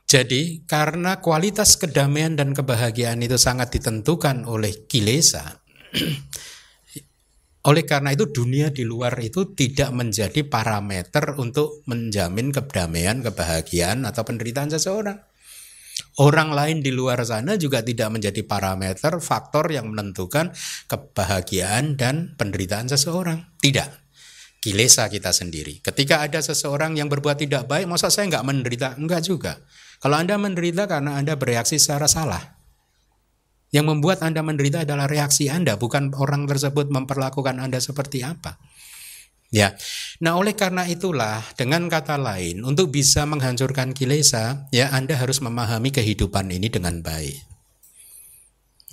[0.06, 5.60] jadi karena kualitas kedamaian dan kebahagiaan itu sangat ditentukan oleh kilesa,
[7.66, 14.22] Oleh karena itu dunia di luar itu tidak menjadi parameter untuk menjamin kedamaian, kebahagiaan atau
[14.22, 15.18] penderitaan seseorang.
[16.22, 20.54] Orang lain di luar sana juga tidak menjadi parameter faktor yang menentukan
[20.86, 23.58] kebahagiaan dan penderitaan seseorang.
[23.58, 23.90] Tidak.
[24.62, 25.82] Kilesa kita sendiri.
[25.82, 28.88] Ketika ada seseorang yang berbuat tidak baik, masa saya nggak menderita?
[28.94, 29.58] Enggak juga.
[30.06, 32.38] Kalau Anda menderita karena Anda bereaksi secara salah.
[33.74, 38.54] Yang membuat Anda menderita adalah reaksi Anda, bukan orang tersebut memperlakukan Anda seperti apa.
[39.50, 39.74] Ya.
[40.22, 45.90] Nah, oleh karena itulah dengan kata lain untuk bisa menghancurkan kilesa, ya Anda harus memahami
[45.90, 47.42] kehidupan ini dengan baik.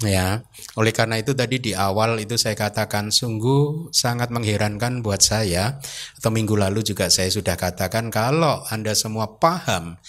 [0.02, 0.41] Ya.
[0.73, 5.77] Oleh karena itu tadi di awal itu saya katakan sungguh sangat mengherankan buat saya
[6.18, 10.02] atau minggu lalu juga saya sudah katakan kalau Anda semua paham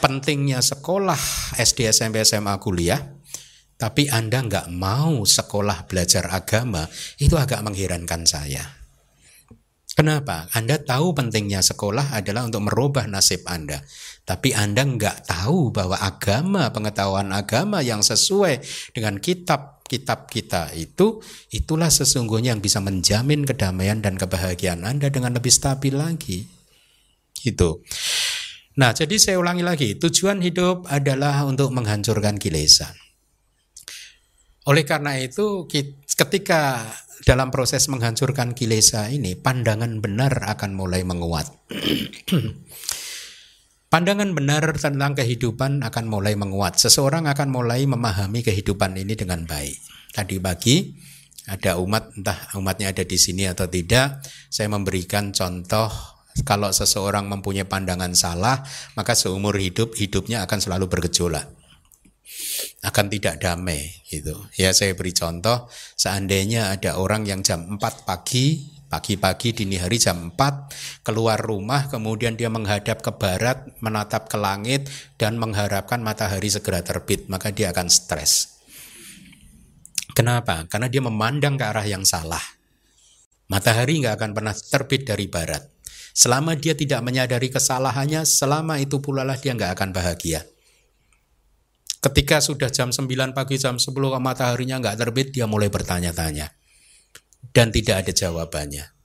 [0.00, 1.18] pentingnya sekolah
[1.56, 3.00] SD, SMP, SMA, kuliah,
[3.76, 6.88] tapi Anda nggak mau sekolah belajar agama,
[7.20, 8.76] itu agak mengherankan saya.
[9.96, 10.44] Kenapa?
[10.52, 13.80] Anda tahu pentingnya sekolah adalah untuk merubah nasib Anda.
[14.28, 18.60] Tapi Anda nggak tahu bahwa agama, pengetahuan agama yang sesuai
[18.92, 25.48] dengan kitab-kitab kita itu, itulah sesungguhnya yang bisa menjamin kedamaian dan kebahagiaan Anda dengan lebih
[25.48, 26.44] stabil lagi.
[27.40, 27.80] Gitu.
[28.76, 32.92] Nah, jadi saya ulangi lagi, tujuan hidup adalah untuk menghancurkan kilesa.
[34.68, 35.64] Oleh karena itu
[36.04, 36.84] ketika
[37.24, 41.48] dalam proses menghancurkan kilesa ini pandangan benar akan mulai menguat.
[43.92, 46.76] pandangan benar tentang kehidupan akan mulai menguat.
[46.76, 49.80] Seseorang akan mulai memahami kehidupan ini dengan baik.
[50.12, 50.92] Tadi pagi
[51.48, 54.20] ada umat entah umatnya ada di sini atau tidak,
[54.50, 58.66] saya memberikan contoh kalau seseorang mempunyai pandangan salah,
[58.98, 61.56] maka seumur hidup hidupnya akan selalu bergejolak
[62.82, 64.34] akan tidak damai gitu.
[64.54, 70.34] Ya saya beri contoh, seandainya ada orang yang jam 4 pagi, pagi-pagi dini hari jam
[70.34, 74.86] 4 keluar rumah kemudian dia menghadap ke barat, menatap ke langit
[75.18, 78.58] dan mengharapkan matahari segera terbit, maka dia akan stres.
[80.16, 80.64] Kenapa?
[80.70, 82.40] Karena dia memandang ke arah yang salah.
[83.46, 85.75] Matahari nggak akan pernah terbit dari barat.
[86.16, 90.48] Selama dia tidak menyadari kesalahannya, selama itu pula lah dia nggak akan bahagia.
[92.00, 96.56] Ketika sudah jam 9 pagi, jam 10 mataharinya nggak terbit, dia mulai bertanya-tanya.
[97.52, 98.96] Dan tidak ada jawabannya.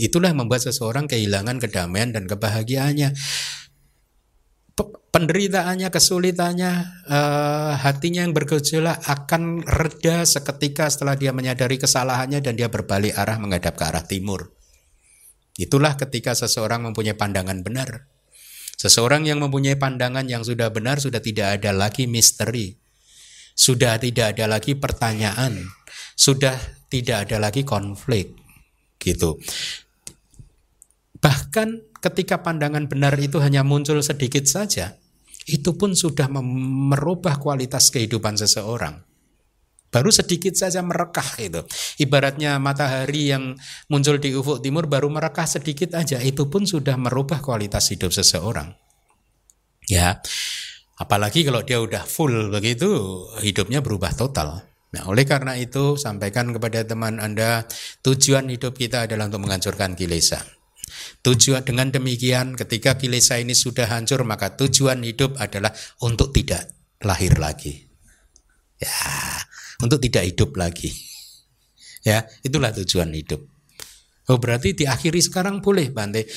[0.00, 3.12] Itulah membuat seseorang kehilangan kedamaian dan kebahagiaannya.
[5.08, 6.72] penderitaannya, kesulitannya,
[7.10, 13.40] uh, hatinya yang bergejolak akan reda seketika setelah dia menyadari kesalahannya dan dia berbalik arah
[13.40, 14.57] menghadap ke arah timur.
[15.58, 18.06] Itulah ketika seseorang mempunyai pandangan benar.
[18.78, 22.78] Seseorang yang mempunyai pandangan yang sudah benar sudah tidak ada lagi misteri.
[23.58, 25.66] Sudah tidak ada lagi pertanyaan.
[26.14, 26.54] Sudah
[26.86, 28.38] tidak ada lagi konflik.
[29.02, 29.34] Gitu.
[31.18, 34.94] Bahkan ketika pandangan benar itu hanya muncul sedikit saja,
[35.50, 39.07] itu pun sudah merubah kualitas kehidupan seseorang.
[39.88, 41.64] Baru sedikit saja merekah itu.
[41.96, 43.56] Ibaratnya matahari yang
[43.88, 46.20] muncul di ufuk timur baru merekah sedikit aja.
[46.20, 48.76] Itu pun sudah merubah kualitas hidup seseorang.
[49.88, 50.20] Ya,
[51.00, 54.68] apalagi kalau dia udah full begitu, hidupnya berubah total.
[54.88, 57.64] Nah, oleh karena itu sampaikan kepada teman Anda,
[58.04, 60.44] tujuan hidup kita adalah untuk menghancurkan kilesa.
[61.20, 66.72] Tujuan dengan demikian ketika kilesa ini sudah hancur maka tujuan hidup adalah untuk tidak
[67.04, 67.84] lahir lagi.
[68.80, 68.94] Ya,
[69.82, 70.90] untuk tidak hidup lagi.
[72.02, 73.42] Ya, itulah tujuan hidup.
[74.28, 76.28] Oh, berarti diakhiri sekarang boleh, Bante.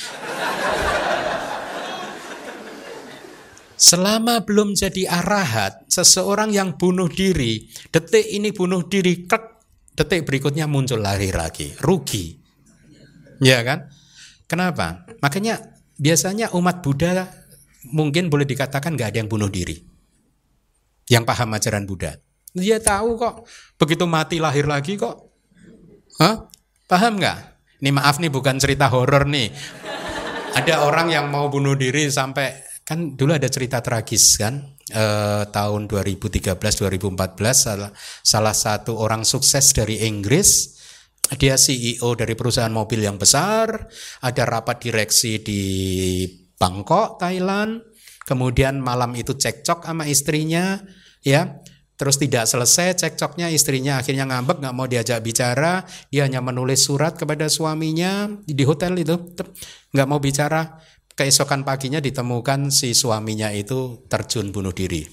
[3.82, 9.44] Selama belum jadi arahat, seseorang yang bunuh diri, detik ini bunuh diri, kek,
[9.98, 12.38] detik berikutnya muncul lahir lagi, rugi.
[13.42, 13.90] Ya kan?
[14.46, 15.02] Kenapa?
[15.18, 15.58] Makanya
[15.98, 17.26] biasanya umat Buddha
[17.90, 19.74] mungkin boleh dikatakan nggak ada yang bunuh diri.
[21.10, 22.16] Yang paham ajaran Buddha.
[22.52, 23.48] Dia tahu kok.
[23.80, 25.16] Begitu mati lahir lagi kok.
[26.20, 26.48] Hah?
[26.84, 27.38] Paham nggak?
[27.80, 29.48] Ini maaf nih bukan cerita horor nih.
[30.52, 34.58] Ada orang yang mau bunuh diri sampai kan dulu ada cerita tragis kan
[34.90, 37.14] eh, tahun 2013 2014
[37.54, 40.76] salah, salah satu orang sukses dari Inggris
[41.38, 43.86] dia CEO dari perusahaan mobil yang besar
[44.20, 45.62] ada rapat direksi di
[46.58, 47.80] Bangkok Thailand
[48.26, 50.82] kemudian malam itu cekcok sama istrinya
[51.22, 51.62] ya
[52.02, 55.86] Terus tidak selesai cekcoknya istrinya akhirnya ngambek nggak mau diajak bicara.
[56.10, 59.14] Dia hanya menulis surat kepada suaminya di hotel itu
[59.94, 60.82] nggak mau bicara.
[61.14, 65.06] Keesokan paginya ditemukan si suaminya itu terjun bunuh diri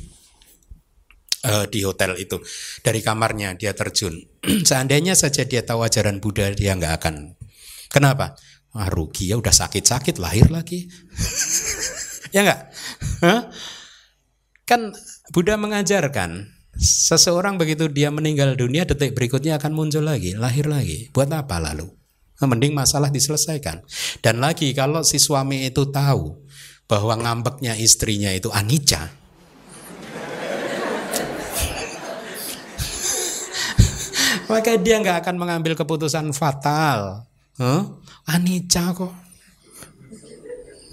[1.45, 2.41] uh, di hotel itu
[2.81, 4.17] dari kamarnya dia terjun.
[4.69, 7.37] Seandainya saja dia tahu ajaran Buddha dia nggak akan.
[7.93, 8.33] Kenapa?
[8.73, 10.89] Ah, rugi ya udah sakit-sakit lahir lagi.
[12.33, 12.61] ya nggak?
[14.65, 14.89] Kan
[15.29, 21.11] Buddha mengajarkan Seseorang begitu dia meninggal dunia detik berikutnya akan muncul lagi, lahir lagi.
[21.11, 21.91] Buat apa lalu?
[22.39, 23.83] Nah, mending masalah diselesaikan.
[24.23, 26.39] Dan lagi kalau si suami itu tahu
[26.87, 29.11] bahwa ngambeknya istrinya itu anicca.
[34.47, 37.27] maka dia nggak akan mengambil keputusan fatal.
[37.59, 37.99] Huh?
[38.23, 39.11] Anicca kok.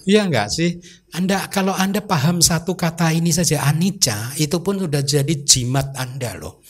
[0.03, 0.83] Iya nggak sih?
[1.15, 6.35] Anda kalau Anda paham satu kata ini saja anicca, itu pun sudah jadi jimat Anda
[6.35, 6.65] loh.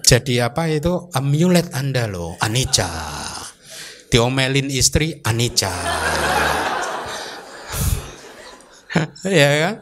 [0.00, 2.88] Jadi apa itu amulet Anda loh, anicca.
[4.10, 5.70] Diomelin istri anicca.
[9.28, 9.74] ya kan?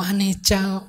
[0.00, 0.88] Oh, anicca.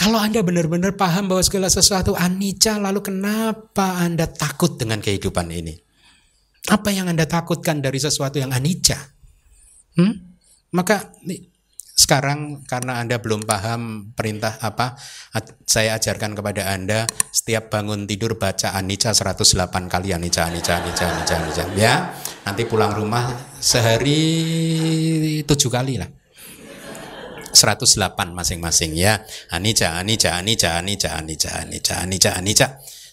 [0.00, 5.76] Kalau Anda benar-benar paham bahwa segala sesuatu anicca, lalu kenapa Anda takut dengan kehidupan ini?
[6.72, 8.96] Apa yang Anda takutkan dari sesuatu yang anicca?
[10.00, 10.29] Hmm?
[10.70, 11.10] Maka
[11.98, 14.96] sekarang karena Anda belum paham perintah apa,
[15.68, 21.34] saya ajarkan kepada Anda setiap bangun tidur baca Anicca 108 kali Anicca, Anicca, Anicca, Anicca,
[21.42, 21.64] Anicca.
[21.76, 22.14] Ya,
[22.46, 23.30] nanti pulang rumah
[23.60, 26.08] sehari tujuh kali lah.
[27.50, 29.20] 108 masing-masing ya.
[29.50, 32.66] Anicca, Anicca, Anicca, Anicca, Anicca, Anicca, Anicca, Anicca.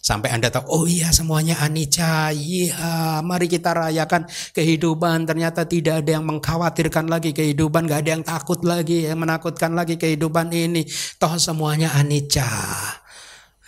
[0.08, 4.24] Sampai Anda tahu, oh iya semuanya anicca, iya mari kita rayakan
[4.56, 5.28] kehidupan.
[5.28, 10.00] Ternyata tidak ada yang mengkhawatirkan lagi kehidupan, gak ada yang takut lagi, yang menakutkan lagi
[10.00, 10.88] kehidupan ini.
[11.20, 12.48] Toh semuanya anicca.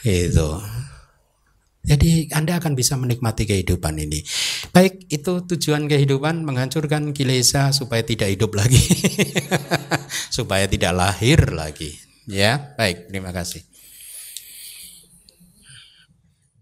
[0.07, 0.63] Itu.
[1.83, 4.23] Jadi Anda akan bisa menikmati kehidupan ini.
[4.71, 8.79] Baik, itu tujuan kehidupan menghancurkan kilesa supaya tidak hidup lagi.
[10.39, 11.99] supaya tidak lahir lagi.
[12.31, 13.68] Ya, baik, terima kasih.